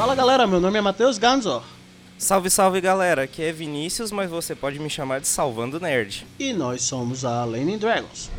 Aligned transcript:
Fala 0.00 0.14
galera, 0.14 0.46
meu 0.46 0.58
nome 0.60 0.78
é 0.78 0.80
Matheus 0.80 1.18
Ganzor. 1.18 1.62
Salve, 2.16 2.48
salve 2.48 2.80
galera, 2.80 3.24
aqui 3.24 3.42
é 3.42 3.52
Vinícius, 3.52 4.10
mas 4.10 4.30
você 4.30 4.54
pode 4.54 4.78
me 4.78 4.88
chamar 4.88 5.20
de 5.20 5.28
Salvando 5.28 5.78
Nerd. 5.78 6.26
E 6.38 6.54
nós 6.54 6.80
somos 6.80 7.22
a 7.22 7.44
Lenin 7.44 7.76
Dragons. 7.76 8.30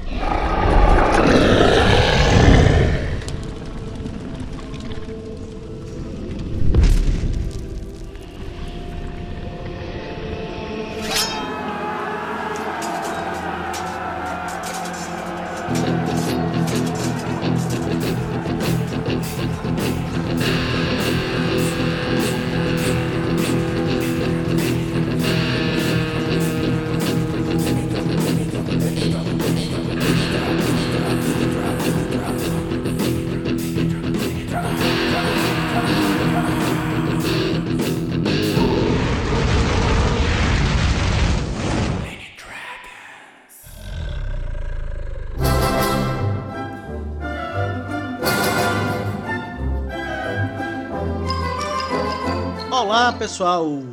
Pessoal, 53.22 53.84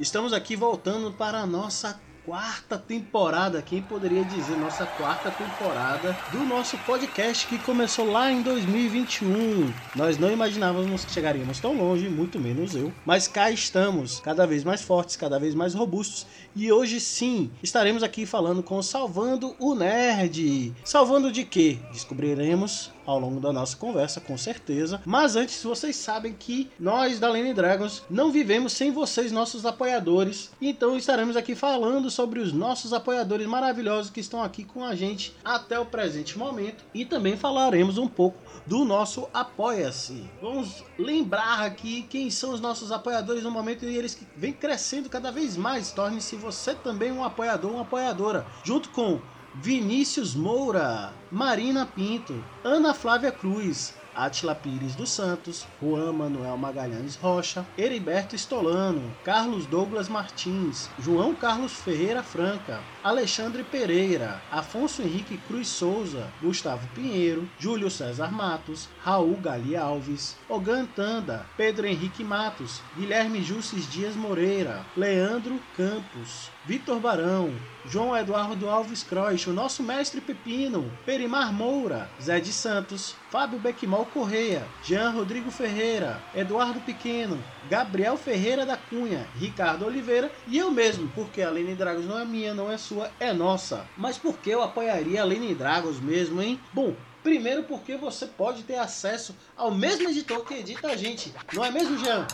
estamos 0.00 0.32
aqui 0.32 0.56
voltando 0.56 1.12
para 1.12 1.40
a 1.40 1.46
nossa 1.46 2.00
quarta 2.24 2.78
temporada, 2.78 3.60
quem 3.60 3.82
poderia 3.82 4.24
dizer 4.24 4.56
nossa 4.56 4.86
quarta 4.86 5.30
temporada 5.30 6.16
do 6.32 6.38
nosso 6.38 6.78
podcast 6.78 7.46
que 7.46 7.58
começou 7.58 8.10
lá 8.10 8.32
em 8.32 8.40
2021. 8.40 9.70
Nós 9.94 10.16
não 10.16 10.32
imaginávamos 10.32 11.04
que 11.04 11.12
chegaríamos 11.12 11.60
tão 11.60 11.74
longe, 11.74 12.08
muito 12.08 12.40
menos 12.40 12.74
eu, 12.74 12.90
mas 13.04 13.28
cá 13.28 13.50
estamos, 13.50 14.20
cada 14.20 14.46
vez 14.46 14.64
mais 14.64 14.80
fortes, 14.80 15.16
cada 15.16 15.38
vez 15.38 15.54
mais 15.54 15.74
robustos 15.74 16.26
e 16.56 16.72
hoje 16.72 16.98
sim 16.98 17.50
estaremos 17.62 18.02
aqui 18.02 18.24
falando 18.24 18.62
com 18.62 18.82
Salvando 18.82 19.54
o 19.58 19.74
Nerd. 19.74 20.74
Salvando 20.82 21.30
de 21.30 21.44
quê? 21.44 21.78
Descobriremos 21.92 22.90
ao 23.08 23.18
longo 23.18 23.40
da 23.40 23.50
nossa 23.54 23.74
conversa, 23.74 24.20
com 24.20 24.36
certeza. 24.36 25.00
Mas 25.06 25.34
antes, 25.34 25.62
vocês 25.62 25.96
sabem 25.96 26.34
que 26.34 26.70
nós 26.78 27.18
da 27.18 27.30
Lane 27.30 27.54
Dragons 27.54 28.02
não 28.10 28.30
vivemos 28.30 28.74
sem 28.74 28.92
vocês, 28.92 29.32
nossos 29.32 29.64
apoiadores. 29.64 30.50
Então 30.60 30.94
estaremos 30.94 31.34
aqui 31.34 31.54
falando 31.54 32.10
sobre 32.10 32.38
os 32.38 32.52
nossos 32.52 32.92
apoiadores 32.92 33.46
maravilhosos 33.46 34.10
que 34.10 34.20
estão 34.20 34.42
aqui 34.42 34.62
com 34.62 34.84
a 34.84 34.94
gente 34.94 35.34
até 35.42 35.80
o 35.80 35.86
presente 35.86 36.36
momento 36.36 36.84
e 36.92 37.06
também 37.06 37.34
falaremos 37.34 37.96
um 37.96 38.06
pouco 38.06 38.38
do 38.66 38.84
nosso 38.84 39.26
Apoia-se. 39.32 40.28
Vamos 40.42 40.84
lembrar 40.98 41.62
aqui 41.62 42.02
quem 42.02 42.28
são 42.28 42.50
os 42.50 42.60
nossos 42.60 42.92
apoiadores 42.92 43.42
no 43.42 43.50
momento 43.50 43.86
e 43.86 43.96
eles 43.96 44.20
vêm 44.36 44.52
crescendo 44.52 45.08
cada 45.08 45.32
vez 45.32 45.56
mais. 45.56 45.92
Torne-se 45.92 46.36
você 46.36 46.74
também 46.74 47.10
um 47.10 47.24
apoiador, 47.24 47.70
uma 47.70 47.82
apoiadora, 47.82 48.44
junto 48.62 48.90
com 48.90 49.18
Vinícius 49.60 50.36
Moura, 50.36 51.12
Marina 51.32 51.84
Pinto, 51.84 52.44
Ana 52.62 52.94
Flávia 52.94 53.32
Cruz, 53.32 53.92
Atila 54.14 54.54
Pires 54.54 54.94
dos 54.94 55.10
Santos, 55.10 55.66
Juan 55.80 56.12
Manuel 56.12 56.56
Magalhães 56.56 57.16
Rocha, 57.16 57.66
Heriberto 57.76 58.36
Estolano, 58.36 59.02
Carlos 59.24 59.66
Douglas 59.66 60.08
Martins, 60.08 60.88
João 61.00 61.34
Carlos 61.34 61.72
Ferreira 61.72 62.22
Franca, 62.22 62.80
Alexandre 63.02 63.64
Pereira, 63.64 64.40
Afonso 64.50 65.02
Henrique 65.02 65.38
Cruz 65.48 65.66
Souza, 65.66 66.28
Gustavo 66.40 66.86
Pinheiro, 66.94 67.48
Júlio 67.58 67.90
César 67.90 68.30
Matos, 68.30 68.88
Raul 69.04 69.36
Gali 69.36 69.74
Alves, 69.76 70.36
Ogan 70.48 70.86
Tanda, 70.86 71.46
Pedro 71.56 71.86
Henrique 71.86 72.22
Matos, 72.22 72.80
Guilherme 72.96 73.42
Jussis 73.42 73.86
Dias 73.86 74.14
Moreira, 74.14 74.84
Leandro 74.96 75.60
Campos, 75.76 76.50
Vitor 76.68 77.00
Barão, 77.00 77.50
João 77.86 78.14
Eduardo 78.14 78.68
Alves 78.68 79.02
Croix, 79.02 79.46
o 79.46 79.54
nosso 79.54 79.82
mestre 79.82 80.20
Pepino, 80.20 80.92
Perimar 81.06 81.50
Moura, 81.50 82.10
Zé 82.22 82.40
de 82.40 82.52
Santos, 82.52 83.16
Fábio 83.30 83.58
Beckmal 83.58 84.04
Correia, 84.04 84.66
Jean 84.84 85.08
Rodrigo 85.08 85.50
Ferreira, 85.50 86.22
Eduardo 86.34 86.78
Pequeno, 86.80 87.42
Gabriel 87.70 88.18
Ferreira 88.18 88.66
da 88.66 88.76
Cunha, 88.76 89.26
Ricardo 89.38 89.86
Oliveira 89.86 90.30
e 90.46 90.58
eu 90.58 90.70
mesmo, 90.70 91.10
porque 91.14 91.40
a 91.40 91.48
Lene 91.48 91.74
Dragos 91.74 92.04
não 92.04 92.18
é 92.18 92.26
minha, 92.26 92.52
não 92.52 92.70
é 92.70 92.76
sua, 92.76 93.10
é 93.18 93.32
nossa. 93.32 93.86
Mas 93.96 94.18
por 94.18 94.36
que 94.36 94.50
eu 94.50 94.62
apoiaria 94.62 95.22
a 95.22 95.24
Lene 95.24 95.54
Dragos 95.54 95.98
mesmo, 95.98 96.42
hein? 96.42 96.60
Bom, 96.70 96.94
Primeiro 97.22 97.64
porque 97.64 97.96
você 97.96 98.26
pode 98.26 98.62
ter 98.62 98.76
acesso 98.76 99.34
ao 99.56 99.72
mesmo 99.72 100.08
editor 100.08 100.44
que 100.44 100.54
edita 100.54 100.88
a 100.88 100.96
gente, 100.96 101.34
não 101.52 101.64
é 101.64 101.70
mesmo, 101.70 101.98
Jean? 101.98 102.26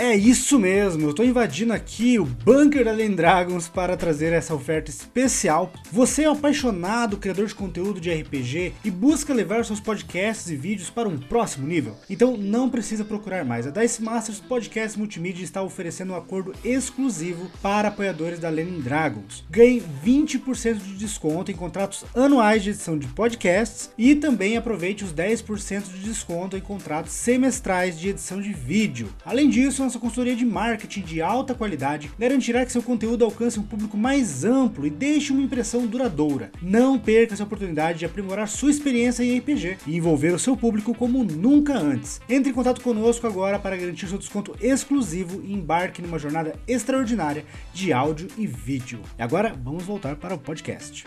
É 0.00 0.14
isso 0.14 0.60
mesmo, 0.60 1.02
eu 1.02 1.10
estou 1.10 1.24
invadindo 1.24 1.72
aqui 1.72 2.20
o 2.20 2.24
Bunker 2.24 2.84
da 2.84 2.92
Alien 2.92 3.16
Dragons 3.16 3.66
para 3.66 3.96
trazer 3.96 4.32
essa 4.32 4.54
oferta 4.54 4.88
especial. 4.88 5.72
Você 5.90 6.22
é 6.22 6.30
um 6.30 6.34
apaixonado 6.34 7.16
criador 7.16 7.46
de 7.46 7.54
conteúdo 7.56 8.00
de 8.00 8.08
RPG 8.08 8.74
e 8.84 8.92
busca 8.92 9.34
levar 9.34 9.64
seus 9.64 9.80
podcasts 9.80 10.48
e 10.50 10.54
vídeos 10.54 10.88
para 10.88 11.08
um 11.08 11.18
próximo 11.18 11.66
nível? 11.66 11.96
Então 12.08 12.36
não 12.36 12.70
precisa 12.70 13.04
procurar 13.04 13.44
mais. 13.44 13.66
A 13.66 13.70
Dice 13.70 14.00
Masters 14.00 14.38
Podcast 14.38 14.96
Multimídia 14.96 15.42
está 15.42 15.64
oferecendo 15.64 16.12
um 16.12 16.16
acordo 16.16 16.54
exclusivo 16.64 17.50
para 17.60 17.88
apoiadores 17.88 18.38
da 18.38 18.46
Alien 18.46 18.78
Dragons. 18.78 19.44
Ganhe 19.50 19.82
20% 20.06 20.78
de 20.78 20.94
desconto 20.94 21.50
em 21.50 21.56
contratos 21.56 22.04
anuais 22.14 22.62
de 22.62 22.70
edição 22.70 22.96
de 22.96 23.08
podcasts 23.08 23.90
e 23.98 24.14
também 24.14 24.56
aproveite 24.56 25.02
os 25.02 25.12
10% 25.12 25.92
de 25.92 26.04
desconto 26.04 26.56
em 26.56 26.60
contratos 26.60 27.10
semestrais 27.14 27.98
de 27.98 28.10
edição 28.10 28.40
de 28.40 28.52
vídeo. 28.52 29.12
Além 29.26 29.50
disso, 29.50 29.87
nossa 29.88 29.98
consultoria 29.98 30.36
de 30.36 30.44
marketing 30.44 31.00
de 31.00 31.22
alta 31.22 31.54
qualidade 31.54 32.10
garantirá 32.18 32.62
que 32.62 32.70
seu 32.70 32.82
conteúdo 32.82 33.24
alcance 33.24 33.58
um 33.58 33.62
público 33.62 33.96
mais 33.96 34.44
amplo 34.44 34.86
e 34.86 34.90
deixe 34.90 35.32
uma 35.32 35.40
impressão 35.40 35.86
duradoura. 35.86 36.52
Não 36.60 36.98
perca 36.98 37.32
essa 37.32 37.44
oportunidade 37.44 38.00
de 38.00 38.04
aprimorar 38.04 38.46
sua 38.48 38.70
experiência 38.70 39.22
em 39.22 39.38
RPG 39.38 39.78
e 39.86 39.96
envolver 39.96 40.34
o 40.34 40.38
seu 40.38 40.54
público 40.54 40.94
como 40.94 41.24
nunca 41.24 41.78
antes. 41.78 42.20
Entre 42.28 42.50
em 42.50 42.54
contato 42.54 42.82
conosco 42.82 43.26
agora 43.26 43.58
para 43.58 43.78
garantir 43.78 44.06
seu 44.06 44.18
desconto 44.18 44.54
exclusivo 44.60 45.40
e 45.42 45.54
embarque 45.54 46.02
numa 46.02 46.18
jornada 46.18 46.54
extraordinária 46.68 47.46
de 47.72 47.90
áudio 47.90 48.28
e 48.36 48.46
vídeo. 48.46 49.00
E 49.18 49.22
agora 49.22 49.54
vamos 49.64 49.84
voltar 49.84 50.16
para 50.16 50.34
o 50.34 50.38
podcast. 50.38 51.06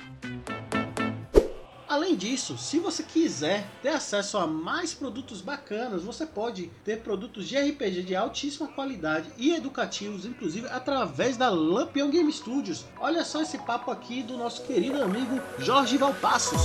Além 1.92 2.16
disso, 2.16 2.58
se 2.58 2.80
você 2.80 3.04
quiser 3.04 3.68
ter 3.82 3.90
acesso 3.90 4.38
a 4.38 4.48
mais 4.48 4.94
produtos 4.94 5.42
bacanas, 5.42 6.04
você 6.04 6.26
pode 6.26 6.72
ter 6.86 7.02
produtos 7.02 7.50
de 7.50 7.58
RPG 7.58 8.04
de 8.04 8.16
altíssima 8.16 8.70
qualidade 8.70 9.28
e 9.38 9.54
educativos, 9.54 10.26
inclusive 10.26 10.70
através 10.70 11.36
da 11.36 11.50
Lampion 11.50 12.10
Game 12.10 12.32
Studios. 12.32 12.86
Olha 12.98 13.26
só 13.26 13.42
esse 13.42 13.58
papo 13.58 13.92
aqui 13.92 14.24
do 14.24 14.38
nosso 14.38 14.62
querido 14.62 15.04
amigo 15.04 15.42
Jorge 15.60 15.98
Valpassos. 15.98 16.62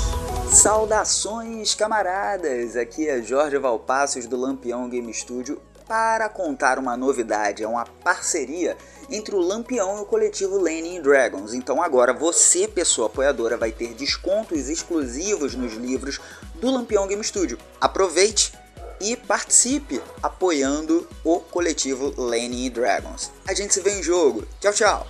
Saudações, 0.49 1.75
camaradas! 1.75 2.77
Aqui 2.77 3.09
é 3.09 3.21
Jorge 3.21 3.59
Valpassos 3.59 4.29
do 4.29 4.37
Lampião 4.37 4.89
Game 4.89 5.13
Studio 5.13 5.61
para 5.87 6.29
contar 6.29 6.79
uma 6.79 6.97
novidade, 6.97 7.63
é 7.63 7.69
uma 7.69 7.85
parceria 7.85 8.77
entre 9.11 9.35
o 9.35 9.41
Lampião 9.41 9.99
e 9.99 10.01
o 10.01 10.05
coletivo 10.05 10.59
Lenin 10.59 11.01
Dragons. 11.01 11.55
Então 11.55 11.81
agora 11.81 12.13
você, 12.13 12.67
pessoa 12.67 13.07
apoiadora, 13.07 13.57
vai 13.57 13.71
ter 13.71 13.95
descontos 13.95 14.69
exclusivos 14.69 15.55
nos 15.55 15.75
livros 15.75 16.21
do 16.57 16.71
Lampião 16.71 17.07
Game 17.07 17.23
Studio. 17.23 17.59
Aproveite 17.81 18.53
e 19.01 19.17
participe 19.17 20.03
apoiando 20.23 21.07
o 21.23 21.39
coletivo 21.39 22.13
Lenin 22.21 22.71
Dragons. 22.71 23.31
A 23.47 23.55
gente 23.55 23.73
se 23.73 23.81
vê 23.81 23.99
em 23.99 24.03
jogo. 24.03 24.47
Tchau, 24.61 24.73
tchau! 24.73 25.07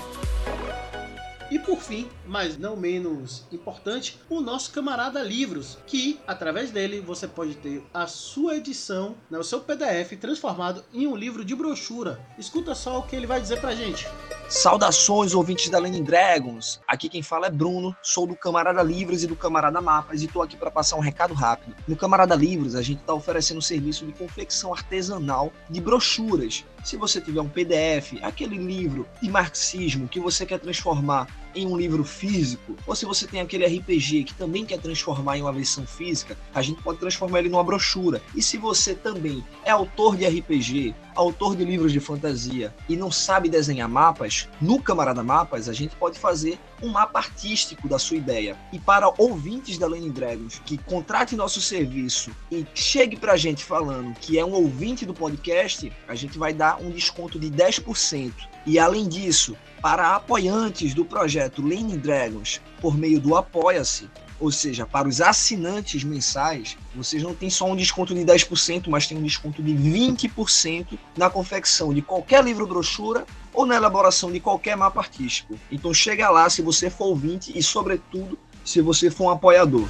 E 1.50 1.58
por 1.58 1.81
fim, 1.81 2.11
mas 2.26 2.58
não 2.58 2.76
menos 2.76 3.44
importante, 3.52 4.20
o 4.28 4.40
nosso 4.40 4.70
camarada 4.73 5.23
Livros, 5.23 5.78
que 5.87 6.20
através 6.26 6.70
dele 6.70 7.00
você 7.00 7.26
pode 7.26 7.55
ter 7.55 7.82
a 7.93 8.06
sua 8.06 8.56
edição, 8.56 9.17
né, 9.31 9.38
o 9.38 9.44
seu 9.44 9.61
PDF 9.61 10.17
transformado 10.20 10.84
em 10.93 11.06
um 11.06 11.17
livro 11.17 11.44
de 11.44 11.55
brochura. 11.55 12.20
Escuta 12.38 12.75
só 12.75 12.99
o 12.99 13.02
que 13.02 13.17
ele 13.17 13.26
vai 13.26 13.40
dizer 13.40 13.61
pra 13.61 13.75
gente. 13.75 14.06
Saudações, 14.49 15.34
ouvintes 15.34 15.69
da 15.69 15.78
Lenin 15.78 16.05
Dragons! 16.05 16.81
Aqui 16.87 17.08
quem 17.08 17.23
fala 17.23 17.49
é 17.49 17.50
Bruno, 17.50 17.96
sou 18.02 18.26
do 18.26 18.37
Camarada 18.37 18.82
Livros 18.82 19.25
e 19.25 19.26
do 19.26 19.34
Camarada 19.34 19.81
Mapas 19.81 20.22
e 20.22 20.29
tô 20.29 20.40
aqui 20.40 20.56
para 20.56 20.70
passar 20.70 20.96
um 20.96 21.00
recado 21.00 21.34
rápido. 21.34 21.75
No 21.88 21.96
Camarada 21.96 22.34
Livros, 22.34 22.76
a 22.76 22.82
gente 22.82 23.02
tá 23.02 23.12
oferecendo 23.12 23.58
um 23.58 23.62
serviço 23.62 24.06
de 24.06 24.12
confecção 24.12 24.72
artesanal 24.72 25.52
de 25.69 25.81
brochuras. 25.81 26.64
Se 26.84 26.96
você 26.96 27.20
tiver 27.20 27.40
um 27.40 27.49
PDF, 27.49 28.14
aquele 28.22 28.56
livro 28.56 29.08
de 29.20 29.29
marxismo 29.29 30.06
que 30.06 30.20
você 30.20 30.46
quer 30.46 30.61
transformar 30.61 31.26
em 31.56 31.67
um 31.67 31.76
livro 31.76 32.05
físico, 32.05 32.76
ou 32.87 32.94
se 32.94 33.06
você 33.06 33.26
tem 33.26 33.41
aquele 33.41 33.64
RPG 33.67 34.25
que 34.25 34.35
também 34.35 34.64
quer 34.64 34.79
transformar 34.79 35.38
em 35.38 35.43
uma 35.43 35.53
versão 35.53 35.87
física, 35.87 36.37
a 36.55 36.61
gente 36.62 36.82
pode 36.82 36.99
transformar 36.99 37.41
ele 37.41 37.49
numa 37.49 37.64
brochura. 37.64 38.23
E 38.35 38.43
se 38.43 38.58
você 38.58 38.94
também 38.94 39.44
é 39.64 39.70
autor 39.70 40.17
de 40.17 40.26
RPG, 40.26 40.94
autor 41.17 41.57
de 41.57 41.65
livros 41.65 41.93
de 41.93 41.99
fantasia 41.99 42.75
e 42.89 42.97
não 42.97 43.11
sabe 43.11 43.49
desenhar 43.49 43.89
mapas, 43.89 44.49
no 44.61 44.81
Camarada 44.81 45.23
Mapas 45.23 45.69
a 45.69 45.73
gente 45.73 45.97
pode 45.97 46.19
fazer 46.19 46.59
um 46.83 46.89
mapa 46.89 47.19
artístico 47.19 47.89
da 47.89 47.99
sua 47.99 48.17
ideia. 48.17 48.57
E 48.73 48.79
para 48.79 49.13
ouvintes 49.19 49.79
da 49.79 49.87
Lenin 49.87 50.11
Dragons 50.11 50.61
que 50.65 50.79
contrate 50.79 51.35
nosso 51.35 51.61
serviço 51.61 52.31
e 52.53 52.67
chegue 52.75 53.17
pra 53.17 53.37
gente 53.37 53.65
falando 53.65 54.15
que 54.21 54.39
é 54.39 54.45
um 54.45 54.53
ouvinte 54.53 55.07
do 55.07 55.15
podcast, 55.15 55.91
a 56.07 56.15
gente 56.15 56.39
vai 56.39 56.53
dar 56.53 56.81
um 56.81 56.91
desconto 56.91 57.39
de 57.39 57.51
10%. 57.51 58.33
E 58.67 58.79
além 58.79 59.09
disso, 59.09 59.57
para 59.81 60.17
apoiantes 60.17 60.93
do 60.93 61.05
projeto 61.05 61.63
Lenin 61.63 61.99
Dragons 61.99 62.61
por 62.81 62.97
meio 62.97 63.21
do 63.21 63.37
Apoia-se, 63.37 64.11
ou 64.38 64.50
seja, 64.53 64.85
para 64.85 65.09
os 65.09 65.21
assinantes 65.21 66.05
mensais, 66.05 66.77
vocês 66.94 67.23
não 67.23 67.35
têm 67.35 67.49
só 67.49 67.67
um 67.67 67.77
desconto 67.77 68.15
de 68.15 68.21
10%, 68.21 68.88
mas 68.88 69.06
tem 69.06 69.17
um 69.17 69.23
desconto 69.23 69.62
de 69.62 69.73
20% 69.73 70.99
na 71.17 71.31
confecção 71.31 71.94
de 71.94 72.03
qualquer 72.03 72.44
livro 72.44 72.67
brochura 72.67 73.27
ou 73.53 73.65
na 73.65 73.75
elaboração 73.75 74.31
de 74.31 74.38
qualquer 74.38 74.77
mapa 74.77 75.00
artístico. 75.00 75.59
Então 75.71 75.93
chega 75.94 76.29
lá 76.29 76.49
se 76.50 76.61
você 76.61 76.91
for 76.91 77.06
ouvinte 77.06 77.56
e, 77.56 77.62
sobretudo, 77.62 78.38
se 78.65 78.81
você 78.81 79.11
for 79.11 79.25
um 79.25 79.31
apoiador. 79.31 79.88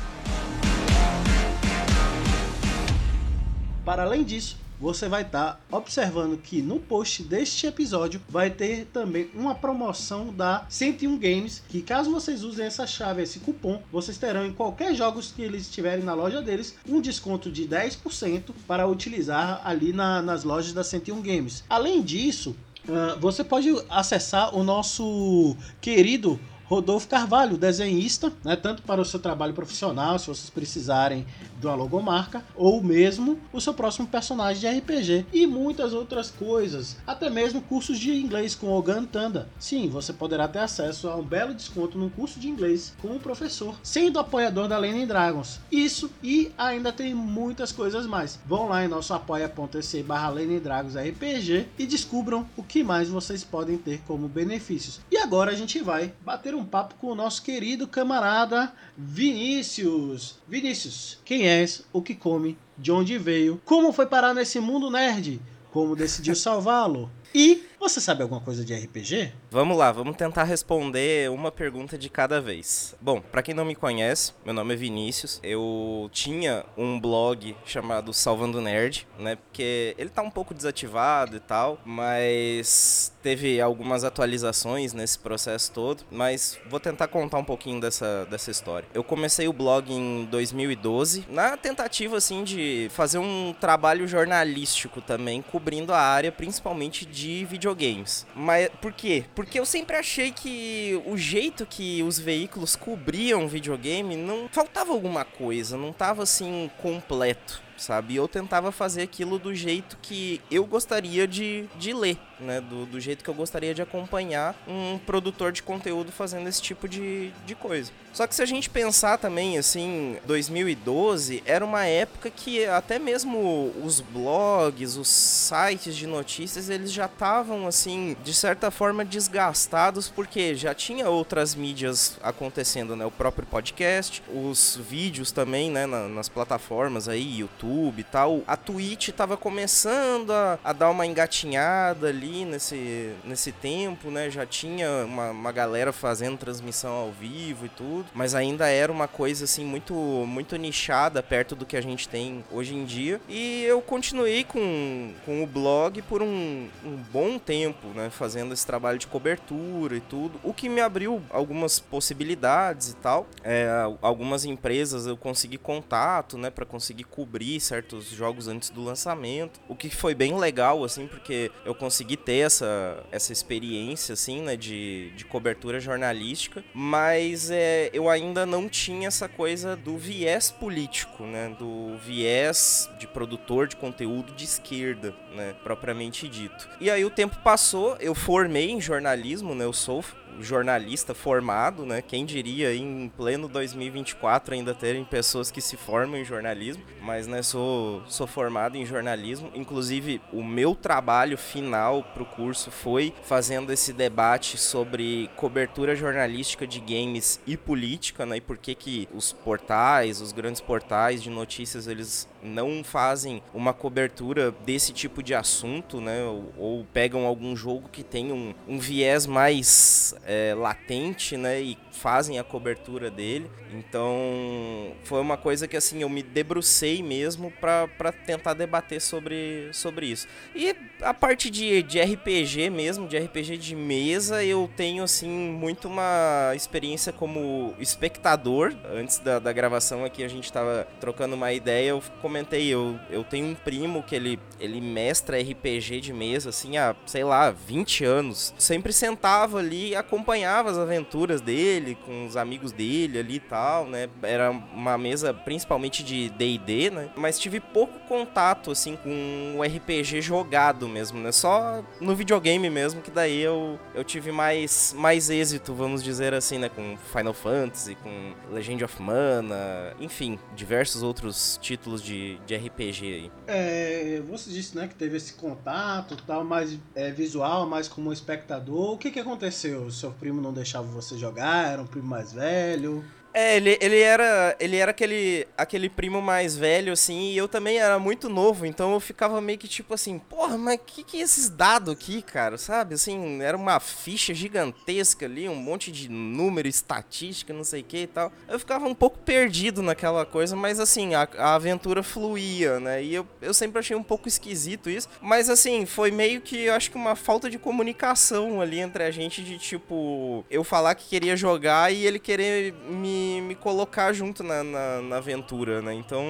Para 3.84 4.04
além 4.04 4.22
disso, 4.22 4.58
você 4.80 5.08
vai 5.08 5.22
estar 5.22 5.54
tá 5.54 5.76
observando 5.76 6.36
que 6.36 6.60
no 6.62 6.78
post 6.78 7.22
deste 7.22 7.66
episódio 7.66 8.20
vai 8.28 8.50
ter 8.50 8.86
também 8.92 9.30
uma 9.34 9.54
promoção 9.54 10.32
da 10.32 10.66
101 10.68 11.18
Games, 11.18 11.62
que 11.68 11.82
caso 11.82 12.10
vocês 12.10 12.42
usem 12.42 12.66
essa 12.66 12.86
chave, 12.86 13.22
esse 13.22 13.38
cupom, 13.40 13.82
vocês 13.90 14.18
terão 14.18 14.44
em 14.44 14.52
qualquer 14.52 14.94
jogos 14.94 15.32
que 15.32 15.42
eles 15.42 15.70
tiverem 15.70 16.04
na 16.04 16.14
loja 16.14 16.42
deles 16.42 16.76
um 16.88 17.00
desconto 17.00 17.50
de 17.50 17.66
10% 17.66 18.52
para 18.66 18.86
utilizar 18.86 19.60
ali 19.64 19.92
na, 19.92 20.22
nas 20.22 20.44
lojas 20.44 20.72
da 20.72 20.84
101 20.84 21.22
Games. 21.22 21.64
Além 21.68 22.02
disso, 22.02 22.56
uh, 22.88 23.18
você 23.20 23.42
pode 23.42 23.68
acessar 23.88 24.54
o 24.54 24.62
nosso 24.62 25.56
querido 25.80 26.38
Rodolfo 26.68 27.06
Carvalho, 27.06 27.56
desenhista, 27.56 28.32
né, 28.42 28.56
tanto 28.56 28.82
para 28.82 29.00
o 29.00 29.04
seu 29.04 29.20
trabalho 29.20 29.54
profissional, 29.54 30.18
se 30.18 30.26
vocês 30.26 30.50
precisarem 30.50 31.24
de 31.60 31.66
uma 31.66 31.76
logomarca, 31.76 32.44
ou 32.56 32.82
mesmo 32.82 33.38
o 33.52 33.60
seu 33.60 33.72
próximo 33.72 34.08
personagem 34.08 34.60
de 34.60 34.78
RPG 34.78 35.26
e 35.32 35.46
muitas 35.46 35.92
outras 35.92 36.28
coisas, 36.30 36.96
até 37.06 37.30
mesmo 37.30 37.62
cursos 37.62 37.98
de 37.98 38.12
inglês 38.12 38.54
com 38.54 38.68
Ogan 38.68 39.04
Tanda. 39.04 39.48
Sim, 39.60 39.88
você 39.88 40.12
poderá 40.12 40.48
ter 40.48 40.58
acesso 40.58 41.08
a 41.08 41.14
um 41.14 41.22
belo 41.22 41.54
desconto 41.54 41.96
num 41.96 42.08
curso 42.08 42.40
de 42.40 42.48
inglês 42.48 42.94
com 43.00 43.08
o 43.08 43.20
professor, 43.20 43.76
sendo 43.82 44.18
apoiador 44.18 44.66
da 44.66 44.76
Lenin 44.76 45.06
Dragons. 45.06 45.60
Isso 45.70 46.10
e 46.22 46.50
ainda 46.58 46.92
tem 46.92 47.14
muitas 47.14 47.70
coisas 47.70 48.06
mais. 48.06 48.40
Vão 48.44 48.68
lá 48.68 48.84
em 48.84 48.88
nosso 48.88 49.14
apoia.se 49.14 50.02
barra 50.02 50.34
Dragons 50.60 50.96
RPG 50.96 51.68
e 51.78 51.86
descubram 51.86 52.46
o 52.56 52.62
que 52.62 52.82
mais 52.82 53.08
vocês 53.08 53.44
podem 53.44 53.78
ter 53.78 54.00
como 54.06 54.28
benefícios. 54.28 55.00
E 55.10 55.16
agora 55.16 55.52
a 55.52 55.54
gente 55.54 55.80
vai 55.80 56.12
bater 56.24 56.55
um 56.56 56.64
papo 56.64 56.94
com 56.96 57.08
o 57.08 57.14
nosso 57.14 57.42
querido 57.42 57.86
camarada 57.86 58.72
Vinícius. 58.96 60.36
Vinícius, 60.48 61.18
quem 61.24 61.46
és, 61.46 61.84
o 61.92 62.00
que 62.00 62.14
come, 62.14 62.56
de 62.76 62.90
onde 62.90 63.18
veio, 63.18 63.60
como 63.64 63.92
foi 63.92 64.06
parar 64.06 64.34
nesse 64.34 64.58
mundo 64.58 64.90
nerd, 64.90 65.40
como 65.70 65.94
decidiu 65.94 66.34
salvá-lo? 66.34 67.10
E 67.34 67.62
você 67.78 68.00
sabe 68.00 68.22
alguma 68.22 68.40
coisa 68.40 68.64
de 68.64 68.74
RPG? 68.74 69.32
Vamos 69.50 69.76
lá, 69.76 69.92
vamos 69.92 70.16
tentar 70.16 70.44
responder 70.44 71.30
uma 71.30 71.52
pergunta 71.52 71.98
de 71.98 72.08
cada 72.08 72.40
vez. 72.40 72.94
Bom, 73.00 73.20
para 73.20 73.42
quem 73.42 73.54
não 73.54 73.64
me 73.64 73.74
conhece, 73.74 74.32
meu 74.44 74.54
nome 74.54 74.74
é 74.74 74.76
Vinícius. 74.76 75.38
Eu 75.42 76.08
tinha 76.10 76.64
um 76.76 76.98
blog 76.98 77.54
chamado 77.66 78.12
Salvando 78.14 78.60
Nerd, 78.60 79.06
né? 79.18 79.36
Porque 79.36 79.94
ele 79.98 80.08
tá 80.08 80.22
um 80.22 80.30
pouco 80.30 80.54
desativado 80.54 81.36
e 81.36 81.40
tal, 81.40 81.78
mas 81.84 83.12
teve 83.22 83.60
algumas 83.60 84.04
atualizações 84.04 84.92
nesse 84.92 85.18
processo 85.18 85.70
todo, 85.72 86.04
mas 86.10 86.58
vou 86.68 86.80
tentar 86.80 87.08
contar 87.08 87.38
um 87.38 87.44
pouquinho 87.44 87.80
dessa, 87.80 88.24
dessa 88.26 88.50
história. 88.50 88.88
Eu 88.94 89.04
comecei 89.04 89.48
o 89.48 89.52
blog 89.52 89.92
em 89.92 90.24
2012, 90.24 91.26
na 91.28 91.56
tentativa 91.56 92.16
assim 92.16 92.42
de 92.42 92.88
fazer 92.90 93.18
um 93.18 93.54
trabalho 93.60 94.08
jornalístico 94.08 95.00
também, 95.00 95.42
cobrindo 95.42 95.92
a 95.92 96.00
área 96.00 96.32
principalmente 96.32 97.04
de 97.04 97.44
videogame 97.44 97.65
videogames. 97.66 98.26
Mas 98.34 98.68
por 98.80 98.92
quê? 98.92 99.24
Porque 99.34 99.58
eu 99.58 99.66
sempre 99.66 99.96
achei 99.96 100.30
que 100.30 101.00
o 101.04 101.16
jeito 101.16 101.66
que 101.66 102.02
os 102.02 102.18
veículos 102.18 102.76
cobriam 102.76 103.48
videogame 103.48 104.16
não 104.16 104.48
faltava 104.50 104.92
alguma 104.92 105.24
coisa, 105.24 105.76
não 105.76 105.92
tava 105.92 106.22
assim 106.22 106.70
completo 106.78 107.66
sabe? 107.76 108.16
Eu 108.16 108.26
tentava 108.26 108.72
fazer 108.72 109.02
aquilo 109.02 109.38
do 109.38 109.54
jeito 109.54 109.98
que 110.00 110.40
eu 110.50 110.64
gostaria 110.64 111.28
de, 111.28 111.66
de 111.76 111.92
ler, 111.92 112.16
né? 112.40 112.60
Do, 112.60 112.86
do 112.86 113.00
jeito 113.00 113.24
que 113.24 113.30
eu 113.30 113.34
gostaria 113.34 113.74
de 113.74 113.82
acompanhar 113.82 114.54
um 114.66 114.98
produtor 114.98 115.52
de 115.52 115.62
conteúdo 115.62 116.12
fazendo 116.12 116.48
esse 116.48 116.60
tipo 116.60 116.88
de, 116.88 117.30
de 117.44 117.54
coisa. 117.54 117.90
Só 118.12 118.26
que 118.26 118.34
se 118.34 118.42
a 118.42 118.46
gente 118.46 118.70
pensar 118.70 119.18
também, 119.18 119.58
assim, 119.58 120.16
2012 120.26 121.42
era 121.44 121.64
uma 121.64 121.84
época 121.84 122.30
que 122.30 122.64
até 122.64 122.98
mesmo 122.98 123.72
os 123.82 124.00
blogs, 124.00 124.96
os 124.96 125.08
sites 125.08 125.94
de 125.94 126.06
notícias, 126.06 126.70
eles 126.70 126.92
já 126.92 127.06
estavam, 127.06 127.66
assim, 127.66 128.16
de 128.24 128.32
certa 128.32 128.70
forma 128.70 129.04
desgastados, 129.04 130.08
porque 130.08 130.54
já 130.54 130.74
tinha 130.74 131.08
outras 131.10 131.54
mídias 131.54 132.18
acontecendo, 132.22 132.96
né? 132.96 133.04
O 133.04 133.10
próprio 133.10 133.46
podcast, 133.46 134.22
os 134.32 134.78
vídeos 134.88 135.30
também, 135.30 135.70
né? 135.70 135.86
nas 135.86 136.28
plataformas 136.28 137.08
aí, 137.08 137.38
YouTube 137.38 138.00
e 138.00 138.04
tal. 138.04 138.42
A 138.46 138.56
Twitch 138.56 139.08
estava 139.08 139.36
começando 139.36 140.30
a, 140.30 140.58
a, 140.64 140.72
dar 140.72 140.90
uma 140.90 141.06
engatinhada 141.06 142.08
ali 142.08 142.25
nesse, 142.44 143.12
nesse 143.24 143.52
tempo, 143.52 144.10
né? 144.10 144.30
Já 144.30 144.44
tinha 144.44 145.04
uma, 145.04 145.30
uma 145.30 145.52
galera 145.52 145.92
fazendo 145.92 146.36
transmissão 146.36 146.92
ao 146.92 147.12
vivo 147.12 147.66
e 147.66 147.68
tudo 147.68 148.06
mas 148.14 148.34
ainda 148.34 148.68
era 148.68 148.90
uma 148.90 149.06
coisa 149.06 149.44
assim 149.44 149.64
muito 149.64 149.94
muito 149.94 150.56
nichada 150.56 151.22
perto 151.22 151.54
do 151.54 151.66
que 151.66 151.76
a 151.76 151.80
gente 151.80 152.08
tem 152.08 152.44
hoje 152.50 152.74
em 152.74 152.84
dia. 152.84 153.20
E 153.28 153.62
eu 153.64 153.80
continuei 153.80 154.44
com, 154.44 155.12
com 155.24 155.42
o 155.42 155.46
blog 155.46 156.00
por 156.02 156.22
um, 156.22 156.68
um 156.84 156.96
bom 157.12 157.38
tempo, 157.38 157.88
né, 157.88 158.10
fazendo 158.10 158.52
esse 158.52 158.66
trabalho 158.66 158.98
de 158.98 159.06
cobertura 159.06 159.96
e 159.96 160.00
tudo, 160.00 160.40
o 160.42 160.52
que 160.52 160.68
me 160.68 160.80
abriu 160.80 161.22
algumas 161.30 161.78
possibilidades 161.78 162.90
e 162.90 162.96
tal. 162.96 163.26
É, 163.44 163.68
algumas 164.00 164.44
empresas 164.44 165.06
eu 165.06 165.16
consegui 165.16 165.58
contato, 165.58 166.38
né, 166.38 166.50
para 166.50 166.64
conseguir 166.64 167.04
cobrir 167.04 167.60
certos 167.60 168.06
jogos 168.06 168.48
antes 168.48 168.70
do 168.70 168.82
lançamento, 168.82 169.60
o 169.68 169.74
que 169.74 169.90
foi 169.90 170.14
bem 170.14 170.38
legal 170.38 170.84
assim, 170.84 171.06
porque 171.06 171.50
eu 171.64 171.74
consegui 171.74 172.15
ter 172.16 172.46
essa 172.46 173.04
essa 173.12 173.32
experiência 173.32 174.12
assim, 174.12 174.40
né, 174.40 174.56
de, 174.56 175.10
de 175.16 175.24
cobertura 175.24 175.80
jornalística, 175.80 176.64
mas 176.74 177.50
é, 177.50 177.90
eu 177.92 178.08
ainda 178.08 178.44
não 178.46 178.68
tinha 178.68 179.08
essa 179.08 179.28
coisa 179.28 179.76
do 179.76 179.96
viés 179.96 180.50
político, 180.50 181.24
né? 181.24 181.54
Do 181.58 181.96
viés 181.98 182.88
de 182.98 183.06
produtor 183.06 183.68
de 183.68 183.76
conteúdo 183.76 184.32
de 184.32 184.44
esquerda, 184.44 185.14
né? 185.36 185.54
Propriamente 185.62 186.26
dito. 186.28 186.68
E 186.80 186.90
aí 186.90 187.04
o 187.04 187.10
tempo 187.10 187.36
passou, 187.44 187.96
eu 188.00 188.14
formei 188.14 188.70
em 188.70 188.80
jornalismo, 188.80 189.54
né? 189.54 189.64
Eu 189.64 189.72
sou 189.72 190.02
jornalista 190.40 191.14
formado, 191.14 191.84
né? 191.84 192.02
Quem 192.02 192.24
diria 192.24 192.74
em 192.74 193.08
pleno 193.16 193.48
2024 193.48 194.54
ainda 194.54 194.74
terem 194.74 195.04
pessoas 195.04 195.50
que 195.50 195.60
se 195.60 195.76
formam 195.76 196.18
em 196.18 196.24
jornalismo, 196.24 196.82
mas 197.00 197.26
né, 197.26 197.42
sou, 197.42 198.02
sou 198.06 198.26
formado 198.26 198.76
em 198.76 198.84
jornalismo. 198.84 199.50
Inclusive, 199.54 200.20
o 200.32 200.42
meu 200.42 200.74
trabalho 200.74 201.38
final 201.38 202.02
para 202.02 202.22
o 202.22 202.26
curso 202.26 202.70
foi 202.70 203.12
fazendo 203.22 203.72
esse 203.72 203.92
debate 203.92 204.58
sobre 204.58 205.30
cobertura 205.36 205.94
jornalística 205.94 206.66
de 206.66 206.80
games 206.80 207.40
e 207.46 207.56
política, 207.56 208.26
né? 208.26 208.36
E 208.36 208.40
por 208.40 208.58
que 208.58 208.74
que 208.74 209.08
os 209.14 209.32
portais, 209.32 210.20
os 210.20 210.32
grandes 210.32 210.60
portais 210.60 211.22
de 211.22 211.30
notícias, 211.30 211.86
eles 211.86 212.28
não 212.46 212.82
fazem 212.82 213.42
uma 213.52 213.72
cobertura 213.72 214.50
desse 214.64 214.92
tipo 214.92 215.22
de 215.22 215.34
assunto, 215.34 216.00
né? 216.00 216.24
Ou, 216.24 216.52
ou 216.56 216.86
pegam 216.92 217.26
algum 217.26 217.54
jogo 217.56 217.88
que 217.88 218.02
tem 218.02 218.32
um, 218.32 218.54
um 218.66 218.78
viés 218.78 219.26
mais 219.26 220.14
é, 220.24 220.54
latente, 220.54 221.36
né? 221.36 221.60
E 221.60 221.78
fazem 221.96 222.38
a 222.38 222.44
cobertura 222.44 223.10
dele. 223.10 223.50
Então 223.72 224.92
foi 225.02 225.20
uma 225.20 225.36
coisa 225.36 225.66
que 225.66 225.76
assim 225.76 226.02
eu 226.02 226.08
me 226.08 226.22
debrucei 226.22 227.02
mesmo 227.02 227.52
para 227.60 228.12
tentar 228.12 228.54
debater 228.54 229.00
sobre, 229.00 229.68
sobre 229.72 230.06
isso. 230.06 230.28
E 230.54 230.74
a 231.02 231.12
parte 231.12 231.50
de, 231.50 231.82
de 231.82 232.00
RPG 232.00 232.70
mesmo, 232.70 233.08
de 233.08 233.18
RPG 233.18 233.56
de 233.56 233.74
mesa, 233.74 234.44
eu 234.44 234.70
tenho 234.76 235.02
assim 235.02 235.28
muito 235.28 235.88
uma 235.88 236.52
experiência 236.54 237.12
como 237.12 237.74
espectador. 237.78 238.74
Antes 238.92 239.18
da, 239.18 239.38
da 239.38 239.52
gravação 239.52 240.04
aqui 240.04 240.22
a 240.22 240.28
gente 240.28 240.52
tava 240.52 240.86
trocando 241.00 241.34
uma 241.34 241.52
ideia, 241.52 241.90
eu 241.90 242.02
comentei, 242.20 242.35
eu, 242.68 242.98
eu 243.10 243.24
tenho 243.24 243.46
um 243.46 243.54
primo 243.54 244.02
que 244.02 244.14
ele, 244.14 244.38
ele 244.58 244.80
mestra 244.80 245.38
RPG 245.40 246.00
de 246.00 246.12
mesa 246.12 246.50
assim 246.50 246.76
há, 246.76 246.94
sei 247.06 247.24
lá, 247.24 247.50
20 247.50 248.04
anos. 248.04 248.54
Sempre 248.58 248.92
sentava 248.92 249.58
ali 249.58 249.90
e 249.90 249.96
acompanhava 249.96 250.70
as 250.70 250.78
aventuras 250.78 251.40
dele 251.40 251.96
com 252.04 252.26
os 252.26 252.36
amigos 252.36 252.72
dele 252.72 253.18
ali 253.18 253.36
e 253.36 253.40
tal, 253.40 253.86
né? 253.86 254.08
Era 254.22 254.50
uma 254.50 254.98
mesa 254.98 255.32
principalmente 255.32 256.02
de 256.02 256.30
D&D, 256.30 256.90
né? 256.90 257.10
Mas 257.16 257.38
tive 257.38 257.60
pouco 257.60 257.98
contato 258.00 258.70
assim 258.70 258.96
com 258.96 259.56
o 259.56 259.62
RPG 259.62 260.20
jogado 260.20 260.88
mesmo, 260.88 261.20
né? 261.20 261.32
Só 261.32 261.84
no 262.00 262.14
videogame 262.14 262.68
mesmo 262.70 263.02
que 263.02 263.10
daí 263.10 263.40
eu, 263.40 263.78
eu 263.94 264.04
tive 264.04 264.32
mais 264.32 264.94
mais 264.96 265.30
êxito, 265.30 265.74
vamos 265.74 266.02
dizer 266.02 266.34
assim, 266.34 266.58
né, 266.58 266.68
com 266.68 266.96
Final 267.12 267.32
Fantasy, 267.32 267.94
com 267.96 268.34
Legend 268.50 268.84
of 268.84 269.02
Mana, 269.02 269.94
enfim, 270.00 270.38
diversos 270.54 271.02
outros 271.02 271.58
títulos 271.62 272.02
de, 272.02 272.15
de 272.46 272.56
RPG 272.56 273.04
aí. 273.04 273.30
É, 273.46 274.22
você 274.28 274.50
disse, 274.50 274.76
né, 274.76 274.86
que 274.88 274.94
teve 274.94 275.16
esse 275.16 275.34
contato, 275.34 276.16
tal, 276.26 276.44
mais 276.44 276.78
é, 276.94 277.10
visual, 277.10 277.66
mais 277.66 277.88
como 277.88 278.12
espectador. 278.12 278.92
O 278.92 278.98
que 278.98 279.10
que 279.10 279.20
aconteceu? 279.20 279.90
Seu 279.90 280.10
primo 280.12 280.40
não 280.40 280.52
deixava 280.52 280.86
você 280.86 281.16
jogar? 281.18 281.72
Era 281.72 281.82
um 281.82 281.86
primo 281.86 282.06
mais 282.06 282.32
velho? 282.32 283.04
É, 283.38 283.58
ele, 283.58 283.76
ele 283.82 284.00
era, 284.00 284.56
ele 284.58 284.78
era 284.78 284.92
aquele, 284.92 285.46
aquele 285.58 285.90
primo 285.90 286.22
mais 286.22 286.56
velho, 286.56 286.90
assim, 286.90 287.32
e 287.32 287.36
eu 287.36 287.46
também 287.46 287.76
era 287.76 287.98
muito 287.98 288.30
novo, 288.30 288.64
então 288.64 288.94
eu 288.94 288.98
ficava 288.98 289.42
meio 289.42 289.58
que 289.58 289.68
tipo 289.68 289.92
assim, 289.92 290.18
porra, 290.18 290.56
mas 290.56 290.80
que 290.86 291.04
que 291.04 291.18
é 291.18 291.20
esses 291.20 291.50
dados 291.50 291.92
aqui, 291.92 292.22
cara, 292.22 292.56
sabe? 292.56 292.94
Assim, 292.94 293.42
era 293.42 293.54
uma 293.54 293.78
ficha 293.78 294.32
gigantesca 294.32 295.26
ali, 295.26 295.50
um 295.50 295.54
monte 295.54 295.92
de 295.92 296.08
número, 296.08 296.66
estatística, 296.66 297.52
não 297.52 297.62
sei 297.62 297.82
o 297.82 297.84
que 297.84 297.98
e 297.98 298.06
tal. 298.06 298.32
Eu 298.48 298.58
ficava 298.58 298.86
um 298.88 298.94
pouco 298.94 299.18
perdido 299.18 299.82
naquela 299.82 300.24
coisa, 300.24 300.56
mas 300.56 300.80
assim, 300.80 301.14
a, 301.14 301.28
a 301.36 301.56
aventura 301.56 302.02
fluía, 302.02 302.80
né? 302.80 303.04
E 303.04 303.14
eu, 303.14 303.26
eu 303.42 303.52
sempre 303.52 303.80
achei 303.80 303.94
um 303.94 304.02
pouco 304.02 304.26
esquisito 304.26 304.88
isso, 304.88 305.10
mas 305.20 305.50
assim, 305.50 305.84
foi 305.84 306.10
meio 306.10 306.40
que, 306.40 306.64
eu 306.64 306.72
acho 306.72 306.90
que 306.90 306.96
uma 306.96 307.14
falta 307.14 307.50
de 307.50 307.58
comunicação 307.58 308.62
ali 308.62 308.80
entre 308.80 309.04
a 309.04 309.10
gente, 309.10 309.44
de 309.44 309.58
tipo, 309.58 310.42
eu 310.50 310.64
falar 310.64 310.94
que 310.94 311.06
queria 311.06 311.36
jogar 311.36 311.92
e 311.92 312.06
ele 312.06 312.18
querer 312.18 312.72
me 312.88 313.25
me, 313.40 313.54
colocar 313.54 314.12
junto 314.12 314.42
na, 314.42 314.62
na, 314.62 315.02
na, 315.02 315.16
aventura, 315.16 315.82
né? 315.82 315.94
Então 315.94 316.24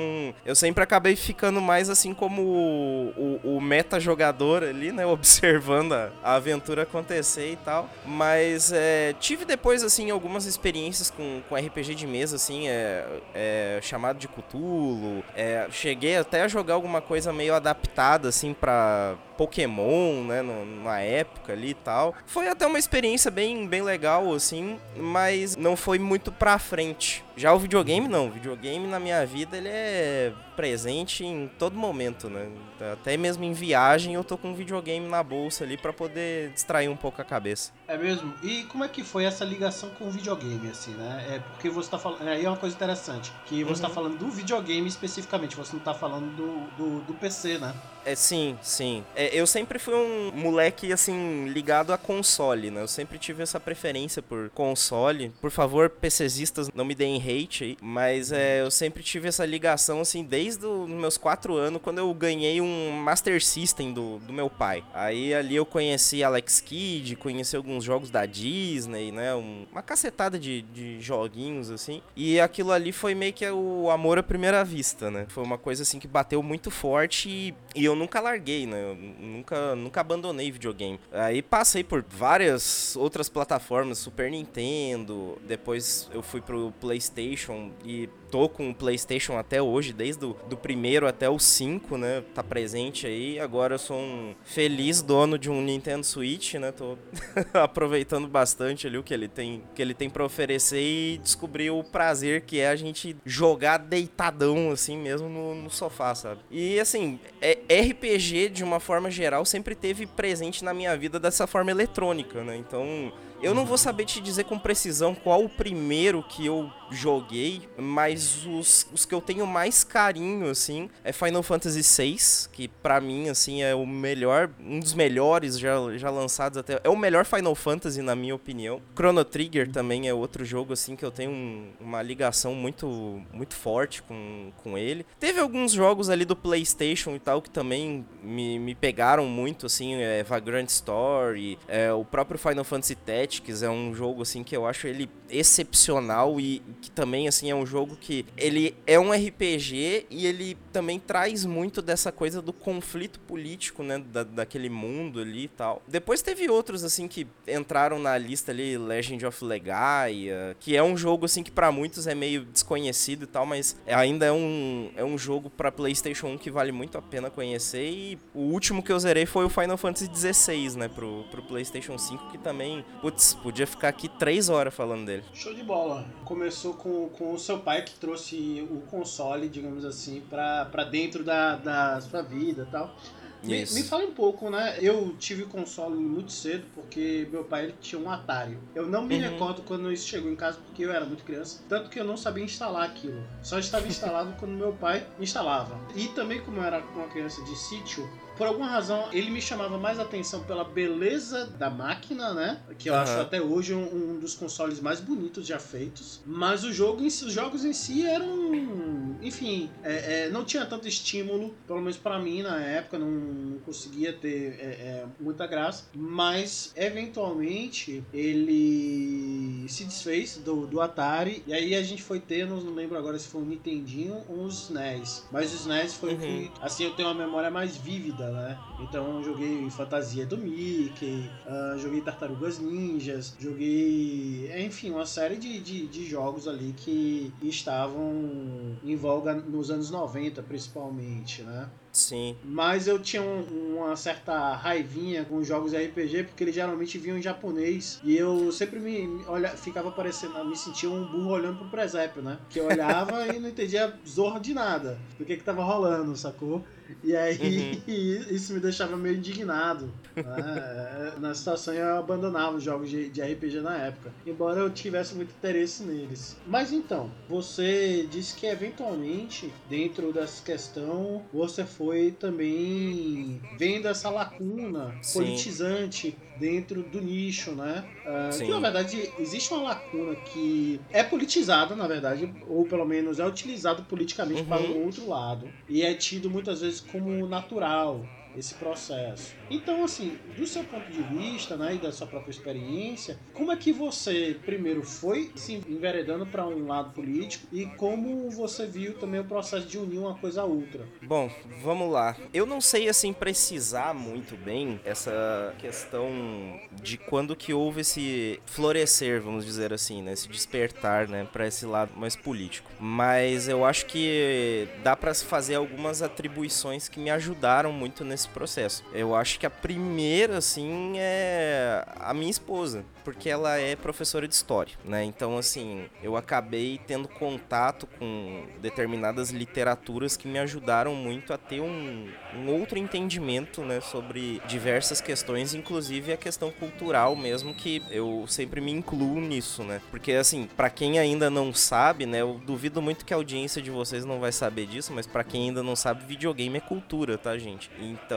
eu 0.45 0.55
sempre 0.55 0.83
acabei 0.83 1.17
ficando 1.17 1.61
mais 1.61 1.91
assim 1.91 2.15
como 2.15 2.43
o, 2.43 3.41
o, 3.45 3.57
o 3.57 3.61
meta 3.61 4.01
jogador 4.01 4.63
ali, 4.63 4.93
né? 4.93 5.05
Observando 5.07 5.93
a, 5.93 6.11
a, 6.23 6.35
aventura 6.35 6.83
acontecer 6.83 7.53
e 7.53 7.57
tal. 7.57 7.89
Mas 8.05 8.73
é, 8.73 9.15
tive 9.19 9.45
depois, 9.45 9.83
assim, 9.83 10.11
algumas 10.11 10.47
experiências 10.47 11.11
com, 11.11 11.41
com 11.49 11.57
RPG 11.57 11.95
de 11.95 12.07
mesa, 12.07 12.37
assim, 12.37 12.69
é, 12.69 13.05
é 13.35 13.79
chamado 13.83 14.19
de 14.19 14.29
Cthulhu. 14.29 15.23
É, 15.35 15.67
cheguei 15.71 16.17
até 16.17 16.43
a 16.43 16.49
jogar 16.49 16.75
alguma 16.75 17.01
coisa 17.01 17.33
meio 17.33 17.55
adaptada, 17.55 18.29
assim, 18.29 18.55
pra 18.55 19.17
Pokémon, 19.37 20.25
né, 20.25 20.43
na 20.43 21.01
época 21.01 21.53
ali 21.53 21.71
e 21.71 21.75
tal. 21.75 22.15
Foi 22.27 22.49
até 22.49 22.67
uma 22.67 22.79
experiência 22.79 23.31
bem, 23.31 23.67
bem 23.67 23.83
legal, 23.83 24.33
assim, 24.33 24.79
mas 24.97 25.57
não 25.57 25.77
foi 25.77 25.99
muito 25.99 26.33
pra 26.33 26.59
frente. 26.59 27.25
Já 27.37 27.53
o 27.53 27.59
videogame, 27.59 28.09
não. 28.09 28.29
O 28.29 28.31
videogame 28.31 28.87
na 28.87 28.99
minha 28.99 29.25
vida, 29.27 29.57
ele 29.57 29.69
é 29.69 30.33
presente 30.57 31.25
em 31.25 31.51
todo 31.59 31.77
momento, 31.77 32.31
né? 32.31 32.49
Até 32.93 33.17
mesmo 33.17 33.45
em 33.45 33.53
viagem 33.53 34.15
eu 34.15 34.25
tô 34.25 34.39
com 34.39 34.49
um 34.49 34.55
videogame 34.55 35.07
na 35.07 35.23
bolsa 35.23 35.65
ali 35.65 35.77
para 35.77 35.93
poder 35.93 36.51
distrair 36.51 36.89
um 36.89 36.97
pouco 36.97 37.21
a 37.21 37.25
cabeça. 37.25 37.73
É 37.89 37.97
mesmo? 37.97 38.35
E 38.43 38.65
como 38.65 38.85
é 38.85 38.89
que 38.89 39.05
foi 39.05 39.25
essa 39.25 39.45
ligação 39.45 39.91
com 39.91 40.09
o 40.09 40.11
videogame, 40.11 40.69
assim, 40.69 40.93
né? 40.93 41.27
É 41.29 41.39
porque 41.39 41.71
você 41.71 41.91
tá 41.91 41.99
falando. 41.99 42.27
Aí 42.27 42.45
é 42.45 42.49
uma 42.49 42.57
coisa 42.57 42.75
interessante. 42.75 43.33
Que 43.47 43.63
você 43.63 43.81
tá 43.81 43.89
uhum. 43.89 43.95
tá 43.95 43.95
falando 43.95 44.19
do 44.19 44.31
videogame 44.31 44.89
especificamente, 44.89 45.57
você 45.57 45.75
não 45.75 45.81
tá 45.81 45.95
falando 45.95 46.35
do, 46.35 46.77
do, 46.77 47.01
do 47.03 47.15
PC, 47.15 47.59
né? 47.59 47.75
É, 48.07 48.15
sim, 48.15 48.57
sim. 48.63 49.05
É, 49.17 49.35
eu 49.35 49.49
sempre 49.49 49.81
fui 49.81 49.93
um 49.93 50.31
moleque, 50.33 50.93
assim, 50.93 51.49
ligado 51.49 51.93
a 51.93 51.99
console, 51.99 52.71
né? 52.71 52.81
Eu 52.81 52.87
sempre 52.87 53.19
tive 53.19 53.43
essa 53.43 53.59
preferência 53.59 54.23
por 54.23 54.49
console. 54.51 55.33
Por 55.41 55.51
favor, 55.51 55.91
PCistas, 55.91 56.71
não 56.73 56.85
me 56.85 56.95
deem 56.95 57.17
hate 57.17 57.65
aí. 57.65 57.77
Mas 57.83 58.31
é, 58.31 58.63
eu 58.63 58.71
sempre 58.71 59.03
tive 59.03 59.27
essa 59.27 59.45
ligação, 59.45 60.01
assim, 60.01 60.23
desde 60.23 60.65
os 60.65 60.89
meus 60.89 61.19
quatro 61.19 61.57
anos, 61.57 61.83
quando 61.83 61.99
eu 61.99 62.15
ganhei 62.15 62.61
um 62.61 62.93
Master 62.93 63.43
System 63.43 63.93
do, 63.93 64.19
do 64.21 64.33
meu 64.33 64.49
pai. 64.49 64.85
Aí 64.95 65.35
ali 65.35 65.57
eu 65.57 65.67
conheci 65.67 66.23
Alex 66.23 66.61
Kidd, 66.61 67.17
conheci 67.17 67.57
alguns 67.57 67.76
jogos 67.85 68.11
da 68.11 68.27
Disney, 68.27 69.13
né? 69.13 69.35
Um, 69.35 69.67
uma 69.71 69.83
cacetada 69.83 70.39
de, 70.39 70.63
de 70.63 71.01
joguinhos, 71.01 71.71
assim. 71.71 72.03
E 72.15 72.41
aquilo 72.41 72.73
ali 72.73 72.93
foi 72.93 73.15
meio 73.15 73.33
que 73.33 73.49
o 73.51 73.91
amor 73.91 74.19
à 74.19 74.23
primeira 74.23 74.65
vista, 74.65 75.11
né? 75.11 75.27
Foi 75.29 75.43
uma 75.43 75.59
coisa, 75.59 75.83
assim, 75.83 75.99
que 75.99 76.09
bateu 76.09 76.43
muito 76.43 76.71
forte 76.71 77.29
e, 77.29 77.55
e 77.75 77.85
eu 77.85 77.95
nunca 77.95 78.21
larguei, 78.21 78.67
né? 78.67 78.83
Eu 78.83 78.95
nunca, 78.95 79.75
nunca 79.77 80.01
abandonei 80.01 80.51
videogame. 80.51 81.01
Aí 81.13 81.43
passei 81.43 81.83
por 81.85 82.05
várias 82.09 82.97
outras 82.97 83.29
plataformas, 83.29 83.99
Super 83.99 84.31
Nintendo, 84.31 85.39
depois 85.47 86.09
eu 86.13 86.23
fui 86.23 86.41
pro 86.41 86.73
PlayStation 86.81 87.71
e 87.85 88.09
tô 88.31 88.49
com 88.49 88.71
o 88.71 88.75
PlayStation 88.75 89.37
até 89.37 89.61
hoje, 89.61 89.93
desde 89.93 90.25
o 90.25 90.37
do 90.49 90.57
primeiro 90.57 91.07
até 91.07 91.29
o 91.29 91.39
5, 91.39 91.97
né? 91.97 92.23
Tá 92.35 92.43
presente 92.43 93.07
aí. 93.07 93.39
Agora 93.39 93.75
eu 93.75 93.79
sou 93.79 93.97
um 93.97 94.35
feliz 94.45 95.03
dono 95.03 95.39
de 95.39 95.51
um 95.51 95.63
Nintendo 95.63 96.05
Switch, 96.05 96.55
né? 96.55 96.73
Tô 96.73 96.97
aproveitando 97.55 98.29
bastante 98.29 98.87
ali 98.87 98.99
o 98.99 99.03
que 99.03 99.15
ele 99.15 99.29
tem, 99.29 99.63
que 99.75 99.83
ele 99.83 99.95
tem 99.95 100.11
para 100.11 100.25
oferecer 100.25 100.81
e 100.81 101.19
descobrir 101.19 101.71
o 101.71 101.83
prazer 101.83 102.43
que 102.43 102.61
é 102.61 102.69
a 102.69 102.77
gente 102.77 103.17
jogar 103.25 103.79
deitadão 103.79 104.71
assim 104.71 104.97
mesmo 104.97 105.29
no, 105.29 105.55
no 105.55 105.71
sofá, 105.71 106.15
sabe? 106.15 106.41
E 106.51 106.79
assim, 106.79 107.19
é 107.41 107.59
RPG 107.81 108.51
de 108.51 108.65
uma 108.65 108.81
forma 108.81 109.11
geral 109.11 109.45
sempre 109.45 109.75
teve 109.75 110.07
presente 110.07 110.65
na 110.65 110.75
minha 110.75 110.97
vida 110.97 111.19
dessa 111.19 111.47
forma 111.47 111.71
eletrônica, 111.71 112.43
né? 112.43 112.57
Então, 112.57 113.13
eu 113.43 113.55
não 113.55 113.65
vou 113.65 113.79
saber 113.79 114.05
te 114.05 114.21
dizer 114.21 114.45
com 114.45 114.59
precisão 114.59 115.15
qual 115.15 115.45
o 115.45 115.49
primeiro 115.49 116.23
que 116.23 116.47
eu 116.47 116.71
joguei, 116.91 117.69
mas 117.77 118.45
os, 118.47 118.87
os 118.93 119.05
que 119.05 119.15
eu 119.15 119.21
tenho 119.21 119.47
mais 119.47 119.83
carinho, 119.83 120.49
assim, 120.49 120.89
é 121.03 121.13
Final 121.13 121.43
Fantasy 121.43 121.83
VI, 121.83 122.17
que 122.53 122.69
para 122.69 123.01
mim, 123.01 123.29
assim, 123.29 123.63
é 123.63 123.75
o 123.75 123.87
melhor, 123.87 124.51
um 124.61 124.79
dos 124.79 124.95
melhores 124.95 125.59
já, 125.59 125.77
já 125.97 126.11
lançados 126.11 126.59
até. 126.59 126.81
É 126.83 126.89
o 126.89 126.97
melhor 126.97 127.25
Final 127.25 127.55
Fantasy, 127.55 128.03
na 128.03 128.15
minha 128.15 128.35
opinião. 128.35 128.81
Chrono 128.95 129.25
Trigger 129.25 129.71
também 129.71 130.09
é 130.09 130.15
outro 130.15 130.45
jogo, 130.45 130.73
assim, 130.73 130.95
que 130.95 131.05
eu 131.05 131.11
tenho 131.11 131.31
um, 131.31 131.71
uma 131.81 132.03
ligação 132.03 132.55
muito, 132.55 133.21
muito 133.33 133.55
forte 133.55 134.03
com, 134.03 134.53
com 134.63 134.79
ele. 134.79 135.05
Teve 135.19 135.41
alguns 135.41 135.73
jogos 135.73 136.09
ali 136.09 136.25
do 136.25 136.37
PlayStation 136.37 137.17
e 137.17 137.19
tal 137.19 137.43
que 137.43 137.51
também 137.51 138.07
me, 138.23 138.59
me 138.59 138.75
pegaram 138.75 139.27
muito, 139.27 139.67
assim, 139.67 139.95
é 139.97 140.23
Vagrant 140.23 140.69
Story, 140.69 141.59
é, 141.67 141.93
o 141.93 142.05
próprio 142.05 142.39
Final 142.39 142.65
Fantasy 142.65 142.95
Tactics 142.95 143.26
é 143.63 143.71
um 143.71 143.95
jogo, 143.95 144.23
assim, 144.23 144.43
que 144.43 144.57
eu 144.57 144.67
acho 144.67 144.87
ele 144.87 145.09
excepcional 145.29 146.41
e 146.41 146.63
que 146.81 146.91
também 146.91 147.29
assim 147.29 147.51
é 147.51 147.55
um 147.55 147.67
jogo 147.67 147.97
que 147.97 148.25
ele 148.37 148.75
é 148.87 148.99
um 148.99 149.13
RPG 149.13 150.07
e 150.11 150.27
ele 150.27 150.57
também 150.77 151.01
traz 151.01 151.47
muito 151.47 151.81
dessa 151.81 152.13
coisa 152.13 152.43
do 152.43 152.53
conflito 152.53 153.19
político, 153.21 153.83
né, 153.83 153.99
da, 153.99 154.23
daquele 154.23 154.69
mundo 154.69 155.21
ali 155.21 155.45
e 155.45 155.49
tal. 155.49 155.81
Depois 155.89 156.21
teve 156.21 156.51
outros 156.51 156.85
assim 156.85 157.09
que 157.09 157.27
entraram 157.49 157.99
na 157.99 158.19
lista 158.19 158.53
ali, 158.53 158.77
Legend 158.77 159.25
of 159.25 159.43
Legaia, 159.43 160.55
que 160.61 160.77
é 160.77 160.83
um 160.83 160.95
jogo 160.95 161.25
assim 161.25 161.43
que 161.43 161.51
para 161.51 161.73
muitos 161.73 162.07
é 162.07 162.15
meio 162.15 162.45
desconhecido 162.45 163.23
e 163.23 163.27
tal, 163.27 163.47
mas 163.47 163.75
ainda 163.87 164.27
é 164.27 164.33
um 164.33 164.91
é 164.97 165.03
um 165.03 165.17
jogo 165.17 165.49
para 165.49 165.73
PlayStation 165.73 166.27
1 166.27 166.39
que 166.39 166.51
vale 166.51 166.73
muito 166.73 166.99
a 166.99 167.03
pena 167.03 167.31
conhecer 167.31 167.91
e 167.91 168.19
o 168.35 168.41
último 168.41 168.83
que 168.83 168.93
eu 168.93 168.99
zerei 168.99 169.25
foi 169.25 169.47
o 169.47 169.49
Final 169.49 169.79
Fantasy 169.79 170.11
XVI, 170.15 170.77
né, 170.77 170.89
pro, 170.89 171.25
pro 171.31 171.43
PlayStation 171.43 171.97
5, 171.97 172.29
que 172.29 172.37
também, 172.37 172.85
putz, 173.01 173.33
podia 173.33 173.67
ficar 173.67 173.89
aqui 173.89 174.11
três 174.11 174.51
horas 174.51 174.75
falando 174.75 175.07
dele. 175.07 175.23
Show 175.33 175.55
de 175.55 175.63
bola. 175.63 176.07
Começou 176.27 176.75
com, 176.75 177.09
com 177.09 177.33
o 177.33 177.39
seu 177.39 177.61
pai 177.61 177.81
que 177.81 177.95
trouxe 177.95 178.69
o 178.71 178.83
console, 178.91 179.49
digamos 179.49 179.87
assim, 179.87 180.21
para 180.67 180.85
dentro 180.85 181.25
da, 181.25 181.57
da 181.57 182.01
sua 182.01 182.23
vida 182.23 182.67
e 182.69 182.71
tal. 182.71 182.95
Me, 183.43 183.61
me 183.61 183.83
fala 183.85 184.05
um 184.05 184.13
pouco, 184.13 184.51
né? 184.51 184.77
Eu 184.81 185.15
tive 185.19 185.45
console 185.45 185.97
muito 185.97 186.33
cedo 186.33 186.65
porque 186.75 187.29
meu 187.31 187.45
pai 187.45 187.75
tinha 187.81 188.01
um 188.01 188.11
Atari. 188.11 188.59
Eu 188.75 188.87
não 188.87 189.05
me 189.05 189.15
uhum. 189.15 189.21
recordo 189.21 189.63
quando 189.63 189.93
isso 189.93 190.09
chegou 190.09 190.31
em 190.31 190.37
casa 190.37 190.59
porque 190.67 190.85
eu 190.85 190.93
era 190.93 191.05
muito 191.05 191.25
criança, 191.25 191.63
tanto 191.69 191.89
que 191.89 192.01
eu 192.01 192.05
não 192.05 192.17
sabia 192.17 192.43
instalar 192.43 192.85
aquilo. 192.85 193.23
Só 193.43 193.59
estava 193.59 193.87
instalado 193.89 194.35
quando 194.39 194.53
meu 194.53 194.73
pai 194.73 195.07
instalava. 195.21 195.79
E 195.95 196.09
também 196.09 196.41
como 196.41 196.59
eu 196.59 196.65
era 196.65 196.83
uma 196.95 197.07
criança 197.09 197.43
de 197.45 197.57
sítio, 197.57 198.09
por 198.37 198.47
alguma 198.47 198.67
razão, 198.69 199.09
ele 199.13 199.31
me 199.31 199.41
chamava 199.41 199.79
mais 199.79 199.99
atenção 199.99 200.43
pela 200.45 200.65
beleza 200.65 201.47
da 201.59 201.71
máquina, 201.71 202.33
né? 202.35 202.61
Que 202.79 202.89
eu 202.91 202.95
Aham. 202.95 203.03
acho 203.03 203.21
até 203.21 203.41
hoje 203.41 203.75
um, 203.75 204.13
um 204.15 204.19
dos 204.19 204.35
consoles 204.35 204.81
mais 204.81 205.01
bonitos 205.01 205.47
já 205.47 205.59
feitos. 205.59 206.21
Mas 206.27 206.65
o 206.65 206.73
jogo 206.73 207.09
si- 207.11 207.25
os 207.25 207.33
jogos 207.33 207.65
em 207.65 207.73
si 207.73 208.07
eram. 208.07 209.17
Enfim, 209.23 209.71
é, 209.83 210.25
é, 210.27 210.29
não 210.31 210.45
tinha 210.45 210.65
tanto 210.67 210.87
estímulo, 210.87 211.57
pelo 211.67 211.81
menos 211.81 211.97
pra 211.97 212.19
mim 212.19 212.43
na 212.43 212.61
época, 212.61 212.99
não, 212.99 213.11
não 213.11 213.59
conseguia 213.61 214.13
ter 214.13 214.57
é, 214.61 214.65
é, 214.65 215.07
muita 215.19 215.47
graça. 215.47 215.85
Mas, 215.95 216.73
eventualmente, 216.77 218.05
ele 218.13 219.67
se 219.69 219.85
desfez 219.85 220.37
do, 220.39 220.67
do 220.67 220.81
Atari. 220.81 221.43
E 221.47 221.53
aí 221.53 221.75
a 221.75 221.83
gente 221.83 222.03
foi 222.03 222.21
ter, 222.21 222.47
não 222.47 222.59
lembro 222.75 222.97
agora 222.99 223.19
se 223.19 223.29
foi 223.29 223.43
um 223.43 223.47
Nintendinho 223.47 224.23
ou 224.29 224.45
um 224.45 224.49
SNES. 224.49 225.25
Mas 225.31 225.53
o 225.53 225.57
SNES 225.57 225.95
foi 225.95 226.11
o 226.11 226.17
Uhum. 226.17 226.21
que. 226.21 226.51
Assim, 226.61 226.85
eu 226.85 226.93
tenho 226.95 227.09
uma 227.09 227.15
memória 227.15 227.51
mais 227.51 227.77
vívida, 227.77 228.26
né? 228.31 228.59
Então 228.81 229.17
eu 229.19 229.23
joguei 229.23 229.69
Fantasia 229.71 230.27
do 230.27 230.37
Mickey, 230.39 231.31
ah, 231.47 231.75
joguei 231.79 232.01
Tartarugas 232.01 232.59
Ninjas, 232.59 233.35
joguei. 233.39 234.51
Enfim, 234.65 234.91
uma 234.91 235.07
série 235.07 235.37
de, 235.37 235.61
de, 235.61 235.87
de 235.87 236.05
jogos 236.07 236.47
ali 236.49 236.75
que 236.77 237.33
estavam 237.43 238.77
em 238.85 238.97
voga 238.97 239.35
nos 239.35 239.71
anos 239.71 239.91
90, 239.91 240.43
principalmente, 240.43 241.43
né? 241.43 241.69
Sim. 241.93 242.37
Mas 242.45 242.87
eu 242.87 242.99
tinha 242.99 243.23
um- 243.23 243.77
uma 243.79 243.97
certa 243.97 244.55
raivinha 244.55 245.25
com 245.25 245.37
os 245.39 245.47
jogos 245.47 245.73
RPG, 245.73 246.25
porque 246.25 246.45
eles 246.45 246.55
geralmente 246.55 246.99
vinham 246.99 247.17
em 247.17 247.23
japonês. 247.23 247.99
E 248.05 248.15
eu 248.15 248.53
sempre 248.53 248.79
me, 248.79 249.07
me 249.07 249.25
olha, 249.27 249.49
ficava 249.51 249.91
parecendo, 249.91 250.45
me 250.45 250.55
sentia 250.57 250.91
um 250.91 251.05
burro 251.05 251.31
olhando 251.31 251.57
pro 251.59 251.69
presépio, 251.69 252.21
né? 252.21 252.39
Que 252.51 252.61
eu 252.61 252.67
olhava 252.67 253.27
e 253.35 253.39
não 253.41 253.49
entendia 253.49 253.95
zorra 254.07 254.39
de 254.39 254.53
nada 254.53 254.99
do 255.19 255.25
que 255.25 255.37
que 255.39 255.43
tava 255.45 255.65
rolando, 255.65 256.15
sacou? 256.17 256.63
E 257.03 257.15
aí 257.17 257.83
isso 258.31 258.53
me 258.53 258.61
deixava 258.61 258.97
meio 258.97 259.17
indignado. 259.17 259.93
né? 260.15 261.15
Na 261.19 261.35
situação 261.35 261.75
eu 261.75 261.97
abandonava 261.97 262.57
os 262.57 262.63
jogos 262.63 262.89
de, 262.89 263.09
de 263.09 263.21
RPG 263.21 263.61
na 263.61 263.77
época. 263.77 264.13
Embora 264.27 264.61
eu 264.61 264.71
tivesse 264.71 265.15
muito 265.15 265.31
interesse 265.31 265.83
neles. 265.83 266.37
Mas 266.47 266.73
então, 266.73 267.11
você 267.29 268.07
disse 268.11 268.35
que 268.35 268.47
eventualmente, 268.47 269.53
dentro 269.69 270.13
dessa 270.13 270.43
questão, 270.43 271.23
você 271.33 271.65
foi 271.65 272.11
também 272.13 273.41
vendo 273.59 273.89
essa 273.89 274.11
lacuna 274.11 274.95
Sim. 275.03 275.21
politizante 275.21 276.17
dentro 276.37 276.83
do 276.83 277.01
nicho, 277.01 277.55
né? 277.55 277.91
Ah, 278.05 278.39
que, 278.43 278.51
na 278.51 278.61
verdade, 278.61 279.15
existe 279.19 279.53
uma 279.53 279.63
lacuna 279.63 280.17
que 280.17 280.87
é 280.93 281.03
politizada, 281.03 281.75
na 281.77 281.87
verdade, 281.89 282.37
ou 282.43 282.67
pelo 282.69 282.85
menos 282.87 283.19
é 283.19 283.27
utilizado 283.27 283.87
politicamente 283.87 284.43
Uhum. 284.43 284.49
para 284.49 284.63
o 284.63 284.71
outro 284.71 285.07
lado. 285.09 285.57
E 285.69 285.83
é 285.83 285.95
tido 285.95 286.31
muitas 286.31 286.61
vezes 286.61 286.81
como 286.81 287.27
natural 287.29 288.16
esse 288.37 288.55
processo. 288.55 289.35
Então, 289.51 289.85
assim, 289.85 290.19
do 290.37 290.47
seu 290.47 290.65
ponto 290.65 290.91
de 290.91 291.03
vista, 291.03 291.57
né, 291.57 291.75
e 291.75 291.79
da 291.79 291.93
sua 291.93 292.07
própria 292.07 292.31
experiência, 292.31 293.19
como 293.33 293.53
é 293.53 293.57
que 293.57 293.73
você 293.73 294.37
primeiro 294.45 294.83
foi 294.83 295.31
se 295.37 295.55
enveredando 295.69 296.27
para 296.27 296.47
um 296.47 296.67
lado 296.67 296.93
político 296.93 297.47
e 297.53 297.67
como 297.67 298.29
você 298.31 298.67
viu 298.67 298.95
também 298.95 299.21
o 299.21 299.25
processo 299.25 299.67
de 299.67 299.79
unir 299.79 299.99
uma 299.99 300.15
coisa 300.15 300.43
a 300.43 300.45
outra? 300.45 300.87
Bom, 301.03 301.31
vamos 301.63 301.91
lá. 301.91 302.17
Eu 302.33 302.47
não 302.47 302.61
sei 302.61 302.89
assim 302.89 303.13
precisar 303.13 303.95
muito 303.95 304.37
bem 304.37 304.81
essa 304.85 305.55
questão 305.59 306.61
de 306.83 306.99
quando 306.99 307.37
que 307.37 307.53
houve 307.53 307.81
esse 307.81 308.41
florescer, 308.47 309.21
vamos 309.21 309.45
dizer 309.45 309.73
assim, 309.73 310.03
né, 310.03 310.13
esse 310.13 310.29
despertar, 310.29 311.09
né, 311.09 311.27
para 311.33 311.47
esse 311.47 311.65
lado 311.65 311.93
mais 311.97 312.17
político. 312.17 312.71
Mas 312.81 313.49
eu 313.49 313.65
acho 313.65 313.87
que 313.87 314.69
dá 314.83 314.97
para 314.97 315.15
fazer 315.15 315.55
algumas 315.55 316.03
atribuições 316.03 316.89
que 316.89 316.99
me 316.99 317.11
ajudaram 317.11 317.73
muito 317.73 318.05
nesse 318.05 318.26
processo. 318.31 318.85
Eu 318.93 319.15
acho 319.15 319.39
que 319.39 319.47
a 319.47 319.51
primeira 319.51 320.39
assim 320.39 320.95
é 320.97 321.85
a 322.01 322.13
minha 322.15 322.31
esposa, 322.31 322.85
porque 323.05 323.29
ela 323.29 323.59
é 323.59 323.77
professora 323.77 324.27
de 324.27 324.35
história, 324.35 324.75
né? 324.85 325.05
Então 325.05 325.39
assim, 325.39 325.87
eu 326.03 326.17
acabei 326.17 326.81
tendo 326.87 327.09
contato 327.09 327.87
com 327.99 328.45
determinadas 328.61 329.31
literaturas 329.31 330.17
que 330.17 330.29
me 330.29 330.39
ajudaram 330.39 330.95
muito 330.95 331.33
a 331.33 331.39
ter 331.39 331.61
um, 331.61 332.09
um 332.35 332.51
outro 332.51 332.79
entendimento, 332.79 333.63
né, 333.63 333.81
sobre 333.81 334.41
diversas 334.47 335.01
questões, 335.01 335.55
inclusive 335.55 336.13
a 336.13 336.17
questão 336.17 336.51
cultural 336.51 337.15
mesmo, 337.17 337.55
que 337.55 337.83
eu 337.91 338.25
sempre 338.29 338.61
me 338.61 338.73
incluo 338.73 339.21
nisso, 339.21 339.63
né? 339.63 339.81
Porque 339.91 340.13
assim, 340.13 340.49
pra 340.57 340.71
quem 340.71 340.99
ainda 340.99 341.31
não 341.31 341.53
sabe, 341.53 342.07
né, 342.07 342.21
eu 342.21 342.41
duvido 342.45 342.83
muito 342.83 343.05
que 343.05 343.13
a 343.13 343.17
audiência 343.17 343.63
de 343.63 343.71
vocês 343.71 344.05
não 344.05 344.21
vai 344.21 344.33
saber 344.33 344.67
disso, 344.67 344.93
mas 344.93 345.07
pra 345.07 345.25
quem 345.25 345.49
ainda 345.49 345.63
não 345.63 345.77
sabe, 345.77 346.05
videogame 346.05 346.57
é 346.59 346.61
cultura, 346.61 347.17
tá, 347.17 347.37
gente? 347.39 347.71
Então, 347.81 348.16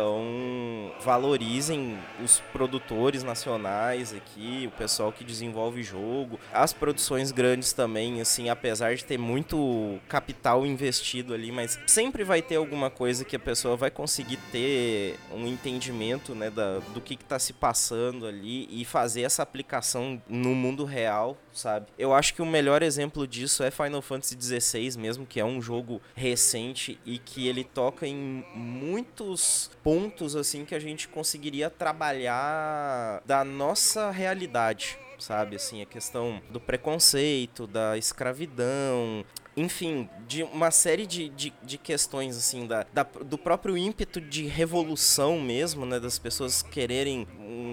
valorizem 1.01 1.97
os 2.23 2.39
produtores 2.51 3.23
nacionais 3.23 4.13
aqui, 4.13 4.65
o 4.67 4.77
pessoal 4.77 5.11
que 5.11 5.23
desenvolve 5.23 5.81
jogo, 5.83 6.39
as 6.53 6.73
produções 6.73 7.31
grandes 7.31 7.73
também, 7.73 8.21
assim, 8.21 8.49
apesar 8.49 8.95
de 8.95 9.05
ter 9.05 9.17
muito 9.17 9.99
capital 10.07 10.65
investido 10.65 11.33
ali, 11.33 11.51
mas 11.51 11.79
sempre 11.87 12.23
vai 12.23 12.41
ter 12.41 12.55
alguma 12.55 12.89
coisa 12.89 13.23
que 13.23 13.35
a 13.35 13.39
pessoa 13.39 13.75
vai 13.75 13.89
conseguir 13.89 14.37
ter 14.51 15.17
um 15.33 15.47
entendimento, 15.47 16.35
né, 16.35 16.49
da, 16.49 16.79
do 16.93 17.01
que, 17.01 17.15
que 17.15 17.25
tá 17.25 17.39
se 17.39 17.53
passando 17.53 18.25
ali 18.25 18.67
e 18.69 18.85
fazer 18.85 19.21
essa 19.21 19.43
aplicação 19.43 20.21
no 20.27 20.55
mundo 20.55 20.85
real, 20.85 21.37
sabe? 21.59 21.87
Eu 21.97 22.13
acho 22.13 22.33
que 22.33 22.41
o 22.41 22.45
melhor 22.45 22.81
exemplo 22.81 23.27
disso 23.27 23.63
é 23.63 23.69
Final 23.71 24.01
Fantasy 24.01 24.37
XVI 24.39 24.97
mesmo, 24.97 25.25
que 25.25 25.39
é 25.39 25.45
um 25.45 25.61
jogo 25.61 26.01
recente 26.15 26.99
e 27.05 27.17
que 27.19 27.47
ele 27.47 27.63
toca 27.63 28.07
em 28.07 28.43
muitos 28.55 29.69
pontos 29.83 30.35
assim 30.35 30.65
que 30.65 30.73
a 30.75 30.79
gente 30.79 31.07
conseguiria 31.07 31.69
trabalhar 31.69 33.21
da 33.25 33.43
nossa 33.43 34.09
realidade, 34.11 34.97
sabe? 35.17 35.55
Assim, 35.55 35.81
a 35.81 35.85
questão 35.85 36.41
do 36.49 36.59
preconceito, 36.59 37.67
da 37.67 37.97
escravidão, 37.97 39.25
enfim, 39.57 40.09
de 40.27 40.43
uma 40.43 40.71
série 40.71 41.05
de, 41.05 41.27
de, 41.29 41.53
de 41.61 41.77
questões, 41.77 42.37
assim, 42.37 42.65
da, 42.65 42.85
da- 42.93 43.03
do 43.03 43.37
próprio 43.37 43.77
ímpeto 43.77 44.21
de 44.21 44.45
revolução 44.47 45.39
mesmo, 45.39 45.85
né? 45.85 45.99
Das 45.99 46.17
pessoas 46.17 46.61
quererem 46.61 47.27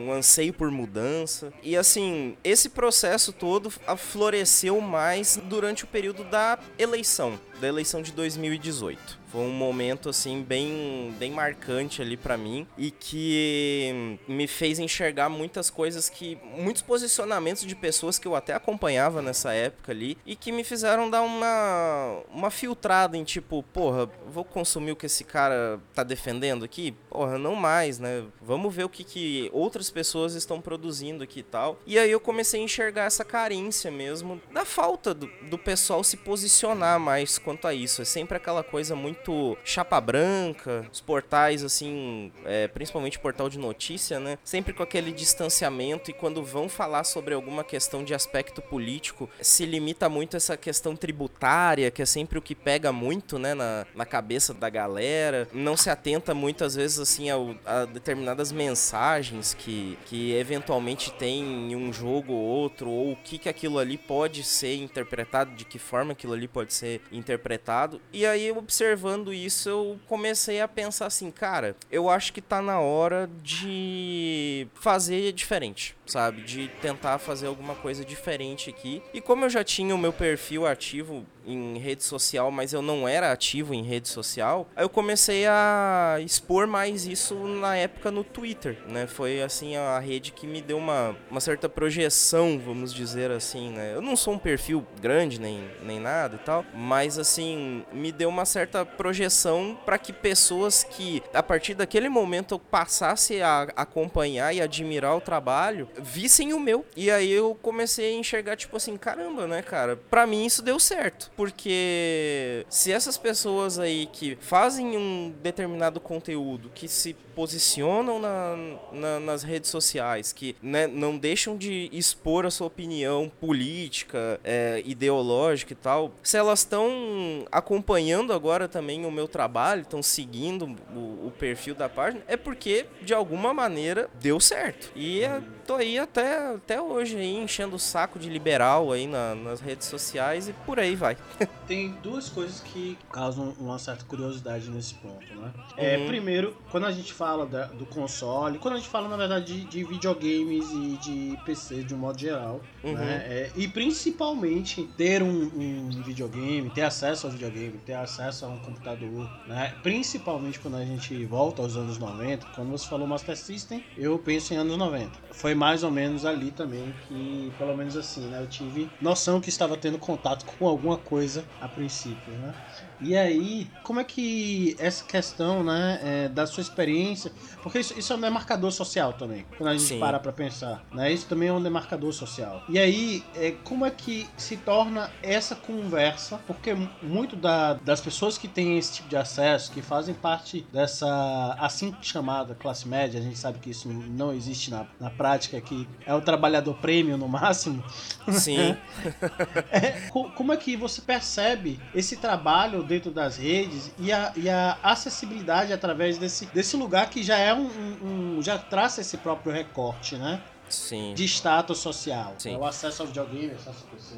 um 0.06 0.12
anseio 0.12 0.52
por 0.52 0.70
mudança. 0.70 1.52
E, 1.62 1.76
assim, 1.76 2.36
esse 2.44 2.68
processo 2.68 3.32
todo 3.32 3.70
floresceu 3.96 4.80
mais 4.80 5.38
durante 5.44 5.84
o 5.84 5.86
período 5.86 6.24
da 6.24 6.58
eleição, 6.78 7.38
da 7.60 7.66
eleição 7.66 8.00
de 8.00 8.12
2018. 8.12 9.18
Foi 9.30 9.40
um 9.40 9.50
momento, 9.50 10.08
assim, 10.08 10.42
bem, 10.42 11.14
bem 11.18 11.30
marcante 11.30 12.00
ali 12.00 12.16
pra 12.16 12.36
mim 12.36 12.66
e 12.78 12.90
que 12.90 14.18
me 14.28 14.46
fez 14.46 14.78
enxergar 14.78 15.28
muitas 15.28 15.70
coisas 15.70 16.08
que... 16.08 16.38
Muitos 16.56 16.82
posicionamentos 16.82 17.64
de 17.64 17.74
pessoas 17.74 18.18
que 18.18 18.26
eu 18.26 18.34
até 18.34 18.54
acompanhava 18.54 19.20
nessa 19.20 19.52
época 19.52 19.92
ali 19.92 20.16
e 20.24 20.36
que 20.36 20.52
me 20.52 20.64
fizeram 20.64 21.10
dar 21.10 21.22
uma, 21.22 22.22
uma 22.32 22.50
filtrada 22.50 23.16
em 23.16 23.24
tipo, 23.24 23.62
porra, 23.62 24.08
vou 24.26 24.44
consumir 24.44 24.92
o 24.92 24.96
que 24.96 25.06
esse 25.06 25.24
cara 25.24 25.80
tá 25.94 26.02
defendendo 26.02 26.64
aqui? 26.64 26.92
Porra, 27.10 27.38
não 27.38 27.54
mais, 27.54 27.98
né? 27.98 28.24
Vamos 28.40 28.74
ver 28.74 28.84
o 28.84 28.88
que, 28.88 29.04
que 29.04 29.50
outras 29.52 29.90
pessoas 29.90 30.34
estão 30.34 30.60
produzindo 30.60 31.22
aqui 31.24 31.40
e 31.40 31.42
tal. 31.42 31.80
E 31.86 31.98
aí 31.98 32.10
eu 32.10 32.20
comecei 32.20 32.60
a 32.60 32.64
enxergar 32.64 33.04
essa 33.04 33.24
carência 33.24 33.90
mesmo 33.90 34.40
da 34.52 34.64
falta 34.64 35.12
do, 35.12 35.28
do 35.50 35.58
pessoal 35.58 36.02
se 36.04 36.16
posicionar 36.16 36.98
mais 36.98 37.38
quanto 37.38 37.66
a 37.66 37.74
isso. 37.74 38.02
É 38.02 38.04
sempre 38.04 38.36
aquela 38.36 38.62
coisa 38.62 38.94
muito 38.94 39.15
chapa 39.64 40.00
branca, 40.00 40.86
os 40.92 41.00
portais 41.00 41.64
assim, 41.64 42.32
é, 42.44 42.68
principalmente 42.68 43.18
portal 43.18 43.48
de 43.48 43.58
notícia, 43.58 44.20
né? 44.20 44.38
Sempre 44.44 44.72
com 44.72 44.82
aquele 44.82 45.12
distanciamento 45.12 46.10
e 46.10 46.14
quando 46.14 46.42
vão 46.44 46.68
falar 46.68 47.04
sobre 47.04 47.34
alguma 47.34 47.64
questão 47.64 48.04
de 48.04 48.14
aspecto 48.14 48.60
político, 48.62 49.28
se 49.40 49.64
limita 49.66 50.08
muito 50.08 50.34
a 50.34 50.38
essa 50.38 50.56
questão 50.56 50.94
tributária, 50.94 51.90
que 51.90 52.02
é 52.02 52.06
sempre 52.06 52.38
o 52.38 52.42
que 52.42 52.54
pega 52.54 52.92
muito, 52.92 53.38
né, 53.38 53.54
na, 53.54 53.86
na 53.94 54.04
cabeça 54.04 54.52
da 54.52 54.68
galera. 54.68 55.48
Não 55.52 55.76
se 55.76 55.90
atenta 55.90 56.34
muitas 56.34 56.74
vezes 56.74 56.98
assim 56.98 57.28
a, 57.30 57.84
determinadas 57.86 58.52
mensagens 58.52 59.54
que, 59.54 59.98
que 60.06 60.34
eventualmente 60.34 61.10
tem 61.12 61.72
em 61.72 61.76
um 61.76 61.92
jogo 61.92 62.32
ou 62.32 62.44
outro, 62.44 62.90
ou 62.90 63.12
o 63.12 63.16
que, 63.16 63.38
que 63.38 63.48
aquilo 63.48 63.78
ali 63.78 63.96
pode 63.96 64.42
ser 64.42 64.76
interpretado, 64.76 65.54
de 65.54 65.64
que 65.64 65.78
forma 65.78 66.12
aquilo 66.12 66.32
ali 66.32 66.48
pode 66.48 66.74
ser 66.74 67.00
interpretado. 67.10 68.00
E 68.12 68.26
aí, 68.26 68.50
observando 68.52 69.05
isso, 69.32 69.68
eu 69.68 70.00
comecei 70.06 70.60
a 70.60 70.68
pensar 70.68 71.06
assim, 71.06 71.30
cara, 71.30 71.76
eu 71.90 72.08
acho 72.08 72.32
que 72.32 72.40
tá 72.40 72.60
na 72.62 72.80
hora 72.80 73.28
de 73.42 74.66
fazer 74.74 75.32
diferente, 75.32 75.96
sabe? 76.06 76.42
De 76.42 76.68
tentar 76.80 77.18
fazer 77.18 77.46
alguma 77.46 77.74
coisa 77.74 78.04
diferente 78.04 78.70
aqui. 78.70 79.02
E 79.12 79.20
como 79.20 79.44
eu 79.44 79.50
já 79.50 79.64
tinha 79.64 79.94
o 79.94 79.98
meu 79.98 80.12
perfil 80.12 80.66
ativo 80.66 81.24
em 81.46 81.78
rede 81.78 82.02
social, 82.02 82.50
mas 82.50 82.72
eu 82.72 82.82
não 82.82 83.06
era 83.06 83.30
ativo 83.32 83.72
em 83.72 83.82
rede 83.82 84.08
social, 84.08 84.68
aí 84.74 84.84
eu 84.84 84.88
comecei 84.88 85.46
a 85.46 86.18
expor 86.20 86.66
mais 86.66 87.06
isso 87.06 87.34
na 87.34 87.76
época 87.76 88.10
no 88.10 88.24
Twitter, 88.24 88.78
né? 88.88 89.06
Foi 89.06 89.40
assim 89.40 89.76
a 89.76 89.98
rede 89.98 90.32
que 90.32 90.46
me 90.46 90.60
deu 90.60 90.76
uma, 90.76 91.16
uma 91.30 91.40
certa 91.40 91.68
projeção, 91.68 92.58
vamos 92.58 92.92
dizer 92.92 93.30
assim, 93.30 93.70
né? 93.70 93.94
Eu 93.94 94.02
não 94.02 94.16
sou 94.16 94.34
um 94.34 94.38
perfil 94.38 94.84
grande 95.00 95.40
nem, 95.40 95.70
nem 95.82 96.00
nada 96.00 96.36
e 96.36 96.44
tal, 96.44 96.64
mas 96.74 97.18
assim, 97.18 97.84
me 97.92 98.10
deu 98.10 98.28
uma 98.28 98.44
certa 98.44 98.84
projeção 98.96 99.78
para 99.84 99.98
que 99.98 100.12
pessoas 100.12 100.82
que 100.84 101.22
a 101.32 101.42
partir 101.42 101.74
daquele 101.74 102.08
momento 102.08 102.54
eu 102.54 102.58
passasse 102.58 103.40
a 103.42 103.68
acompanhar 103.76 104.54
e 104.54 104.60
admirar 104.60 105.16
o 105.16 105.20
trabalho 105.20 105.88
vissem 105.98 106.52
o 106.52 106.60
meu. 106.60 106.84
E 106.96 107.10
aí 107.10 107.30
eu 107.30 107.56
comecei 107.60 108.14
a 108.14 108.18
enxergar 108.18 108.56
tipo 108.56 108.76
assim, 108.76 108.96
caramba, 108.96 109.46
né, 109.46 109.62
cara? 109.62 109.96
Para 109.96 110.26
mim 110.26 110.44
isso 110.44 110.62
deu 110.62 110.78
certo, 110.78 111.30
porque 111.36 112.64
se 112.68 112.92
essas 112.92 113.18
pessoas 113.18 113.78
aí 113.78 114.06
que 114.12 114.36
fazem 114.40 114.96
um 114.96 115.34
determinado 115.42 116.00
conteúdo, 116.00 116.70
que 116.74 116.88
se 116.88 117.14
posicionam 117.36 118.18
na, 118.18 118.56
na, 118.92 119.20
nas 119.20 119.42
redes 119.42 119.70
sociais, 119.70 120.32
que 120.32 120.56
né, 120.62 120.86
não 120.86 121.18
deixam 121.18 121.54
de 121.54 121.90
expor 121.92 122.46
a 122.46 122.50
sua 122.50 122.66
opinião 122.66 123.30
política, 123.38 124.40
é, 124.42 124.82
ideológica 124.86 125.74
e 125.74 125.76
tal, 125.76 126.12
se 126.22 126.38
elas 126.38 126.60
estão 126.60 127.44
acompanhando 127.52 128.32
agora 128.32 128.66
também 128.66 128.85
o 129.06 129.10
meu 129.10 129.26
trabalho, 129.26 129.82
estão 129.82 130.02
seguindo 130.02 130.76
o, 130.94 131.26
o, 131.26 131.32
perfil 131.36 131.74
da 131.74 131.88
página, 131.88 132.22
é 132.26 132.36
porque 132.36 132.86
de 133.02 133.12
alguma 133.12 133.52
maneira 133.52 134.08
deu 134.20 134.38
certo. 134.38 134.90
E 134.94 135.22
é, 135.22 135.42
tô 135.66 135.74
aí 135.74 135.98
até, 135.98 136.54
até 136.54 136.80
hoje 136.80 137.16
aí, 137.16 137.36
enchendo 137.36 137.76
o 137.76 137.78
saco 137.78 138.18
de 138.18 138.28
liberal 138.28 138.92
aí 138.92 139.06
na, 139.06 139.34
nas 139.34 139.60
redes 139.60 139.88
sociais 139.88 140.48
e 140.48 140.52
por 140.52 140.78
aí 140.78 140.94
vai. 140.94 141.16
Tem 141.66 141.90
duas 142.02 142.28
coisas 142.28 142.60
que 142.60 142.96
causam 143.12 143.52
uma 143.58 143.78
certa 143.78 144.04
curiosidade 144.04 144.70
nesse 144.70 144.94
ponto, 144.94 145.26
né? 145.34 145.52
É, 145.76 145.98
uhum. 145.98 146.06
Primeiro, 146.06 146.56
quando 146.70 146.86
a 146.86 146.92
gente 146.92 147.12
fala 147.12 147.44
da, 147.44 147.66
do 147.66 147.84
console, 147.84 148.58
quando 148.58 148.74
a 148.74 148.76
gente 148.76 148.88
fala, 148.88 149.08
na 149.08 149.16
verdade, 149.16 149.46
de, 149.46 149.64
de 149.64 149.84
videogames 149.84 150.70
e 150.70 150.96
de 150.98 151.38
PC 151.44 151.82
de 151.82 151.94
um 151.94 151.98
modo 151.98 152.18
geral, 152.18 152.60
uhum. 152.84 152.92
né? 152.92 153.24
É, 153.26 153.50
e 153.56 153.66
principalmente 153.66 154.88
ter 154.96 155.22
um, 155.22 155.26
um, 155.28 156.02
videogame, 156.04 156.70
ter 156.70 156.82
acesso 156.82 157.26
ao 157.26 157.32
videogame, 157.32 157.78
ter 157.84 157.94
acesso 157.94 158.44
a 158.44 158.48
um 158.48 158.58
computador, 158.58 159.28
né? 159.48 159.74
Principalmente 159.82 160.60
quando 160.60 160.76
a 160.76 160.84
gente 160.84 161.24
volta 161.24 161.62
aos 161.62 161.76
anos 161.76 161.98
90, 161.98 162.46
quando 162.54 162.70
você 162.70 162.86
falou 162.86 163.08
Master 163.08 163.36
System, 163.36 163.82
eu 163.98 164.16
penso 164.18 164.54
em 164.54 164.58
anos 164.58 164.76
90. 164.76 165.10
Foi 165.32 165.55
mais 165.56 165.82
ou 165.82 165.90
menos 165.90 166.24
ali 166.24 166.50
também 166.50 166.94
que, 167.08 167.52
pelo 167.58 167.76
menos 167.76 167.96
assim, 167.96 168.28
né? 168.28 168.40
Eu 168.40 168.48
tive 168.48 168.90
noção 169.00 169.40
que 169.40 169.48
estava 169.48 169.76
tendo 169.76 169.98
contato 169.98 170.44
com 170.44 170.66
alguma 170.66 170.98
coisa 170.98 171.44
a 171.60 171.68
princípio, 171.68 172.34
né? 172.34 172.54
E 173.00 173.16
aí, 173.16 173.70
como 173.82 174.00
é 174.00 174.04
que 174.04 174.74
essa 174.78 175.04
questão, 175.04 175.62
né, 175.62 176.00
é, 176.02 176.28
da 176.28 176.46
sua 176.46 176.62
experiência, 176.62 177.30
porque 177.62 177.78
isso, 177.78 177.98
isso 177.98 178.12
é 178.12 178.16
um 178.16 178.20
demarcador 178.20 178.72
social 178.72 179.12
também, 179.12 179.44
quando 179.56 179.68
a 179.68 179.72
gente 179.72 179.86
Sim. 179.86 180.00
para 180.00 180.18
pra 180.18 180.32
pensar, 180.32 180.82
né, 180.92 181.12
isso 181.12 181.26
também 181.26 181.48
é 181.48 181.52
um 181.52 181.62
demarcador 181.62 182.12
social. 182.12 182.64
E 182.68 182.78
aí, 182.78 183.24
é, 183.34 183.52
como 183.52 183.84
é 183.84 183.90
que 183.90 184.30
se 184.36 184.56
torna 184.56 185.10
essa 185.22 185.54
conversa, 185.54 186.38
porque 186.46 186.74
muito 187.02 187.36
da, 187.36 187.74
das 187.74 188.00
pessoas 188.00 188.38
que 188.38 188.48
têm 188.48 188.78
esse 188.78 188.94
tipo 188.94 189.08
de 189.08 189.16
acesso, 189.16 189.70
que 189.70 189.82
fazem 189.82 190.14
parte 190.14 190.66
dessa, 190.72 191.56
assim 191.60 191.94
chamada 192.00 192.54
classe 192.54 192.88
média, 192.88 193.20
a 193.20 193.22
gente 193.22 193.38
sabe 193.38 193.58
que 193.58 193.70
isso 193.70 193.88
não 193.88 194.32
existe 194.32 194.70
na, 194.70 194.86
na 194.98 195.10
prática, 195.10 195.45
que 195.46 195.86
é 196.04 196.14
o 196.14 196.20
trabalhador 196.20 196.74
prêmio 196.74 197.16
no 197.16 197.28
máximo. 197.28 197.82
Sim. 198.30 198.76
é, 199.70 200.08
como 200.10 200.52
é 200.52 200.56
que 200.56 200.76
você 200.76 201.00
percebe 201.00 201.80
esse 201.94 202.16
trabalho 202.16 202.82
dentro 202.82 203.10
das 203.10 203.36
redes 203.36 203.92
e 203.98 204.12
a, 204.12 204.32
e 204.36 204.48
a 204.48 204.78
acessibilidade 204.82 205.72
através 205.72 206.18
desse, 206.18 206.46
desse 206.46 206.76
lugar 206.76 207.10
que 207.10 207.22
já 207.22 207.36
é 207.36 207.54
um, 207.54 207.66
um, 207.66 208.38
um 208.38 208.42
já 208.42 208.58
traça 208.58 209.00
esse 209.00 209.16
próprio 209.16 209.52
recorte, 209.52 210.16
né? 210.16 210.40
Sim. 210.68 211.14
De 211.14 211.24
status 211.24 211.78
social. 211.78 212.34
Sim. 212.38 212.54
É 212.54 212.58
o 212.58 212.64
acesso 212.64 213.02
ao 213.02 213.08
videogame, 213.08 213.52
acesso 213.52 213.84
ao 213.84 213.96
PC. 213.96 214.14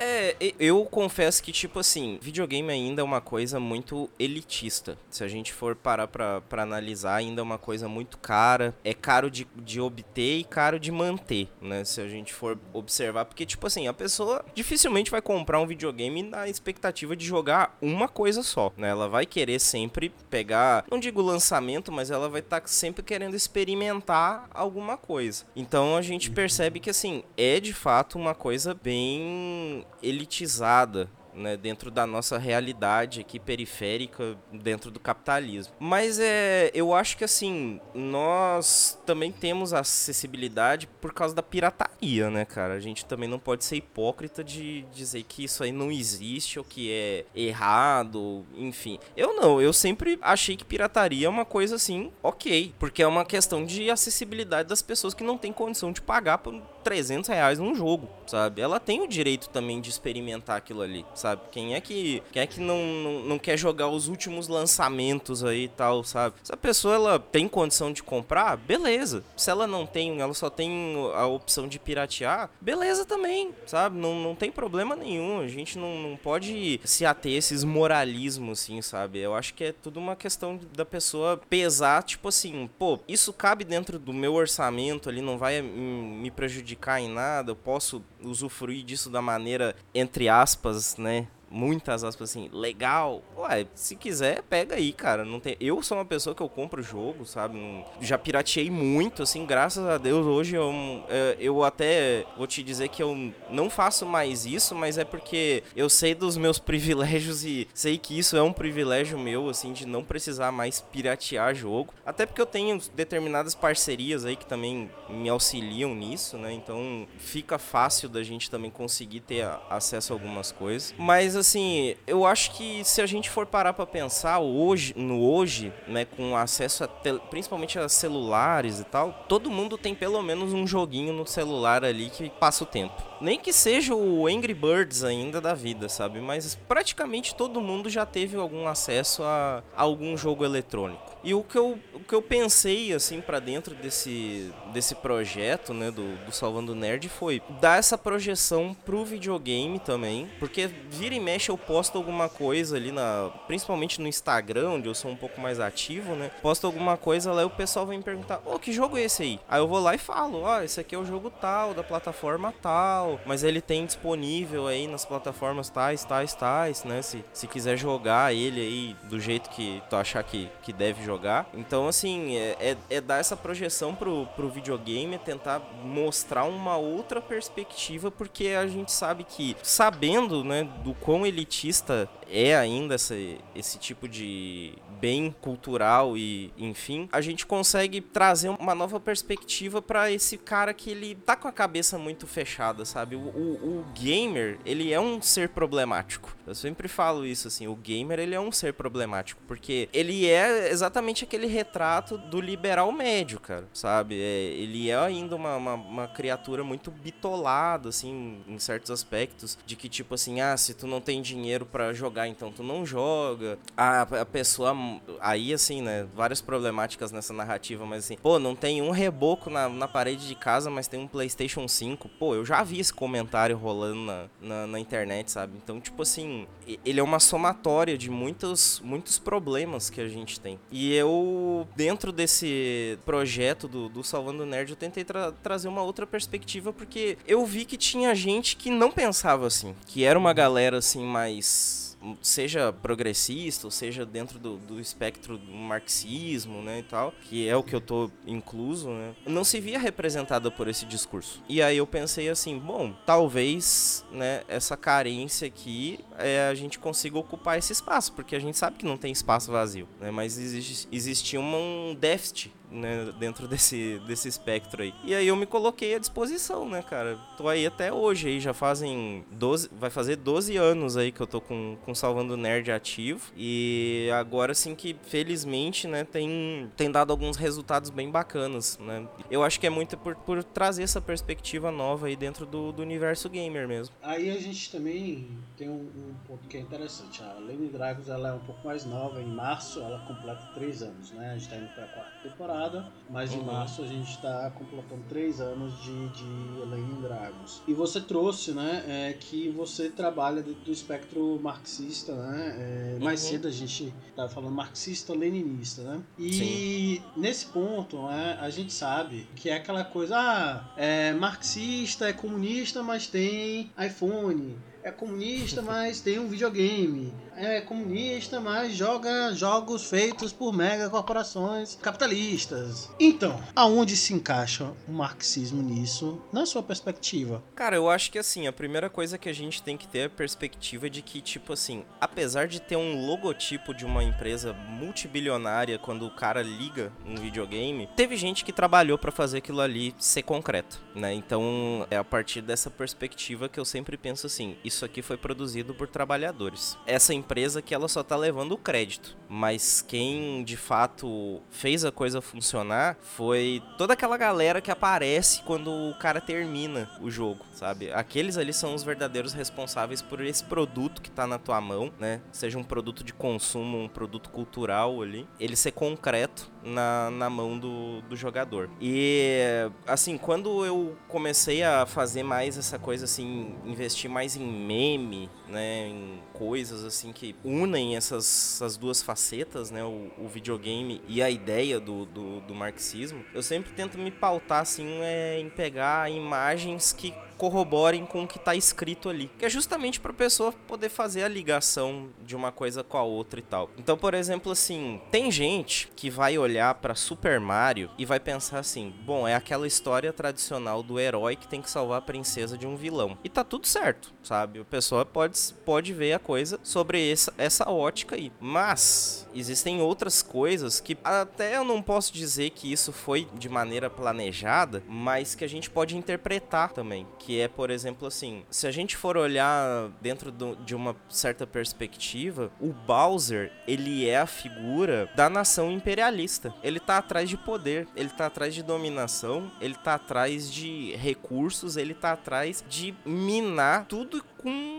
É, 0.00 0.36
eu 0.58 0.84
confesso 0.84 1.42
que, 1.42 1.52
tipo 1.52 1.78
assim, 1.78 2.18
videogame 2.20 2.70
ainda 2.72 3.02
é 3.02 3.04
uma 3.04 3.20
coisa 3.20 3.58
muito 3.58 4.08
elitista. 4.18 4.96
Se 5.10 5.24
a 5.24 5.28
gente 5.28 5.52
for 5.52 5.74
parar 5.74 6.06
pra, 6.08 6.40
pra 6.42 6.62
analisar, 6.62 7.16
ainda 7.16 7.40
é 7.40 7.42
uma 7.42 7.58
coisa 7.58 7.88
muito 7.88 8.18
cara. 8.18 8.74
É 8.84 8.94
caro 8.94 9.30
de, 9.30 9.46
de 9.56 9.80
obter 9.80 10.38
e 10.38 10.44
caro 10.44 10.78
de 10.78 10.92
manter, 10.92 11.48
né? 11.60 11.84
Se 11.84 12.00
a 12.00 12.08
gente 12.08 12.32
for 12.32 12.58
observar. 12.72 13.24
Porque, 13.24 13.44
tipo 13.44 13.66
assim, 13.66 13.88
a 13.88 13.92
pessoa 13.92 14.44
dificilmente 14.54 15.10
vai 15.10 15.20
comprar 15.20 15.60
um 15.60 15.66
videogame 15.66 16.22
na 16.22 16.48
expectativa 16.48 17.16
de 17.16 17.26
jogar 17.26 17.76
uma 17.80 18.08
coisa 18.08 18.42
só, 18.42 18.72
né? 18.76 18.88
Ela 18.88 19.08
vai 19.08 19.26
querer 19.26 19.58
sempre 19.58 20.12
pegar, 20.30 20.84
não 20.90 21.00
digo 21.00 21.20
lançamento, 21.20 21.90
mas 21.90 22.10
ela 22.10 22.28
vai 22.28 22.40
estar 22.40 22.60
tá 22.60 22.66
sempre 22.66 23.02
querendo 23.02 23.34
experimentar 23.34 24.48
alguma 24.52 24.96
coisa. 24.96 25.44
Então 25.56 25.96
a 25.96 26.02
gente 26.02 26.30
percebe 26.30 26.80
que, 26.80 26.90
assim, 26.90 27.22
é 27.36 27.58
de 27.60 27.72
fato 27.72 28.18
uma 28.18 28.34
coisa 28.34 28.74
bem 28.74 29.84
elitizada 30.02 31.08
né, 31.38 31.56
dentro 31.56 31.90
da 31.90 32.06
nossa 32.06 32.36
realidade 32.36 33.20
aqui 33.20 33.38
periférica, 33.38 34.36
dentro 34.52 34.90
do 34.90 35.00
capitalismo. 35.00 35.72
Mas 35.78 36.18
é, 36.18 36.70
eu 36.74 36.92
acho 36.92 37.16
que 37.16 37.24
assim, 37.24 37.80
nós 37.94 38.98
também 39.06 39.30
temos 39.30 39.72
acessibilidade 39.72 40.86
por 41.00 41.14
causa 41.14 41.34
da 41.34 41.42
pirataria, 41.42 42.28
né, 42.28 42.44
cara? 42.44 42.74
A 42.74 42.80
gente 42.80 43.04
também 43.04 43.28
não 43.28 43.38
pode 43.38 43.64
ser 43.64 43.76
hipócrita 43.76 44.42
de 44.42 44.82
dizer 44.92 45.22
que 45.22 45.44
isso 45.44 45.62
aí 45.62 45.72
não 45.72 45.90
existe 45.90 46.58
ou 46.58 46.64
que 46.64 46.90
é 46.90 47.24
errado, 47.34 48.44
enfim. 48.56 48.98
Eu 49.16 49.34
não, 49.34 49.60
eu 49.60 49.72
sempre 49.72 50.18
achei 50.20 50.56
que 50.56 50.64
pirataria 50.64 51.26
é 51.26 51.30
uma 51.30 51.44
coisa 51.44 51.76
assim, 51.76 52.12
ok, 52.22 52.74
porque 52.78 53.02
é 53.02 53.06
uma 53.06 53.24
questão 53.24 53.64
de 53.64 53.90
acessibilidade 53.90 54.68
das 54.68 54.82
pessoas 54.82 55.14
que 55.14 55.22
não 55.22 55.38
têm 55.38 55.52
condição 55.52 55.92
de 55.92 56.02
pagar 56.02 56.38
por 56.38 56.60
300 56.82 57.28
reais 57.28 57.58
num 57.58 57.74
jogo, 57.74 58.08
sabe? 58.26 58.60
Ela 58.60 58.80
tem 58.80 59.00
o 59.00 59.08
direito 59.08 59.48
também 59.48 59.80
de 59.80 59.90
experimentar 59.90 60.56
aquilo 60.56 60.82
ali, 60.82 61.04
sabe? 61.14 61.42
Quem 61.50 61.74
é 61.74 61.80
que, 61.80 62.22
quem 62.32 62.42
é 62.42 62.46
que 62.46 62.60
não, 62.60 62.78
não, 62.78 63.20
não 63.20 63.38
quer 63.38 63.56
jogar 63.56 63.88
os 63.88 64.08
últimos 64.08 64.48
lançamentos 64.48 65.44
aí 65.44 65.64
e 65.64 65.68
tal, 65.68 66.02
sabe? 66.04 66.36
Se 66.42 66.52
a 66.52 66.56
pessoa 66.56 66.94
ela 66.94 67.18
tem 67.18 67.48
condição 67.48 67.92
de 67.92 68.02
comprar, 68.02 68.56
beleza. 68.56 69.22
Se 69.36 69.50
ela 69.50 69.66
não 69.66 69.86
tem, 69.86 70.20
ela 70.20 70.34
só 70.34 70.48
tem 70.48 70.94
a 71.14 71.26
opção 71.26 71.68
de 71.68 71.78
piratear, 71.78 72.50
beleza 72.60 73.04
também, 73.04 73.54
sabe? 73.66 73.98
Não, 73.98 74.14
não 74.14 74.34
tem 74.34 74.50
problema 74.50 74.96
nenhum. 74.96 75.40
A 75.40 75.48
gente 75.48 75.78
não, 75.78 75.98
não 75.98 76.16
pode 76.16 76.80
se 76.84 77.04
ater 77.04 77.32
a 77.34 77.36
esses 77.36 77.64
moralismos, 77.64 78.60
assim, 78.60 78.80
sabe? 78.80 79.18
Eu 79.18 79.34
acho 79.34 79.54
que 79.54 79.64
é 79.64 79.72
tudo 79.72 80.00
uma 80.00 80.16
questão 80.16 80.58
da 80.74 80.84
pessoa 80.84 81.40
pesar, 81.48 82.02
tipo 82.02 82.28
assim, 82.28 82.68
pô, 82.78 82.98
isso 83.06 83.32
cabe 83.32 83.64
dentro 83.64 83.98
do 83.98 84.12
meu 84.12 84.34
orçamento 84.34 85.08
ali, 85.08 85.20
não 85.20 85.36
vai 85.36 85.60
me 85.60 86.30
prejudicar 86.30 86.77
prejudicar 86.78 87.00
em 87.00 87.08
nada, 87.12 87.50
eu 87.50 87.56
posso 87.56 88.02
usufruir 88.22 88.84
disso 88.84 89.10
da 89.10 89.20
maneira, 89.20 89.76
entre 89.94 90.28
aspas, 90.28 90.96
né? 90.96 91.26
Muitas 91.50 92.04
aspas 92.04 92.30
assim, 92.30 92.48
legal. 92.52 93.22
Ué, 93.36 93.66
se 93.74 93.96
quiser, 93.96 94.42
pega 94.42 94.76
aí, 94.76 94.92
cara. 94.92 95.24
Não 95.24 95.40
tem... 95.40 95.56
Eu 95.60 95.82
sou 95.82 95.98
uma 95.98 96.04
pessoa 96.04 96.34
que 96.34 96.42
eu 96.42 96.48
compro 96.48 96.82
jogo, 96.82 97.24
sabe? 97.24 97.58
Já 98.00 98.18
pirateei 98.18 98.70
muito, 98.70 99.22
assim, 99.22 99.44
graças 99.46 99.84
a 99.86 99.98
Deus. 99.98 100.26
Hoje 100.26 100.56
eu, 100.56 100.72
é, 101.08 101.36
eu 101.38 101.64
até 101.64 102.24
vou 102.36 102.46
te 102.46 102.62
dizer 102.62 102.88
que 102.88 103.02
eu 103.02 103.32
não 103.50 103.70
faço 103.70 104.04
mais 104.04 104.44
isso, 104.44 104.74
mas 104.74 104.98
é 104.98 105.04
porque 105.04 105.62
eu 105.74 105.88
sei 105.88 106.14
dos 106.14 106.36
meus 106.36 106.58
privilégios 106.68 107.44
e 107.44 107.68
sei 107.72 107.98
que 107.98 108.18
isso 108.18 108.36
é 108.36 108.42
um 108.42 108.52
privilégio 108.52 109.18
meu, 109.18 109.48
assim, 109.48 109.72
de 109.72 109.86
não 109.86 110.04
precisar 110.04 110.52
mais 110.52 110.80
piratear 110.80 111.54
jogo. 111.54 111.94
Até 112.04 112.26
porque 112.26 112.40
eu 112.40 112.46
tenho 112.46 112.80
determinadas 112.94 113.54
parcerias 113.54 114.24
aí 114.24 114.36
que 114.36 114.46
também 114.46 114.90
me 115.08 115.28
auxiliam 115.28 115.94
nisso, 115.94 116.36
né? 116.36 116.52
Então 116.52 117.06
fica 117.18 117.58
fácil 117.58 118.08
da 118.08 118.22
gente 118.22 118.50
também 118.50 118.70
conseguir 118.70 119.20
ter 119.20 119.48
acesso 119.70 120.12
a 120.12 120.16
algumas 120.16 120.52
coisas. 120.52 120.94
Mas 120.98 121.37
assim, 121.38 121.94
eu 122.06 122.26
acho 122.26 122.52
que 122.52 122.84
se 122.84 123.00
a 123.00 123.06
gente 123.06 123.30
for 123.30 123.46
parar 123.46 123.72
para 123.72 123.86
pensar 123.86 124.38
hoje, 124.38 124.92
no 124.96 125.22
hoje, 125.22 125.72
né, 125.86 126.04
com 126.04 126.36
acesso 126.36 126.84
a 126.84 126.88
principalmente 127.30 127.78
a 127.78 127.88
celulares 127.88 128.80
e 128.80 128.84
tal, 128.84 129.24
todo 129.28 129.50
mundo 129.50 129.78
tem 129.78 129.94
pelo 129.94 130.22
menos 130.22 130.52
um 130.52 130.66
joguinho 130.66 131.12
no 131.12 131.26
celular 131.26 131.84
ali 131.84 132.10
que 132.10 132.28
passa 132.28 132.64
o 132.64 132.66
tempo. 132.66 133.07
Nem 133.20 133.38
que 133.38 133.52
seja 133.52 133.94
o 133.94 134.26
Angry 134.26 134.54
Birds 134.54 135.04
ainda 135.04 135.40
da 135.40 135.54
vida, 135.54 135.88
sabe? 135.88 136.20
Mas 136.20 136.54
praticamente 136.54 137.34
todo 137.34 137.60
mundo 137.60 137.90
já 137.90 138.06
teve 138.06 138.36
algum 138.36 138.66
acesso 138.66 139.22
a, 139.22 139.62
algum 139.76 140.16
jogo 140.16 140.44
eletrônico. 140.44 141.08
E 141.22 141.34
o 141.34 141.42
que 141.42 141.58
eu, 141.58 141.78
o 141.92 142.00
que 142.00 142.14
eu 142.14 142.22
pensei, 142.22 142.92
assim, 142.92 143.20
para 143.20 143.40
dentro 143.40 143.74
desse, 143.74 144.52
desse 144.72 144.94
projeto, 144.94 145.74
né, 145.74 145.90
do, 145.90 146.16
do 146.24 146.32
Salvando 146.32 146.74
Nerd, 146.74 147.08
foi 147.08 147.42
dar 147.60 147.78
essa 147.78 147.98
projeção 147.98 148.76
pro 148.84 149.04
videogame 149.04 149.78
também. 149.78 150.28
Porque 150.38 150.68
vira 150.88 151.14
e 151.14 151.20
mexe 151.20 151.50
eu 151.50 151.58
posto 151.58 151.98
alguma 151.98 152.28
coisa 152.28 152.76
ali, 152.76 152.92
na, 152.92 153.30
principalmente 153.46 154.00
no 154.00 154.06
Instagram, 154.06 154.70
onde 154.70 154.88
eu 154.88 154.94
sou 154.94 155.10
um 155.10 155.16
pouco 155.16 155.40
mais 155.40 155.58
ativo, 155.58 156.14
né? 156.14 156.30
Posto 156.40 156.66
alguma 156.66 156.96
coisa 156.96 157.32
lá 157.32 157.42
e 157.42 157.46
o 157.46 157.50
pessoal 157.50 157.86
vem 157.86 157.98
me 157.98 158.04
perguntar: 158.04 158.40
Ô, 158.44 158.54
oh, 158.54 158.58
que 158.58 158.72
jogo 158.72 158.96
é 158.96 159.02
esse 159.02 159.22
aí? 159.22 159.40
Aí 159.48 159.60
eu 159.60 159.66
vou 159.66 159.80
lá 159.80 159.94
e 159.94 159.98
falo: 159.98 160.42
Ó, 160.42 160.58
oh, 160.58 160.62
esse 160.62 160.80
aqui 160.80 160.94
é 160.94 160.98
o 160.98 161.04
jogo 161.04 161.30
tal, 161.30 161.74
da 161.74 161.82
plataforma 161.82 162.54
tal, 162.62 163.07
mas 163.24 163.44
ele 163.44 163.60
tem 163.60 163.86
disponível 163.86 164.66
aí 164.66 164.86
nas 164.86 165.04
plataformas 165.04 165.70
tais, 165.70 166.04
tais, 166.04 166.34
tais, 166.34 166.84
né? 166.84 167.02
Se, 167.02 167.24
se 167.32 167.46
quiser 167.46 167.76
jogar 167.76 168.34
ele 168.34 168.60
aí 168.60 168.96
do 169.08 169.20
jeito 169.20 169.50
que 169.50 169.82
tu 169.88 169.96
achar 169.96 170.22
que, 170.22 170.48
que 170.62 170.72
deve 170.72 171.04
jogar. 171.04 171.48
Então, 171.54 171.86
assim, 171.86 172.36
é, 172.36 172.56
é, 172.58 172.76
é, 172.90 173.00
dar 173.00 173.18
essa 173.18 173.36
projeção 173.36 173.94
pro, 173.94 174.26
pro 174.34 174.48
videogame, 174.48 175.14
é 175.14 175.18
tentar 175.18 175.60
mostrar 175.82 176.44
uma 176.44 176.76
outra 176.76 177.20
perspectiva, 177.20 178.10
porque 178.10 178.48
a 178.48 178.66
gente 178.66 178.92
sabe 178.92 179.24
que, 179.24 179.56
sabendo, 179.62 180.42
né, 180.42 180.68
do 180.82 180.94
quão 180.94 181.26
elitista 181.26 182.08
é 182.30 182.56
ainda 182.56 182.94
esse, 182.94 183.38
esse 183.54 183.78
tipo 183.78 184.08
de 184.08 184.74
bem 185.00 185.34
cultural 185.40 186.16
e 186.16 186.52
enfim, 186.58 187.08
a 187.12 187.20
gente 187.20 187.46
consegue 187.46 188.00
trazer 188.00 188.48
uma 188.48 188.74
nova 188.74 188.98
perspectiva 188.98 189.80
para 189.80 190.10
esse 190.10 190.36
cara 190.36 190.74
que 190.74 190.90
ele 190.90 191.14
tá 191.14 191.36
com 191.36 191.48
a 191.48 191.52
cabeça 191.52 191.98
muito 191.98 192.26
fechada, 192.26 192.84
sabe? 192.84 193.16
O, 193.16 193.20
o, 193.20 193.80
o, 193.80 193.86
gamer, 193.94 194.58
ele 194.64 194.92
é 194.92 195.00
um 195.00 195.22
ser 195.22 195.50
problemático. 195.50 196.36
Eu 196.46 196.54
sempre 196.54 196.88
falo 196.88 197.26
isso 197.26 197.48
assim, 197.48 197.66
o 197.66 197.76
gamer 197.76 198.18
ele 198.18 198.34
é 198.34 198.40
um 198.40 198.50
ser 198.50 198.74
problemático, 198.74 199.40
porque 199.46 199.88
ele 199.92 200.26
é 200.26 200.70
exatamente 200.70 201.24
aquele 201.24 201.46
retrato 201.46 202.18
do 202.18 202.40
liberal 202.40 202.90
médio, 202.90 203.38
cara, 203.38 203.68
sabe? 203.72 204.20
É, 204.20 204.44
ele 204.54 204.90
é 204.90 204.96
ainda 204.96 205.36
uma, 205.36 205.56
uma, 205.56 205.74
uma 205.74 206.08
criatura 206.08 206.64
muito 206.64 206.90
bitolada, 206.90 207.88
assim, 207.90 208.40
em 208.48 208.58
certos 208.58 208.90
aspectos, 208.90 209.58
de 209.64 209.76
que 209.76 209.88
tipo 209.88 210.14
assim, 210.14 210.40
ah, 210.40 210.56
se 210.56 210.74
tu 210.74 210.86
não 210.86 211.00
tem 211.00 211.22
dinheiro 211.22 211.66
para 211.66 211.92
jogar, 211.92 212.17
então 212.26 212.50
tu 212.50 212.62
não 212.62 212.84
joga. 212.84 213.58
A, 213.76 214.02
a 214.02 214.26
pessoa 214.26 214.76
aí, 215.20 215.52
assim, 215.52 215.82
né, 215.82 216.06
várias 216.14 216.40
problemáticas 216.40 217.12
nessa 217.12 217.32
narrativa, 217.32 217.84
mas 217.84 218.04
assim, 218.04 218.16
pô, 218.16 218.38
não 218.38 218.56
tem 218.56 218.82
um 218.82 218.90
reboco 218.90 219.50
na, 219.50 219.68
na 219.68 219.86
parede 219.86 220.26
de 220.26 220.34
casa, 220.34 220.70
mas 220.70 220.88
tem 220.88 221.00
um 221.00 221.06
PlayStation 221.06 221.68
5. 221.68 222.08
Pô, 222.18 222.34
eu 222.34 222.44
já 222.44 222.62
vi 222.62 222.80
esse 222.80 222.92
comentário 222.92 223.56
rolando 223.56 224.00
na, 224.00 224.24
na, 224.40 224.66
na 224.66 224.80
internet, 224.80 225.30
sabe? 225.30 225.54
Então, 225.62 225.80
tipo 225.80 226.02
assim, 226.02 226.46
ele 226.84 227.00
é 227.00 227.02
uma 227.02 227.20
somatória 227.20 227.96
de 227.96 228.10
muitos, 228.10 228.80
muitos 228.84 229.18
problemas 229.18 229.90
que 229.90 230.00
a 230.00 230.08
gente 230.08 230.40
tem. 230.40 230.58
E 230.70 230.94
eu, 230.94 231.66
dentro 231.76 232.12
desse 232.12 232.98
projeto 233.04 233.68
do, 233.68 233.88
do 233.88 234.02
Salvando 234.02 234.44
Nerd, 234.44 234.70
eu 234.70 234.76
tentei 234.76 235.04
tra 235.04 235.32
trazer 235.42 235.68
uma 235.68 235.82
outra 235.82 236.06
perspectiva, 236.06 236.72
porque 236.72 237.18
eu 237.26 237.44
vi 237.44 237.64
que 237.64 237.76
tinha 237.76 238.14
gente 238.14 238.56
que 238.56 238.70
não 238.70 238.90
pensava 238.90 239.46
assim, 239.46 239.74
que 239.86 240.04
era 240.04 240.18
uma 240.18 240.32
galera 240.32 240.78
assim 240.78 241.04
mais 241.04 241.87
seja 242.22 242.72
progressista, 242.72 243.66
ou 243.66 243.70
seja 243.70 244.04
dentro 244.06 244.38
do, 244.38 244.56
do 244.56 244.80
espectro 244.80 245.36
do 245.36 245.52
marxismo, 245.52 246.62
né, 246.62 246.80
e 246.80 246.82
tal, 246.82 247.12
que 247.22 247.48
é 247.48 247.56
o 247.56 247.62
que 247.62 247.74
eu 247.74 247.80
tô 247.80 248.10
incluso, 248.26 248.90
né, 248.90 249.14
não 249.26 249.44
se 249.44 249.60
via 249.60 249.78
representada 249.78 250.50
por 250.50 250.68
esse 250.68 250.86
discurso. 250.86 251.42
E 251.48 251.60
aí 251.62 251.76
eu 251.76 251.86
pensei 251.86 252.28
assim, 252.28 252.58
bom, 252.58 252.94
talvez, 253.04 254.04
né, 254.12 254.42
essa 254.48 254.76
carência 254.76 255.48
aqui 255.48 256.00
é, 256.18 256.48
a 256.48 256.54
gente 256.54 256.78
consiga 256.78 257.18
ocupar 257.18 257.58
esse 257.58 257.72
espaço, 257.72 258.12
porque 258.12 258.36
a 258.36 258.40
gente 258.40 258.56
sabe 258.56 258.76
que 258.76 258.84
não 258.84 258.96
tem 258.96 259.12
espaço 259.12 259.50
vazio, 259.50 259.88
né, 260.00 260.10
mas 260.10 260.38
existe, 260.38 260.88
existia 260.90 261.40
um 261.40 261.96
déficit 261.98 262.52
né, 262.70 263.12
dentro 263.18 263.46
desse, 263.48 264.00
desse 264.06 264.28
espectro 264.28 264.82
aí. 264.82 264.94
E 265.04 265.14
aí 265.14 265.26
eu 265.26 265.36
me 265.36 265.46
coloquei 265.46 265.94
à 265.94 265.98
disposição, 265.98 266.68
né, 266.68 266.82
cara? 266.82 267.18
Tô 267.36 267.48
aí 267.48 267.66
até 267.66 267.92
hoje 267.92 268.28
aí, 268.28 268.40
já 268.40 268.52
fazem 268.52 269.24
12, 269.32 269.70
vai 269.72 269.90
fazer 269.90 270.16
12 270.16 270.56
anos 270.56 270.96
aí 270.96 271.10
que 271.12 271.20
eu 271.20 271.26
tô 271.26 271.40
com, 271.40 271.76
com 271.84 271.94
Salvando 271.94 272.36
Nerd 272.36 272.70
ativo. 272.70 273.32
E 273.36 274.08
agora 274.14 274.54
sim 274.54 274.74
que, 274.74 274.96
felizmente, 275.02 275.86
né, 275.86 276.04
tem, 276.04 276.70
tem 276.76 276.90
dado 276.90 277.10
alguns 277.10 277.36
resultados 277.36 277.90
bem 277.90 278.10
bacanas, 278.10 278.78
né? 278.78 279.06
Eu 279.30 279.42
acho 279.42 279.58
que 279.58 279.66
é 279.66 279.70
muito 279.70 279.96
por, 279.96 280.14
por 280.16 280.42
trazer 280.44 280.82
essa 280.82 281.00
perspectiva 281.00 281.70
nova 281.70 282.06
aí 282.06 282.16
dentro 282.16 282.44
do, 282.46 282.72
do 282.72 282.82
universo 282.82 283.28
gamer 283.28 283.66
mesmo. 283.66 283.94
Aí 284.02 284.30
a 284.30 284.40
gente 284.40 284.70
também 284.70 285.28
tem 285.56 285.68
um, 285.68 285.88
um 285.96 286.14
ponto 286.26 286.46
que 286.48 286.56
é 286.56 286.60
interessante. 286.60 287.22
A 287.22 287.34
Lady 287.40 287.68
Dragons, 287.68 288.08
ela 288.08 288.28
é 288.30 288.32
um 288.32 288.40
pouco 288.40 288.66
mais 288.66 288.84
nova. 288.84 289.20
Em 289.20 289.26
março, 289.26 289.80
ela 289.80 289.98
completa 290.06 290.50
3 290.54 290.82
anos, 290.82 291.10
né? 291.12 291.32
A 291.32 291.38
gente 291.38 291.48
tá 291.48 291.56
indo 291.56 291.68
pra 291.74 291.86
quarta 291.86 292.12
temporada 292.22 292.57
temporada, 292.58 292.86
mas 293.08 293.32
uhum. 293.32 293.40
em 293.40 293.44
março 293.44 293.82
a 293.82 293.86
gente 293.86 294.10
está 294.10 294.50
completando 294.50 295.02
três 295.08 295.40
anos 295.40 295.80
de, 295.82 296.08
de 296.08 296.62
Elaine 296.62 297.00
Dragons. 297.00 297.62
E 297.66 297.72
você 297.72 298.00
trouxe, 298.00 298.52
né, 298.52 298.84
é, 298.86 299.12
que 299.12 299.48
você 299.50 299.88
trabalha 299.88 300.42
dentro 300.42 300.62
do 300.62 300.72
espectro 300.72 301.38
marxista, 301.40 302.14
né? 302.14 302.56
É, 302.58 302.94
uhum. 302.94 303.04
Mais 303.04 303.20
cedo 303.20 303.46
a 303.46 303.50
gente 303.50 303.94
estava 304.08 304.28
falando 304.28 304.54
marxista-leninista, 304.54 305.82
né? 305.82 306.02
E 306.18 306.32
Sim. 306.32 307.02
nesse 307.16 307.46
ponto, 307.46 308.02
né, 308.08 308.36
a 308.40 308.50
gente 308.50 308.72
sabe 308.72 309.26
que 309.36 309.48
é 309.48 309.54
aquela 309.54 309.84
coisa, 309.84 310.16
ah, 310.16 310.72
é 310.76 311.12
marxista, 311.12 312.08
é 312.08 312.12
comunista, 312.12 312.82
mas 312.82 313.06
tem 313.06 313.70
iPhone 313.78 314.56
é 314.82 314.90
comunista, 314.90 315.60
mas 315.62 316.00
tem 316.00 316.18
um 316.18 316.28
videogame. 316.28 317.12
É 317.40 317.60
comunista, 317.60 318.40
mas 318.40 318.74
joga 318.74 319.32
jogos 319.32 319.88
feitos 319.88 320.32
por 320.32 320.52
mega 320.52 320.90
corporações 320.90 321.76
capitalistas. 321.76 322.90
Então, 322.98 323.40
aonde 323.54 323.96
se 323.96 324.12
encaixa 324.12 324.72
o 324.88 324.90
marxismo 324.90 325.62
nisso, 325.62 326.20
na 326.32 326.44
sua 326.44 326.64
perspectiva? 326.64 327.40
Cara, 327.54 327.76
eu 327.76 327.88
acho 327.88 328.10
que 328.10 328.18
assim, 328.18 328.48
a 328.48 328.52
primeira 328.52 328.90
coisa 328.90 329.16
que 329.16 329.28
a 329.28 329.32
gente 329.32 329.62
tem 329.62 329.76
que 329.76 329.86
ter 329.86 329.98
é 329.98 330.04
a 330.06 330.10
perspectiva 330.10 330.90
de 330.90 331.00
que, 331.00 331.20
tipo 331.20 331.52
assim, 331.52 331.84
apesar 332.00 332.48
de 332.48 332.60
ter 332.60 332.74
um 332.74 333.06
logotipo 333.06 333.72
de 333.72 333.86
uma 333.86 334.02
empresa 334.02 334.52
multibilionária 334.52 335.78
quando 335.78 336.06
o 336.06 336.10
cara 336.10 336.42
liga 336.42 336.92
um 337.06 337.14
videogame, 337.14 337.88
teve 337.94 338.16
gente 338.16 338.44
que 338.44 338.52
trabalhou 338.52 338.98
para 338.98 339.12
fazer 339.12 339.38
aquilo 339.38 339.60
ali 339.60 339.94
ser 339.96 340.24
concreto, 340.24 340.80
né? 340.92 341.14
Então, 341.14 341.86
é 341.88 341.96
a 341.96 342.04
partir 342.04 342.40
dessa 342.40 342.68
perspectiva 342.68 343.48
que 343.48 343.60
eu 343.60 343.64
sempre 343.64 343.96
penso 343.96 344.26
assim, 344.26 344.56
isso 344.64 344.84
aqui 344.84 345.02
foi 345.02 345.16
produzido 345.16 345.72
por 345.72 345.86
trabalhadores. 345.86 346.76
Essa 346.84 347.14
empresa 347.14 347.27
que 347.62 347.74
ela 347.74 347.88
só 347.88 348.02
tá 348.02 348.16
levando 348.16 348.52
o 348.52 348.58
crédito, 348.58 349.16
mas 349.28 349.82
quem 349.82 350.42
de 350.42 350.56
fato 350.56 351.42
fez 351.50 351.84
a 351.84 351.92
coisa 351.92 352.20
funcionar 352.20 352.96
foi 353.00 353.62
toda 353.76 353.92
aquela 353.92 354.16
galera 354.16 354.60
que 354.60 354.70
aparece 354.70 355.42
quando 355.42 355.70
o 355.70 355.94
cara 355.98 356.20
termina 356.20 356.90
o 357.00 357.10
jogo, 357.10 357.44
sabe? 357.52 357.92
Aqueles 357.92 358.36
ali 358.36 358.52
são 358.52 358.74
os 358.74 358.82
verdadeiros 358.82 359.32
responsáveis 359.32 360.00
por 360.00 360.20
esse 360.24 360.42
produto 360.42 361.02
que 361.02 361.10
tá 361.10 361.26
na 361.26 361.38
tua 361.38 361.60
mão, 361.60 361.92
né? 361.98 362.20
Seja 362.32 362.58
um 362.58 362.64
produto 362.64 363.04
de 363.04 363.12
consumo, 363.12 363.78
um 363.78 363.88
produto 363.88 364.30
cultural 364.30 365.02
ali, 365.02 365.28
ele 365.38 365.54
ser 365.54 365.72
concreto 365.72 366.50
na, 366.62 367.10
na 367.10 367.30
mão 367.30 367.58
do, 367.58 368.00
do 368.02 368.16
jogador. 368.16 368.68
E 368.80 369.40
assim, 369.86 370.16
quando 370.16 370.64
eu 370.64 370.96
comecei 371.08 371.62
a 371.62 371.86
fazer 371.86 372.22
mais 372.22 372.58
essa 372.58 372.78
coisa 372.78 373.04
assim, 373.04 373.54
investir 373.64 374.10
mais 374.10 374.36
em 374.36 374.46
meme, 374.46 375.30
né, 375.48 375.88
em 375.88 376.20
coisas 376.32 376.84
assim 376.84 377.12
que 377.12 377.34
unem 377.44 377.96
essas, 377.96 378.54
essas 378.54 378.76
duas 378.76 379.02
facetas, 379.02 379.70
né, 379.70 379.84
o, 379.84 380.10
o 380.18 380.28
videogame 380.28 381.00
e 381.08 381.22
a 381.22 381.30
ideia 381.30 381.80
do, 381.80 382.04
do, 382.06 382.40
do, 382.40 382.54
marxismo, 382.54 383.24
eu 383.34 383.42
sempre 383.42 383.72
tento 383.72 383.98
me 383.98 384.10
pautar 384.10 384.62
assim 384.62 385.00
é, 385.02 385.40
em 385.40 385.48
pegar 385.48 386.10
imagens 386.10 386.92
que 386.92 387.14
corroborem 387.38 388.04
com 388.04 388.24
o 388.24 388.28
que 388.28 388.36
está 388.36 388.54
escrito 388.54 389.08
ali, 389.08 389.30
que 389.38 389.46
é 389.46 389.48
justamente 389.48 390.00
para 390.00 390.10
a 390.10 390.14
pessoa 390.14 390.52
poder 390.52 390.88
fazer 390.88 391.22
a 391.22 391.28
ligação 391.28 392.08
de 392.26 392.34
uma 392.34 392.50
coisa 392.50 392.82
com 392.82 392.98
a 392.98 393.02
outra 393.02 393.38
e 393.38 393.42
tal. 393.42 393.70
Então, 393.78 393.96
por 393.96 394.12
exemplo, 394.12 394.50
assim, 394.50 395.00
tem 395.10 395.30
gente 395.30 395.88
que 395.94 396.10
vai 396.10 396.36
olhar 396.36 396.74
para 396.74 396.94
Super 396.94 397.38
Mario 397.38 397.90
e 397.96 398.04
vai 398.04 398.18
pensar 398.18 398.58
assim: 398.58 398.92
bom, 399.04 399.26
é 399.26 399.34
aquela 399.34 399.66
história 399.66 400.12
tradicional 400.12 400.82
do 400.82 400.98
herói 400.98 401.36
que 401.36 401.48
tem 401.48 401.62
que 401.62 401.70
salvar 401.70 401.98
a 401.98 402.02
princesa 402.02 402.58
de 402.58 402.66
um 402.66 402.76
vilão. 402.76 403.16
E 403.22 403.28
tá 403.28 403.44
tudo 403.44 403.66
certo, 403.66 404.12
sabe? 404.22 404.60
A 404.60 404.64
pessoa 404.64 405.06
pode, 405.06 405.38
pode 405.64 405.92
ver 405.92 406.12
a 406.14 406.18
coisa 406.18 406.58
sobre 406.62 407.10
essa, 407.10 407.32
essa 407.38 407.70
ótica 407.70 408.16
aí. 408.16 408.32
Mas 408.40 409.28
existem 409.32 409.80
outras 409.80 410.22
coisas 410.22 410.80
que 410.80 410.98
até 411.04 411.56
eu 411.56 411.64
não 411.64 411.80
posso 411.80 412.12
dizer 412.12 412.50
que 412.50 412.72
isso 412.72 412.92
foi 412.92 413.28
de 413.34 413.48
maneira 413.48 413.88
planejada, 413.88 414.82
mas 414.88 415.34
que 415.34 415.44
a 415.44 415.48
gente 415.48 415.70
pode 415.70 415.96
interpretar 415.96 416.72
também. 416.72 417.06
Que 417.18 417.27
é, 417.36 417.48
por 417.48 417.70
exemplo, 417.70 418.06
assim, 418.06 418.44
se 418.50 418.66
a 418.66 418.70
gente 418.70 418.96
for 418.96 419.16
olhar 419.16 419.90
dentro 420.00 420.30
do, 420.30 420.56
de 420.56 420.74
uma 420.74 420.94
certa 421.08 421.46
perspectiva, 421.46 422.50
o 422.60 422.72
Bowser, 422.72 423.50
ele 423.66 424.08
é 424.08 424.18
a 424.18 424.26
figura 424.26 425.10
da 425.16 425.28
nação 425.28 425.70
imperialista. 425.70 426.54
Ele 426.62 426.78
tá 426.78 426.98
atrás 426.98 427.28
de 427.28 427.36
poder, 427.36 427.88
ele 427.96 428.10
tá 428.10 428.26
atrás 428.26 428.54
de 428.54 428.62
dominação, 428.62 429.50
ele 429.60 429.74
tá 429.74 429.94
atrás 429.94 430.52
de 430.52 430.94
recursos, 430.96 431.76
ele 431.76 431.94
tá 431.94 432.12
atrás 432.12 432.64
de 432.68 432.94
minar 433.04 433.86
tudo 433.86 434.24
com 434.38 434.77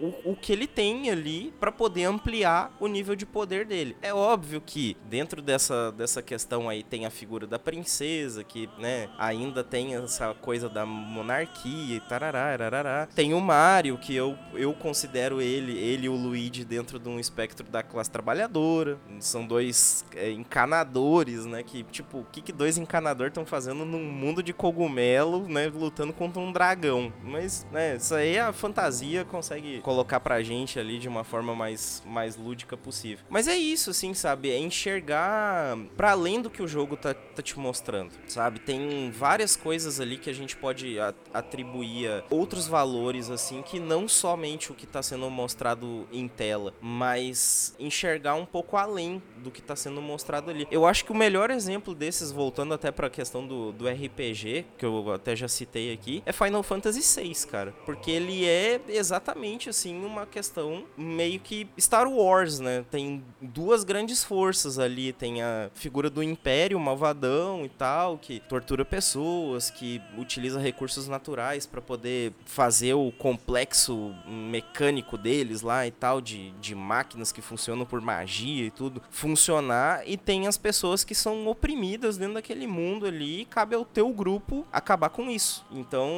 o, 0.00 0.32
o 0.32 0.36
que 0.36 0.52
ele 0.52 0.66
tem 0.66 1.10
ali 1.10 1.52
para 1.58 1.72
poder 1.72 2.04
ampliar 2.04 2.74
o 2.78 2.86
nível 2.86 3.14
de 3.16 3.26
poder 3.26 3.64
dele. 3.64 3.96
É 4.02 4.12
óbvio 4.12 4.60
que 4.60 4.96
dentro 5.08 5.42
dessa, 5.42 5.92
dessa 5.92 6.22
questão 6.22 6.68
aí 6.68 6.82
tem 6.82 7.06
a 7.06 7.10
figura 7.10 7.46
da 7.46 7.58
princesa, 7.58 8.44
que, 8.44 8.68
né, 8.78 9.08
ainda 9.18 9.64
tem 9.64 9.94
essa 9.96 10.34
coisa 10.34 10.68
da 10.68 10.84
monarquia 10.86 11.96
e 11.96 12.00
tarará, 12.00 12.56
tarará. 12.56 13.08
Tem 13.14 13.34
o 13.34 13.40
Mario, 13.40 13.98
que 13.98 14.14
eu, 14.14 14.36
eu 14.54 14.72
considero 14.74 15.40
ele, 15.40 15.76
ele 15.76 16.06
e 16.06 16.08
o 16.08 16.14
Luigi 16.14 16.64
dentro 16.64 16.98
de 16.98 17.08
um 17.08 17.18
espectro 17.18 17.66
da 17.68 17.82
classe 17.82 18.10
trabalhadora. 18.10 18.98
São 19.20 19.46
dois 19.46 20.04
é, 20.14 20.30
encanadores, 20.30 21.44
né, 21.46 21.62
que, 21.62 21.82
tipo, 21.84 22.18
o 22.18 22.24
que, 22.24 22.40
que 22.40 22.52
dois 22.52 22.78
encanadores 22.78 23.30
estão 23.30 23.46
fazendo 23.46 23.84
num 23.84 24.04
mundo 24.04 24.42
de 24.42 24.52
cogumelo, 24.52 25.48
né, 25.48 25.68
lutando 25.68 26.12
contra 26.12 26.40
um 26.40 26.52
dragão? 26.52 27.12
Mas, 27.22 27.66
né, 27.72 27.96
isso 27.96 28.14
aí 28.14 28.36
é 28.36 28.40
a 28.40 28.52
fantasia 28.52 29.24
consegue 29.24 29.57
consegue 29.58 29.80
colocar 29.80 30.20
pra 30.20 30.42
gente 30.42 30.78
ali 30.78 30.98
de 30.98 31.08
uma 31.08 31.24
forma 31.24 31.54
mais, 31.54 32.02
mais 32.06 32.36
lúdica 32.36 32.76
possível. 32.76 33.24
Mas 33.28 33.48
é 33.48 33.56
isso, 33.56 33.90
assim, 33.90 34.14
sabe? 34.14 34.50
É 34.50 34.58
enxergar 34.58 35.76
para 35.96 36.12
além 36.12 36.40
do 36.40 36.50
que 36.50 36.62
o 36.62 36.68
jogo 36.68 36.96
tá, 36.96 37.14
tá 37.14 37.42
te 37.42 37.58
mostrando, 37.58 38.12
sabe? 38.26 38.60
Tem 38.60 39.10
várias 39.10 39.56
coisas 39.56 40.00
ali 40.00 40.16
que 40.16 40.30
a 40.30 40.32
gente 40.32 40.56
pode 40.56 40.96
atribuir 41.32 42.08
a 42.08 42.24
outros 42.30 42.66
valores, 42.66 43.30
assim, 43.30 43.62
que 43.62 43.80
não 43.80 44.08
somente 44.08 44.70
o 44.70 44.74
que 44.74 44.86
tá 44.86 45.02
sendo 45.02 45.28
mostrado 45.30 46.08
em 46.12 46.28
tela, 46.28 46.74
mas 46.80 47.74
enxergar 47.78 48.34
um 48.34 48.46
pouco 48.46 48.76
além 48.76 49.22
do 49.38 49.50
que 49.50 49.62
tá 49.62 49.74
sendo 49.74 50.00
mostrado 50.00 50.50
ali. 50.50 50.66
Eu 50.70 50.86
acho 50.86 51.04
que 51.04 51.12
o 51.12 51.16
melhor 51.16 51.50
exemplo 51.50 51.94
desses, 51.94 52.30
voltando 52.30 52.74
até 52.74 52.90
pra 52.90 53.10
questão 53.10 53.46
do, 53.46 53.72
do 53.72 53.88
RPG, 53.88 54.66
que 54.76 54.84
eu 54.84 55.12
até 55.12 55.34
já 55.34 55.48
citei 55.48 55.92
aqui, 55.92 56.22
é 56.24 56.32
Final 56.32 56.62
Fantasy 56.62 57.00
VI, 57.00 57.46
cara. 57.46 57.72
Porque 57.84 58.10
ele 58.10 58.46
é 58.46 58.80
exatamente, 58.88 59.47
assim, 59.68 60.04
uma 60.04 60.26
questão 60.26 60.84
meio 60.96 61.40
que 61.40 61.66
Star 61.78 62.08
Wars, 62.08 62.58
né? 62.60 62.84
Tem 62.90 63.24
duas 63.40 63.84
grandes 63.84 64.24
forças 64.24 64.78
ali. 64.78 65.12
Tem 65.12 65.42
a 65.42 65.70
figura 65.74 66.10
do 66.10 66.22
Império 66.22 66.78
malvadão 66.78 67.64
e 67.64 67.68
tal, 67.68 68.18
que 68.18 68.40
tortura 68.40 68.84
pessoas, 68.84 69.70
que 69.70 70.00
utiliza 70.16 70.60
recursos 70.60 71.08
naturais 71.08 71.66
para 71.66 71.80
poder 71.80 72.32
fazer 72.44 72.94
o 72.94 73.12
complexo 73.12 74.14
mecânico 74.26 75.16
deles 75.16 75.62
lá 75.62 75.86
e 75.86 75.90
tal, 75.90 76.20
de, 76.20 76.50
de 76.52 76.74
máquinas 76.74 77.32
que 77.32 77.40
funcionam 77.40 77.86
por 77.86 78.00
magia 78.00 78.66
e 78.66 78.70
tudo, 78.70 79.02
funcionar. 79.10 80.02
E 80.06 80.16
tem 80.16 80.46
as 80.46 80.58
pessoas 80.58 81.04
que 81.04 81.14
são 81.14 81.46
oprimidas 81.46 82.18
dentro 82.18 82.34
daquele 82.34 82.66
mundo 82.66 83.06
ali 83.06 83.42
e 83.42 83.44
cabe 83.44 83.74
ao 83.74 83.84
teu 83.84 84.08
grupo 84.10 84.66
acabar 84.72 85.10
com 85.10 85.30
isso. 85.30 85.64
Então, 85.70 86.10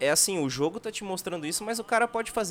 é 0.00 0.10
assim, 0.10 0.38
o 0.38 0.48
jogo 0.48 0.80
tá 0.80 0.90
te 0.90 1.04
mostrando 1.04 1.46
isso, 1.46 1.64
mas 1.64 1.78
o 1.78 1.84
cara 1.84 2.08
pode 2.08 2.30
fazer 2.30 2.41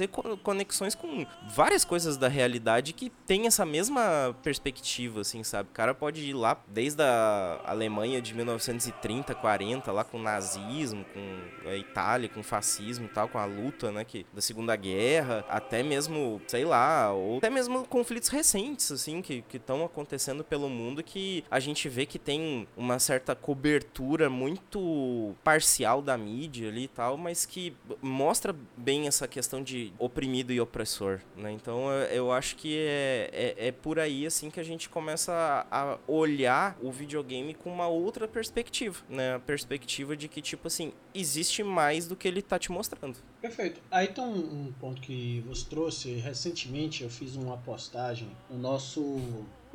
conexões 0.44 0.96
com 0.96 1.26
várias 1.50 1.84
coisas 1.84 2.18
da 2.18 2.28
realidade 2.28 2.94
que 2.94 3.10
tem 3.26 3.48
essa 3.48 3.66
mesma 3.66 4.36
perspectiva, 4.44 5.22
assim, 5.22 5.44
sabe? 5.44 5.70
O 5.70 5.74
cara 5.74 5.94
pode 5.94 6.22
ir 6.22 6.34
lá 6.34 6.62
desde 6.68 7.02
a 7.02 7.62
Alemanha 7.66 8.22
de 8.22 8.34
1930, 8.34 9.34
40, 9.36 9.92
lá 9.92 10.04
com 10.04 10.18
o 10.18 10.22
nazismo, 10.22 11.06
com 11.14 11.70
a 11.70 11.76
Itália, 11.76 12.30
com 12.30 12.42
o 12.42 12.44
fascismo 12.44 13.06
e 13.06 13.10
tal, 13.10 13.28
com 13.28 13.38
a 13.38 13.46
luta, 13.46 13.92
né, 13.92 14.04
que, 14.04 14.26
da 14.34 14.42
Segunda 14.42 14.76
Guerra, 14.76 15.46
até 15.50 15.84
mesmo, 15.84 16.42
sei 16.48 16.66
lá, 16.66 17.12
ou 17.12 17.38
até 17.38 17.50
mesmo 17.50 17.86
conflitos 17.88 18.30
recentes, 18.30 18.92
assim, 18.92 19.22
que 19.22 19.44
estão 19.54 19.84
acontecendo 19.84 20.44
pelo 20.44 20.70
mundo 20.70 21.04
que 21.04 21.44
a 21.50 21.60
gente 21.60 21.88
vê 21.90 22.06
que 22.06 22.20
tem 22.20 22.68
uma 22.76 23.00
certa 23.00 23.36
cobertura 23.36 24.30
muito 24.30 25.34
parcial 25.44 26.02
da 26.02 26.18
mídia 26.18 26.70
ali 26.70 26.84
e 26.84 26.88
tal, 26.88 27.18
mas 27.18 27.46
que 27.46 27.74
mostra 28.02 28.56
bem 28.76 29.08
essa 29.08 29.28
questão 29.28 29.64
de 29.64 29.81
oprimido 29.98 30.52
e 30.52 30.60
opressor, 30.60 31.20
né? 31.36 31.52
Então 31.52 31.92
eu 32.12 32.32
acho 32.32 32.56
que 32.56 32.78
é, 32.78 33.30
é, 33.32 33.68
é 33.68 33.72
por 33.72 34.00
aí 34.00 34.26
assim 34.26 34.50
que 34.50 34.60
a 34.60 34.64
gente 34.64 34.90
começa 34.90 35.66
a 35.70 35.98
olhar 36.08 36.78
o 36.82 36.92
videogame 36.92 37.54
com 37.54 37.72
uma 37.72 37.88
outra 37.88 38.28
perspectiva, 38.28 39.04
né? 39.10 39.36
A 39.36 39.40
perspectiva 39.40 40.16
de 40.16 40.28
que 40.28 40.42
tipo 40.42 40.68
assim 40.68 40.92
existe 41.14 41.64
mais 41.64 42.08
do 42.08 42.16
que 42.16 42.28
ele 42.28 42.42
tá 42.42 42.58
te 42.58 42.72
mostrando. 42.72 43.18
Perfeito. 43.42 43.82
Aí 43.90 44.08
tem 44.08 44.24
um, 44.24 44.68
um 44.68 44.74
ponto 44.80 45.02
que 45.02 45.44
você 45.48 45.66
trouxe 45.68 46.12
recentemente. 46.16 47.04
Eu 47.04 47.10
fiz 47.10 47.36
uma 47.36 47.58
postagem 47.58 48.30
no 48.50 48.58
nosso 48.58 49.20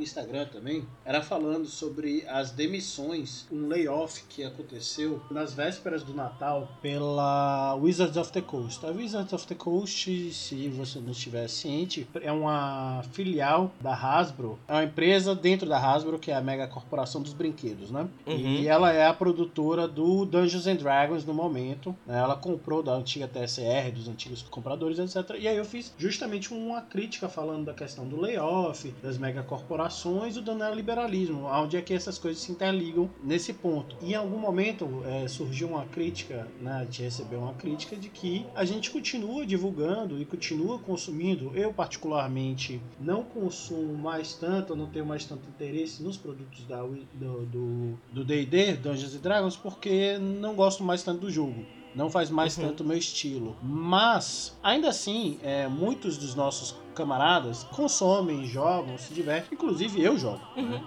Instagram 0.02 0.46
também, 0.46 0.86
era 1.04 1.22
falando 1.22 1.66
sobre 1.66 2.24
as 2.28 2.50
demissões, 2.50 3.46
um 3.50 3.68
layoff 3.68 4.22
que 4.28 4.44
aconteceu 4.44 5.20
nas 5.30 5.54
vésperas 5.54 6.02
do 6.02 6.14
Natal 6.14 6.68
pela 6.82 7.74
Wizards 7.74 8.16
of 8.16 8.30
the 8.32 8.42
Coast. 8.42 8.84
A 8.84 8.90
Wizards 8.90 9.32
of 9.32 9.46
the 9.46 9.54
Coast, 9.54 10.32
se 10.32 10.68
você 10.68 10.98
não 10.98 11.12
estiver 11.12 11.48
ciente, 11.48 12.06
é 12.20 12.30
uma 12.30 13.02
filial 13.12 13.72
da 13.80 13.94
Hasbro, 13.94 14.58
é 14.68 14.72
uma 14.72 14.84
empresa 14.84 15.34
dentro 15.34 15.68
da 15.68 15.78
Hasbro 15.78 16.18
que 16.18 16.30
é 16.30 16.34
a 16.34 16.40
mega 16.40 16.66
corporação 16.66 17.22
dos 17.22 17.32
brinquedos, 17.32 17.90
né? 17.90 18.08
Uhum. 18.26 18.36
E 18.36 18.68
ela 18.68 18.92
é 18.92 19.06
a 19.06 19.14
produtora 19.14 19.88
do 19.88 20.24
Dungeons 20.24 20.66
and 20.66 20.76
Dragons 20.76 21.24
no 21.24 21.32
momento. 21.32 21.96
Né? 22.06 22.18
Ela 22.18 22.36
comprou 22.36 22.82
da 22.82 22.92
antiga 22.92 23.26
TSR, 23.26 23.90
dos 23.92 24.08
antigos 24.08 24.42
compradores, 24.42 24.98
etc. 24.98 25.36
E 25.38 25.48
aí 25.48 25.56
eu 25.56 25.64
fiz 25.64 25.92
justamente 25.98 26.52
uma 26.52 26.82
crítica 26.82 27.28
falando 27.28 27.64
da 27.66 27.74
questão 27.74 28.06
do 28.06 28.20
layoff, 28.20 28.94
das 29.02 29.18
mega 29.18 29.42
corporações 29.42 29.85
ações 29.86 30.36
e 30.36 30.40
do 30.40 30.54
neoliberalismo, 30.54 31.46
onde 31.46 31.76
é 31.76 31.82
que 31.82 31.94
essas 31.94 32.18
coisas 32.18 32.42
se 32.42 32.52
interligam 32.52 33.10
nesse 33.22 33.52
ponto. 33.52 33.96
Em 34.02 34.14
algum 34.14 34.38
momento 34.38 35.02
é, 35.04 35.26
surgiu 35.28 35.68
uma 35.68 35.86
crítica, 35.86 36.48
né, 36.60 36.72
a 36.72 36.84
gente 36.84 37.02
recebeu 37.02 37.40
uma 37.40 37.54
crítica 37.54 37.96
de 37.96 38.08
que 38.08 38.46
a 38.54 38.64
gente 38.64 38.90
continua 38.90 39.46
divulgando 39.46 40.20
e 40.20 40.24
continua 40.24 40.78
consumindo. 40.78 41.52
Eu, 41.54 41.72
particularmente, 41.72 42.80
não 43.00 43.22
consumo 43.22 43.94
mais 43.94 44.34
tanto, 44.34 44.76
não 44.76 44.86
tenho 44.86 45.06
mais 45.06 45.24
tanto 45.24 45.48
interesse 45.48 46.02
nos 46.02 46.16
produtos 46.16 46.64
da, 46.64 46.82
do 46.82 48.24
D&D, 48.24 48.74
Dungeons 48.74 49.14
Dragons, 49.14 49.56
porque 49.56 50.18
não 50.18 50.54
gosto 50.54 50.82
mais 50.82 51.02
tanto 51.02 51.20
do 51.20 51.30
jogo 51.30 51.64
não 51.96 52.10
faz 52.10 52.28
mais 52.28 52.56
uhum. 52.58 52.68
tanto 52.68 52.82
o 52.82 52.86
meu 52.86 52.98
estilo. 52.98 53.56
Mas, 53.62 54.54
ainda 54.62 54.90
assim, 54.90 55.38
é, 55.42 55.66
muitos 55.66 56.18
dos 56.18 56.34
nossos 56.34 56.76
camaradas 56.96 57.64
consomem, 57.64 58.46
jogam, 58.46 58.96
se 58.96 59.12
divertem. 59.12 59.50
Inclusive 59.52 60.02
eu 60.02 60.18
jogo 60.18 60.40
uhum. 60.56 60.70
né, 60.70 60.82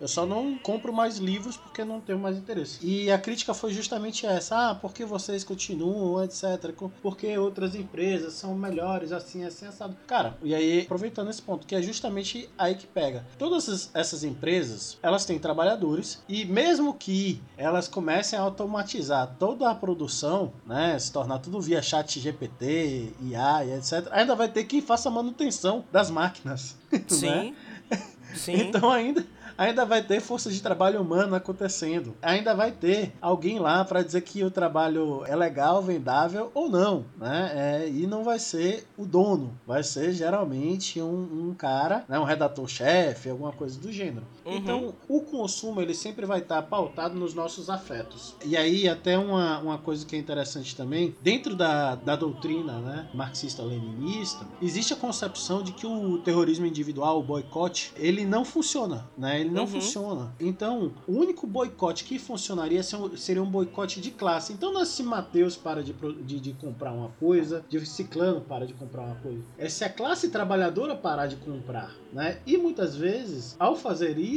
Eu 0.00 0.08
só 0.08 0.24
não 0.24 0.56
compro 0.56 0.92
mais 0.92 1.18
livros 1.18 1.56
porque 1.56 1.84
não 1.84 2.00
tenho 2.00 2.18
mais 2.18 2.36
interesse. 2.36 2.78
E 2.86 3.10
a 3.10 3.18
crítica 3.18 3.52
foi 3.52 3.72
justamente 3.72 4.24
essa: 4.24 4.70
ah, 4.70 4.74
porque 4.74 5.04
vocês 5.04 5.42
continuam, 5.42 6.22
etc. 6.22 6.72
Porque 7.02 7.36
outras 7.36 7.74
empresas 7.74 8.34
são 8.34 8.54
melhores, 8.54 9.10
assim, 9.12 9.44
assim, 9.44 9.66
assado. 9.66 9.96
Cara, 10.06 10.38
e 10.42 10.54
aí, 10.54 10.82
aproveitando 10.82 11.28
esse 11.28 11.42
ponto, 11.42 11.66
que 11.66 11.74
é 11.74 11.82
justamente 11.82 12.48
aí 12.56 12.76
que 12.76 12.86
pega. 12.86 13.26
Todas 13.36 13.90
essas 13.92 14.22
empresas, 14.22 14.96
elas 15.02 15.24
têm 15.24 15.38
trabalhadores 15.38 16.22
e 16.28 16.44
mesmo 16.44 16.94
que 16.94 17.42
elas 17.56 17.88
comecem 17.88 18.38
a 18.38 18.42
automatizar 18.42 19.34
toda 19.38 19.68
a 19.68 19.74
produção, 19.74 20.52
né, 20.64 20.96
se 20.98 21.10
tornar 21.10 21.40
tudo 21.40 21.60
via 21.60 21.82
chat 21.82 22.20
GPT, 22.20 23.12
IA 23.20 23.64
e 23.64 23.72
etc, 23.72 24.08
ainda 24.12 24.36
vai 24.36 24.48
ter 24.48 24.64
que 24.64 24.80
faça 24.80 25.10
manutenção 25.10 25.31
manutenção 25.32 25.84
das 25.90 26.10
máquinas. 26.10 26.76
Sim. 27.08 27.54
Né? 27.90 28.02
Sim. 28.34 28.54
Então 28.54 28.90
ainda 28.90 29.24
ainda 29.56 29.84
vai 29.84 30.02
ter 30.02 30.20
força 30.20 30.50
de 30.50 30.62
trabalho 30.62 31.00
humano 31.00 31.34
acontecendo. 31.34 32.14
Ainda 32.22 32.54
vai 32.54 32.72
ter 32.72 33.12
alguém 33.20 33.58
lá 33.58 33.84
para 33.84 34.02
dizer 34.02 34.22
que 34.22 34.42
o 34.42 34.50
trabalho 34.50 35.24
é 35.26 35.36
legal, 35.36 35.82
vendável 35.82 36.50
ou 36.54 36.68
não, 36.68 37.04
né? 37.16 37.52
É, 37.54 37.88
e 37.88 38.06
não 38.06 38.24
vai 38.24 38.38
ser 38.38 38.86
o 38.96 39.04
dono, 39.04 39.52
vai 39.66 39.82
ser 39.82 40.12
geralmente 40.12 41.00
um, 41.00 41.48
um 41.50 41.54
cara, 41.54 42.04
né, 42.08 42.18
um 42.18 42.24
redator-chefe, 42.24 43.28
alguma 43.28 43.52
coisa 43.52 43.78
do 43.78 43.92
gênero. 43.92 44.24
Uhum. 44.44 44.56
Então, 44.56 44.94
o 45.08 45.20
consumo 45.20 45.80
ele 45.80 45.94
sempre 45.94 46.26
vai 46.26 46.40
estar 46.40 46.62
pautado 46.62 47.14
nos 47.14 47.34
nossos 47.34 47.70
afetos. 47.70 48.34
E 48.44 48.56
aí, 48.56 48.88
até 48.88 49.18
uma, 49.18 49.58
uma 49.60 49.78
coisa 49.78 50.04
que 50.04 50.16
é 50.16 50.18
interessante 50.18 50.74
também, 50.76 51.14
dentro 51.22 51.54
da, 51.54 51.94
da 51.94 52.16
doutrina 52.16 52.78
né, 52.80 53.08
marxista-leninista, 53.14 54.46
existe 54.60 54.92
a 54.92 54.96
concepção 54.96 55.62
de 55.62 55.72
que 55.72 55.86
o 55.86 56.18
terrorismo 56.18 56.66
individual, 56.66 57.20
o 57.20 57.22
boicote, 57.22 57.92
ele 57.96 58.24
não 58.24 58.44
funciona, 58.44 59.08
né? 59.16 59.40
Ele 59.40 59.50
não 59.50 59.62
uhum. 59.62 59.68
funciona. 59.68 60.34
Então, 60.40 60.92
o 61.06 61.12
único 61.12 61.46
boicote 61.46 62.04
que 62.04 62.18
funcionaria 62.18 62.82
seria 62.82 63.42
um 63.42 63.50
boicote 63.50 64.00
de 64.00 64.10
classe. 64.10 64.52
Então, 64.52 64.72
não 64.72 64.82
é 64.82 64.84
se 64.84 65.02
Mateus 65.02 65.56
para 65.56 65.82
de, 65.82 65.92
de, 65.92 66.40
de, 66.40 66.52
comprar 66.54 66.92
uma 66.92 67.08
coisa, 67.20 67.64
de 67.68 67.84
Ciclano 67.86 68.40
para 68.40 68.66
de 68.66 68.74
comprar 68.74 69.02
uma 69.02 69.14
coisa. 69.16 69.42
É 69.58 69.68
se 69.68 69.84
a 69.84 69.88
classe 69.88 70.28
trabalhadora 70.30 70.94
parar 70.94 71.26
de 71.26 71.36
comprar, 71.36 71.94
né? 72.12 72.38
E 72.46 72.56
muitas 72.56 72.96
vezes, 72.96 73.56
ao 73.58 73.76
fazer 73.76 74.18
isso, 74.18 74.31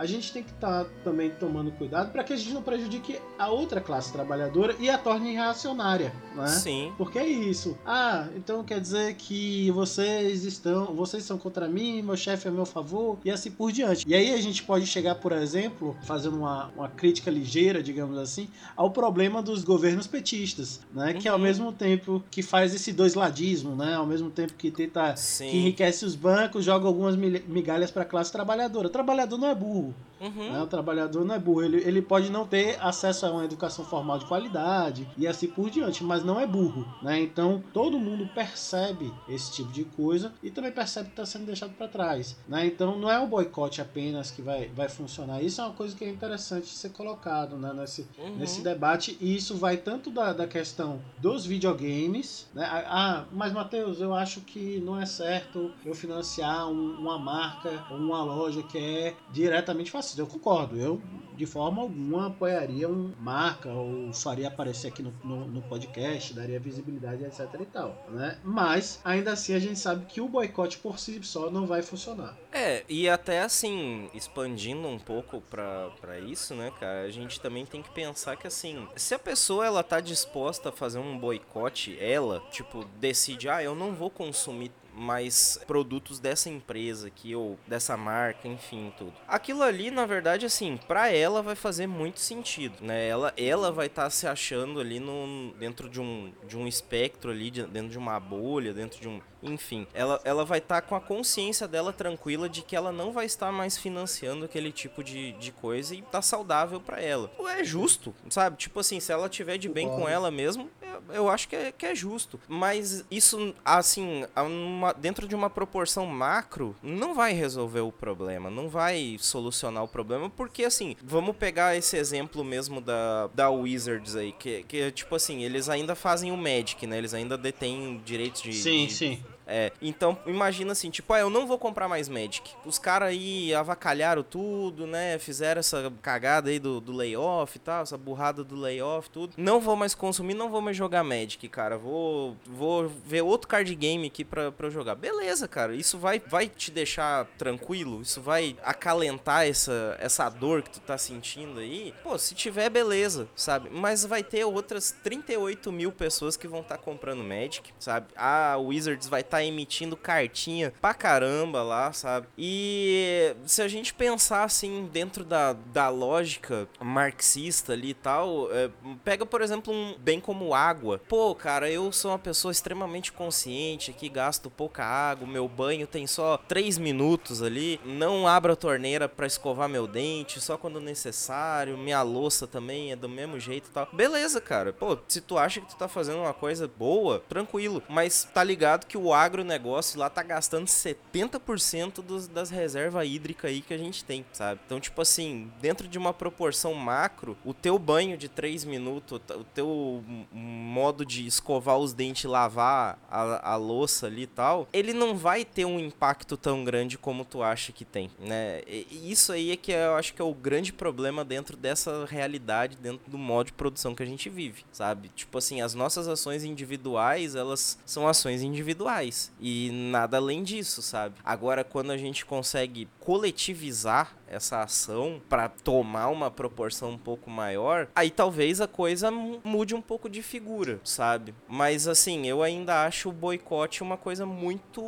a 0.00 0.06
gente 0.06 0.32
tem 0.32 0.42
que 0.42 0.50
estar 0.50 0.84
tá 0.84 0.90
também 1.04 1.28
tomando 1.28 1.70
cuidado 1.72 2.10
para 2.10 2.24
que 2.24 2.32
a 2.32 2.36
gente 2.36 2.54
não 2.54 2.62
prejudique 2.62 3.18
a 3.38 3.50
outra 3.50 3.82
classe 3.82 4.10
trabalhadora 4.10 4.74
e 4.80 4.88
a 4.88 4.96
torne 4.96 5.34
reacionária, 5.34 6.10
né? 6.34 6.48
Sim. 6.48 6.90
Porque 6.96 7.18
é 7.18 7.26
isso. 7.26 7.76
Ah, 7.84 8.26
então 8.34 8.64
quer 8.64 8.80
dizer 8.80 9.14
que 9.16 9.70
vocês 9.72 10.44
estão, 10.46 10.94
vocês 10.94 11.22
são 11.24 11.36
contra 11.36 11.68
mim, 11.68 12.00
meu 12.00 12.16
chefe 12.16 12.48
é 12.48 12.50
a 12.50 12.54
meu 12.54 12.64
favor 12.64 13.18
e 13.22 13.30
assim 13.30 13.50
por 13.50 13.70
diante. 13.70 14.08
E 14.08 14.14
aí 14.14 14.32
a 14.32 14.40
gente 14.40 14.62
pode 14.62 14.86
chegar, 14.86 15.16
por 15.16 15.32
exemplo, 15.32 15.94
fazendo 16.04 16.38
uma, 16.38 16.68
uma 16.74 16.88
crítica 16.88 17.30
ligeira, 17.30 17.82
digamos 17.82 18.16
assim, 18.16 18.48
ao 18.74 18.90
problema 18.90 19.42
dos 19.42 19.62
governos 19.62 20.06
petistas, 20.06 20.80
né? 20.94 21.12
Uhum. 21.12 21.18
Que 21.18 21.28
ao 21.28 21.36
uhum. 21.36 21.42
mesmo 21.42 21.72
tempo 21.72 22.24
que 22.30 22.42
faz 22.42 22.74
esse 22.74 22.90
dois 22.90 23.12
ladismo, 23.12 23.76
né? 23.76 23.96
Ao 23.96 24.06
mesmo 24.06 24.30
tempo 24.30 24.54
que 24.54 24.70
tenta 24.70 25.14
Sim. 25.16 25.50
que 25.50 25.56
enriquece 25.58 26.06
os 26.06 26.14
bancos, 26.14 26.64
joga 26.64 26.86
algumas 26.86 27.16
migalhas 27.16 27.90
para 27.90 28.00
a 28.00 28.06
classe 28.06 28.32
trabalhadora. 28.32 28.86
O 28.86 28.90
trabalhador 29.30 29.38
não 29.38 29.48
é 29.48 29.54
burro. 29.54 29.94
Uhum. 30.20 30.52
Né? 30.52 30.62
O 30.62 30.66
trabalhador 30.66 31.24
não 31.24 31.34
é 31.34 31.38
burro. 31.38 31.62
Ele, 31.62 31.78
ele 31.78 32.02
pode 32.02 32.30
não 32.30 32.46
ter 32.46 32.76
acesso 32.80 33.24
a 33.26 33.30
uma 33.32 33.44
educação 33.44 33.84
formal 33.84 34.18
de 34.18 34.26
qualidade 34.26 35.08
e 35.16 35.26
assim 35.26 35.46
por 35.48 35.70
diante, 35.70 36.04
mas 36.04 36.22
não 36.22 36.38
é 36.38 36.46
burro. 36.46 36.86
Né? 37.00 37.20
Então 37.22 37.62
todo 37.72 37.98
mundo 37.98 38.26
percebe 38.26 39.14
esse 39.26 39.50
tipo 39.50 39.72
de 39.72 39.84
coisa 39.84 40.32
e 40.42 40.50
também 40.50 40.70
percebe 40.72 41.06
que 41.06 41.12
está 41.12 41.24
sendo 41.26 41.46
deixado 41.46 41.72
para 41.74 41.88
trás. 41.88 42.36
Né? 42.46 42.66
Então 42.66 42.98
não 42.98 43.10
é 43.10 43.18
o 43.18 43.26
boicote 43.26 43.80
apenas 43.80 44.30
que 44.30 44.42
vai, 44.42 44.68
vai 44.68 44.88
funcionar. 44.88 45.42
Isso 45.42 45.60
é 45.60 45.64
uma 45.64 45.72
coisa 45.74 45.96
que 45.96 46.04
é 46.04 46.08
interessante 46.10 46.68
ser 46.68 46.90
colocado 46.90 47.56
né? 47.56 47.72
nesse, 47.72 48.06
Uhum. 48.18 48.36
nesse 48.36 48.60
debate. 48.62 49.16
E 49.20 49.34
isso 49.34 49.56
vai 49.56 49.76
tanto 49.78 50.10
da, 50.10 50.32
da 50.32 50.46
questão 50.46 51.00
dos 51.18 51.46
videogames. 51.46 52.48
Né? 52.54 52.64
Ah, 52.70 53.24
mas 53.32 53.52
Matheus, 53.52 54.00
eu 54.00 54.14
acho 54.14 54.40
que 54.42 54.80
não 54.80 55.00
é 55.00 55.06
certo 55.06 55.72
eu 55.84 55.94
financiar 55.94 56.68
um- 56.68 56.96
uma 56.98 57.18
marca 57.18 57.84
ou 57.88 57.96
uma 57.98 58.22
loja 58.22 58.62
que 58.62 58.76
é 58.78 59.16
diretamente 59.28 59.90
Eu 60.18 60.26
concordo. 60.26 60.76
Eu, 60.76 61.00
de 61.36 61.46
forma 61.46 61.82
alguma, 61.82 62.26
apoiaria 62.26 62.88
uma 62.88 63.14
marca 63.18 63.70
ou 63.70 64.12
faria 64.12 64.48
aparecer 64.48 64.88
aqui 64.88 65.02
no, 65.02 65.12
no, 65.24 65.46
no 65.46 65.62
podcast, 65.62 66.34
daria 66.34 66.60
visibilidade, 66.60 67.24
etc 67.24 67.48
e 67.60 67.64
tal. 67.64 68.06
Né? 68.10 68.38
Mas, 68.44 69.00
ainda 69.04 69.32
assim, 69.32 69.54
a 69.54 69.58
gente 69.58 69.78
sabe 69.78 70.04
que 70.06 70.20
o 70.20 70.28
boicote 70.28 70.78
por 70.78 70.98
si 70.98 71.18
só 71.22 71.50
não 71.50 71.66
vai 71.66 71.82
funcionar. 71.82 72.36
É, 72.52 72.84
e 72.88 73.08
até 73.08 73.42
assim, 73.42 74.10
expandindo 74.12 74.86
um 74.86 74.98
pouco 74.98 75.40
pra 75.40 76.18
isso, 76.18 76.54
né, 76.54 76.72
cara, 76.78 77.02
a 77.02 77.10
gente 77.10 77.40
também 77.40 77.64
tem 77.64 77.80
que 77.80 77.90
pensar 77.90 78.36
que 78.36 78.46
assim, 78.46 78.86
se 78.96 79.14
a 79.14 79.18
pessoa 79.18 79.64
ela 79.64 79.82
tá 79.82 80.00
disposta 80.00 80.68
a 80.70 80.72
fazer 80.72 80.98
um 80.98 81.18
boicote, 81.18 81.96
ela, 82.00 82.42
tipo, 82.50 82.84
decide, 82.98 83.48
ah, 83.48 83.62
eu 83.62 83.74
não 83.74 83.94
vou 83.94 84.10
consumir 84.10 84.72
mais 84.94 85.58
produtos 85.66 86.18
dessa 86.18 86.48
empresa 86.48 87.08
aqui 87.08 87.34
ou 87.34 87.58
dessa 87.66 87.96
marca, 87.96 88.46
enfim, 88.48 88.92
tudo. 88.98 89.12
Aquilo 89.26 89.62
ali, 89.62 89.90
na 89.90 90.06
verdade, 90.06 90.46
assim, 90.46 90.78
pra 90.88 91.10
ela 91.10 91.42
vai 91.42 91.54
fazer 91.54 91.86
muito 91.86 92.20
sentido, 92.20 92.74
né? 92.82 93.08
Ela, 93.08 93.32
ela 93.36 93.70
vai 93.72 93.86
estar 93.86 94.08
se 94.10 94.26
achando 94.26 94.80
ali 94.80 95.00
no, 95.00 95.52
dentro 95.58 95.88
de 95.88 96.00
um, 96.00 96.32
de 96.46 96.56
um 96.56 96.66
espectro 96.66 97.30
ali, 97.30 97.50
de- 97.50 97.66
dentro 97.66 97.90
de 97.90 97.98
uma 97.98 98.18
bolha, 98.20 98.72
dentro 98.72 99.00
de 99.00 99.08
um, 99.08 99.20
enfim, 99.42 99.86
ela, 99.94 100.20
ela 100.24 100.44
vai 100.44 100.58
estar 100.58 100.82
com 100.82 100.94
a 100.94 101.00
consciência 101.00 101.66
dela 101.66 101.92
tranquila 101.92 102.48
de 102.48 102.62
que 102.62 102.74
ela 102.76 102.92
não 102.92 103.12
vai 103.12 103.26
estar 103.26 103.50
mais 103.52 103.76
financiando 103.78 104.44
aquele 104.44 104.70
tipo 104.72 105.02
de, 105.02 105.32
de 105.32 105.50
coisa 105.52 105.94
e 105.94 106.02
tá 106.02 106.20
saudável 106.22 106.80
pra 106.80 107.00
ela. 107.00 107.28
Pô, 107.28 107.48
É 107.48 107.64
justo, 107.64 108.14
sabe? 108.28 108.56
Tipo 108.56 108.80
assim, 108.80 109.00
se 109.00 109.12
ela 109.12 109.28
tiver 109.28 109.58
de 109.58 109.68
bem 109.68 109.88
com 109.88 110.08
ela 110.08 110.30
mesmo, 110.30 110.70
eu, 111.08 111.14
eu 111.14 111.28
acho 111.28 111.48
que 111.48 111.56
é, 111.56 111.72
que 111.72 111.86
é 111.86 111.94
justo. 111.94 112.38
Mas 112.48 113.04
isso, 113.10 113.54
assim, 113.64 114.24
uma- 114.36 114.92
dentro 114.92 115.26
de 115.26 115.34
uma 115.34 115.50
proporção 115.50 116.06
macro, 116.06 116.74
não 116.82 117.14
vai 117.14 117.32
resolver 117.32 117.80
o 117.80 117.92
problema, 117.92 118.50
não 118.50 118.68
vai 118.68 119.16
solucionar 119.20 119.82
o 119.84 119.88
problema, 119.88 120.28
porque 120.30 120.64
assim, 120.64 120.96
vamos 121.02 121.36
pegar 121.36 121.76
esse 121.76 121.96
exemplo 121.96 122.44
mesmo 122.44 122.80
da, 122.80 123.26
da 123.28 123.50
Wizards 123.50 124.16
aí, 124.16 124.32
que, 124.32 124.62
que 124.64 124.90
tipo 124.92 125.14
assim, 125.14 125.42
eles 125.44 125.68
ainda 125.68 125.94
fazem 125.94 126.30
o 126.32 126.36
Magic, 126.36 126.86
né? 126.86 126.98
Eles 126.98 127.14
ainda 127.14 127.36
detêm 127.36 128.00
direitos 128.04 128.42
de. 128.42 128.52
Sim, 128.54 128.86
de- 128.86 128.92
sim. 128.92 129.22
É, 129.50 129.72
então 129.82 130.16
imagina 130.26 130.70
assim, 130.72 130.90
tipo, 130.90 131.12
ah, 131.12 131.18
eu 131.18 131.28
não 131.28 131.44
vou 131.44 131.58
comprar 131.58 131.88
mais 131.88 132.08
Magic. 132.08 132.52
Os 132.64 132.78
caras 132.78 133.08
aí 133.08 133.52
avacalharam 133.52 134.22
tudo, 134.22 134.86
né? 134.86 135.18
Fizeram 135.18 135.58
essa 135.58 135.92
cagada 136.00 136.50
aí 136.50 136.60
do, 136.60 136.80
do 136.80 136.92
layoff 136.92 137.56
e 137.56 137.58
tal, 137.58 137.82
essa 137.82 137.98
burrada 137.98 138.44
do 138.44 138.54
layoff, 138.54 139.10
tudo. 139.10 139.34
Não 139.36 139.60
vou 139.60 139.74
mais 139.74 139.94
consumir, 139.94 140.34
não 140.34 140.48
vou 140.48 140.60
mais 140.60 140.76
jogar 140.76 141.02
Magic, 141.02 141.48
cara. 141.48 141.76
Vou, 141.76 142.36
vou 142.46 142.88
ver 142.88 143.22
outro 143.22 143.48
card 143.48 143.74
game 143.74 144.06
aqui 144.06 144.24
pra, 144.24 144.52
pra 144.52 144.68
eu 144.68 144.70
jogar. 144.70 144.94
Beleza, 144.94 145.48
cara. 145.48 145.74
Isso 145.74 145.98
vai, 145.98 146.22
vai 146.24 146.48
te 146.48 146.70
deixar 146.70 147.26
tranquilo? 147.36 148.02
Isso 148.02 148.20
vai 148.20 148.56
acalentar 148.62 149.46
essa, 149.46 149.96
essa 149.98 150.28
dor 150.28 150.62
que 150.62 150.70
tu 150.70 150.80
tá 150.80 150.96
sentindo 150.96 151.58
aí? 151.58 151.92
Pô, 152.04 152.16
se 152.16 152.36
tiver, 152.36 152.70
beleza, 152.70 153.28
sabe? 153.34 153.68
Mas 153.68 154.04
vai 154.04 154.22
ter 154.22 154.44
outras 154.44 154.94
38 155.02 155.72
mil 155.72 155.90
pessoas 155.90 156.36
que 156.36 156.46
vão 156.46 156.60
estar 156.60 156.78
comprando 156.78 157.24
Magic, 157.24 157.72
sabe? 157.80 158.06
A 158.14 158.56
Wizards 158.56 159.08
vai 159.08 159.22
estar 159.22 159.39
emitindo 159.44 159.96
cartinha 159.96 160.72
pra 160.80 160.94
caramba 160.94 161.62
lá, 161.62 161.92
sabe? 161.92 162.26
E 162.36 163.34
se 163.44 163.62
a 163.62 163.68
gente 163.68 163.94
pensar 163.94 164.44
assim 164.44 164.88
dentro 164.92 165.24
da, 165.24 165.52
da 165.52 165.88
lógica 165.88 166.68
marxista 166.80 167.72
ali 167.72 167.90
e 167.90 167.94
tal, 167.94 168.52
é, 168.52 168.70
pega 169.04 169.24
por 169.24 169.42
exemplo 169.42 169.72
um 169.72 169.96
bem 169.98 170.20
como 170.20 170.54
água. 170.54 171.00
Pô, 171.08 171.34
cara, 171.34 171.70
eu 171.70 171.90
sou 171.92 172.10
uma 172.10 172.18
pessoa 172.18 172.52
extremamente 172.52 173.12
consciente 173.12 173.90
aqui, 173.90 174.08
gasto 174.08 174.50
pouca 174.50 174.84
água, 174.84 175.26
meu 175.26 175.48
banho 175.48 175.86
tem 175.86 176.06
só 176.06 176.36
3 176.36 176.78
minutos 176.78 177.42
ali, 177.42 177.80
não 177.84 178.26
abro 178.26 178.52
a 178.52 178.56
torneira 178.56 179.08
pra 179.08 179.26
escovar 179.26 179.68
meu 179.68 179.86
dente, 179.86 180.40
só 180.40 180.56
quando 180.56 180.80
necessário, 180.80 181.78
minha 181.78 182.02
louça 182.02 182.46
também 182.46 182.92
é 182.92 182.96
do 182.96 183.08
mesmo 183.08 183.38
jeito 183.38 183.68
e 183.68 183.72
tal. 183.72 183.88
Beleza, 183.92 184.40
cara. 184.40 184.72
Pô, 184.72 184.98
se 185.08 185.20
tu 185.20 185.38
acha 185.38 185.60
que 185.60 185.68
tu 185.68 185.76
tá 185.76 185.88
fazendo 185.88 186.20
uma 186.20 186.34
coisa 186.34 186.68
boa, 186.68 187.20
tranquilo. 187.28 187.82
Mas 187.88 188.24
tá 188.24 188.42
ligado 188.42 188.86
que 188.86 188.98
o 188.98 189.12
agronegócio 189.30 189.98
lá 189.98 190.10
tá 190.10 190.22
gastando 190.22 190.66
70% 190.66 192.02
dos, 192.02 192.26
das 192.26 192.50
reservas 192.50 193.06
hídricas 193.06 193.50
aí 193.50 193.60
que 193.60 193.72
a 193.72 193.78
gente 193.78 194.04
tem, 194.04 194.24
sabe? 194.32 194.60
Então, 194.66 194.80
tipo 194.80 195.00
assim, 195.00 195.50
dentro 195.60 195.86
de 195.86 195.96
uma 195.96 196.12
proporção 196.12 196.74
macro, 196.74 197.36
o 197.44 197.54
teu 197.54 197.78
banho 197.78 198.16
de 198.18 198.28
3 198.28 198.64
minutos, 198.64 199.20
o 199.30 199.44
teu 199.44 200.04
modo 200.32 201.06
de 201.06 201.26
escovar 201.26 201.78
os 201.78 201.92
dentes 201.92 202.24
lavar 202.24 202.98
a, 203.08 203.52
a 203.52 203.56
louça 203.56 204.06
ali 204.06 204.22
e 204.22 204.26
tal, 204.26 204.68
ele 204.72 204.92
não 204.92 205.16
vai 205.16 205.44
ter 205.44 205.64
um 205.64 205.78
impacto 205.78 206.36
tão 206.36 206.64
grande 206.64 206.98
como 206.98 207.24
tu 207.24 207.42
acha 207.42 207.72
que 207.72 207.84
tem, 207.84 208.10
né? 208.18 208.62
E 208.66 209.10
isso 209.10 209.32
aí 209.32 209.52
é 209.52 209.56
que 209.56 209.72
eu 209.72 209.94
acho 209.94 210.12
que 210.12 210.20
é 210.20 210.24
o 210.24 210.34
grande 210.34 210.72
problema 210.72 211.24
dentro 211.24 211.56
dessa 211.56 212.04
realidade, 212.04 212.76
dentro 212.76 213.10
do 213.10 213.18
modo 213.18 213.46
de 213.46 213.52
produção 213.52 213.94
que 213.94 214.02
a 214.02 214.06
gente 214.06 214.28
vive, 214.28 214.64
sabe? 214.72 215.10
Tipo 215.14 215.38
assim, 215.38 215.60
as 215.60 215.74
nossas 215.74 216.08
ações 216.08 216.44
individuais, 216.44 217.34
elas 217.34 217.78
são 217.86 218.08
ações 218.08 218.42
individuais 218.42 219.09
e 219.40 219.70
nada 219.72 220.16
além 220.16 220.42
disso, 220.42 220.82
sabe? 220.82 221.16
Agora, 221.24 221.62
quando 221.64 221.90
a 221.90 221.96
gente 221.96 222.24
consegue 222.24 222.88
coletivizar 222.98 224.16
essa 224.26 224.62
ação 224.62 225.20
para 225.28 225.48
tomar 225.48 226.08
uma 226.08 226.30
proporção 226.30 226.90
um 226.90 226.98
pouco 226.98 227.28
maior, 227.30 227.88
aí 227.94 228.10
talvez 228.10 228.60
a 228.60 228.68
coisa 228.68 229.10
mu- 229.10 229.40
mude 229.42 229.74
um 229.74 229.80
pouco 229.82 230.08
de 230.08 230.22
figura, 230.22 230.80
sabe? 230.84 231.34
Mas 231.48 231.88
assim, 231.88 232.26
eu 232.26 232.42
ainda 232.42 232.84
acho 232.84 233.08
o 233.08 233.12
boicote 233.12 233.82
uma 233.82 233.96
coisa 233.96 234.24
muito 234.24 234.80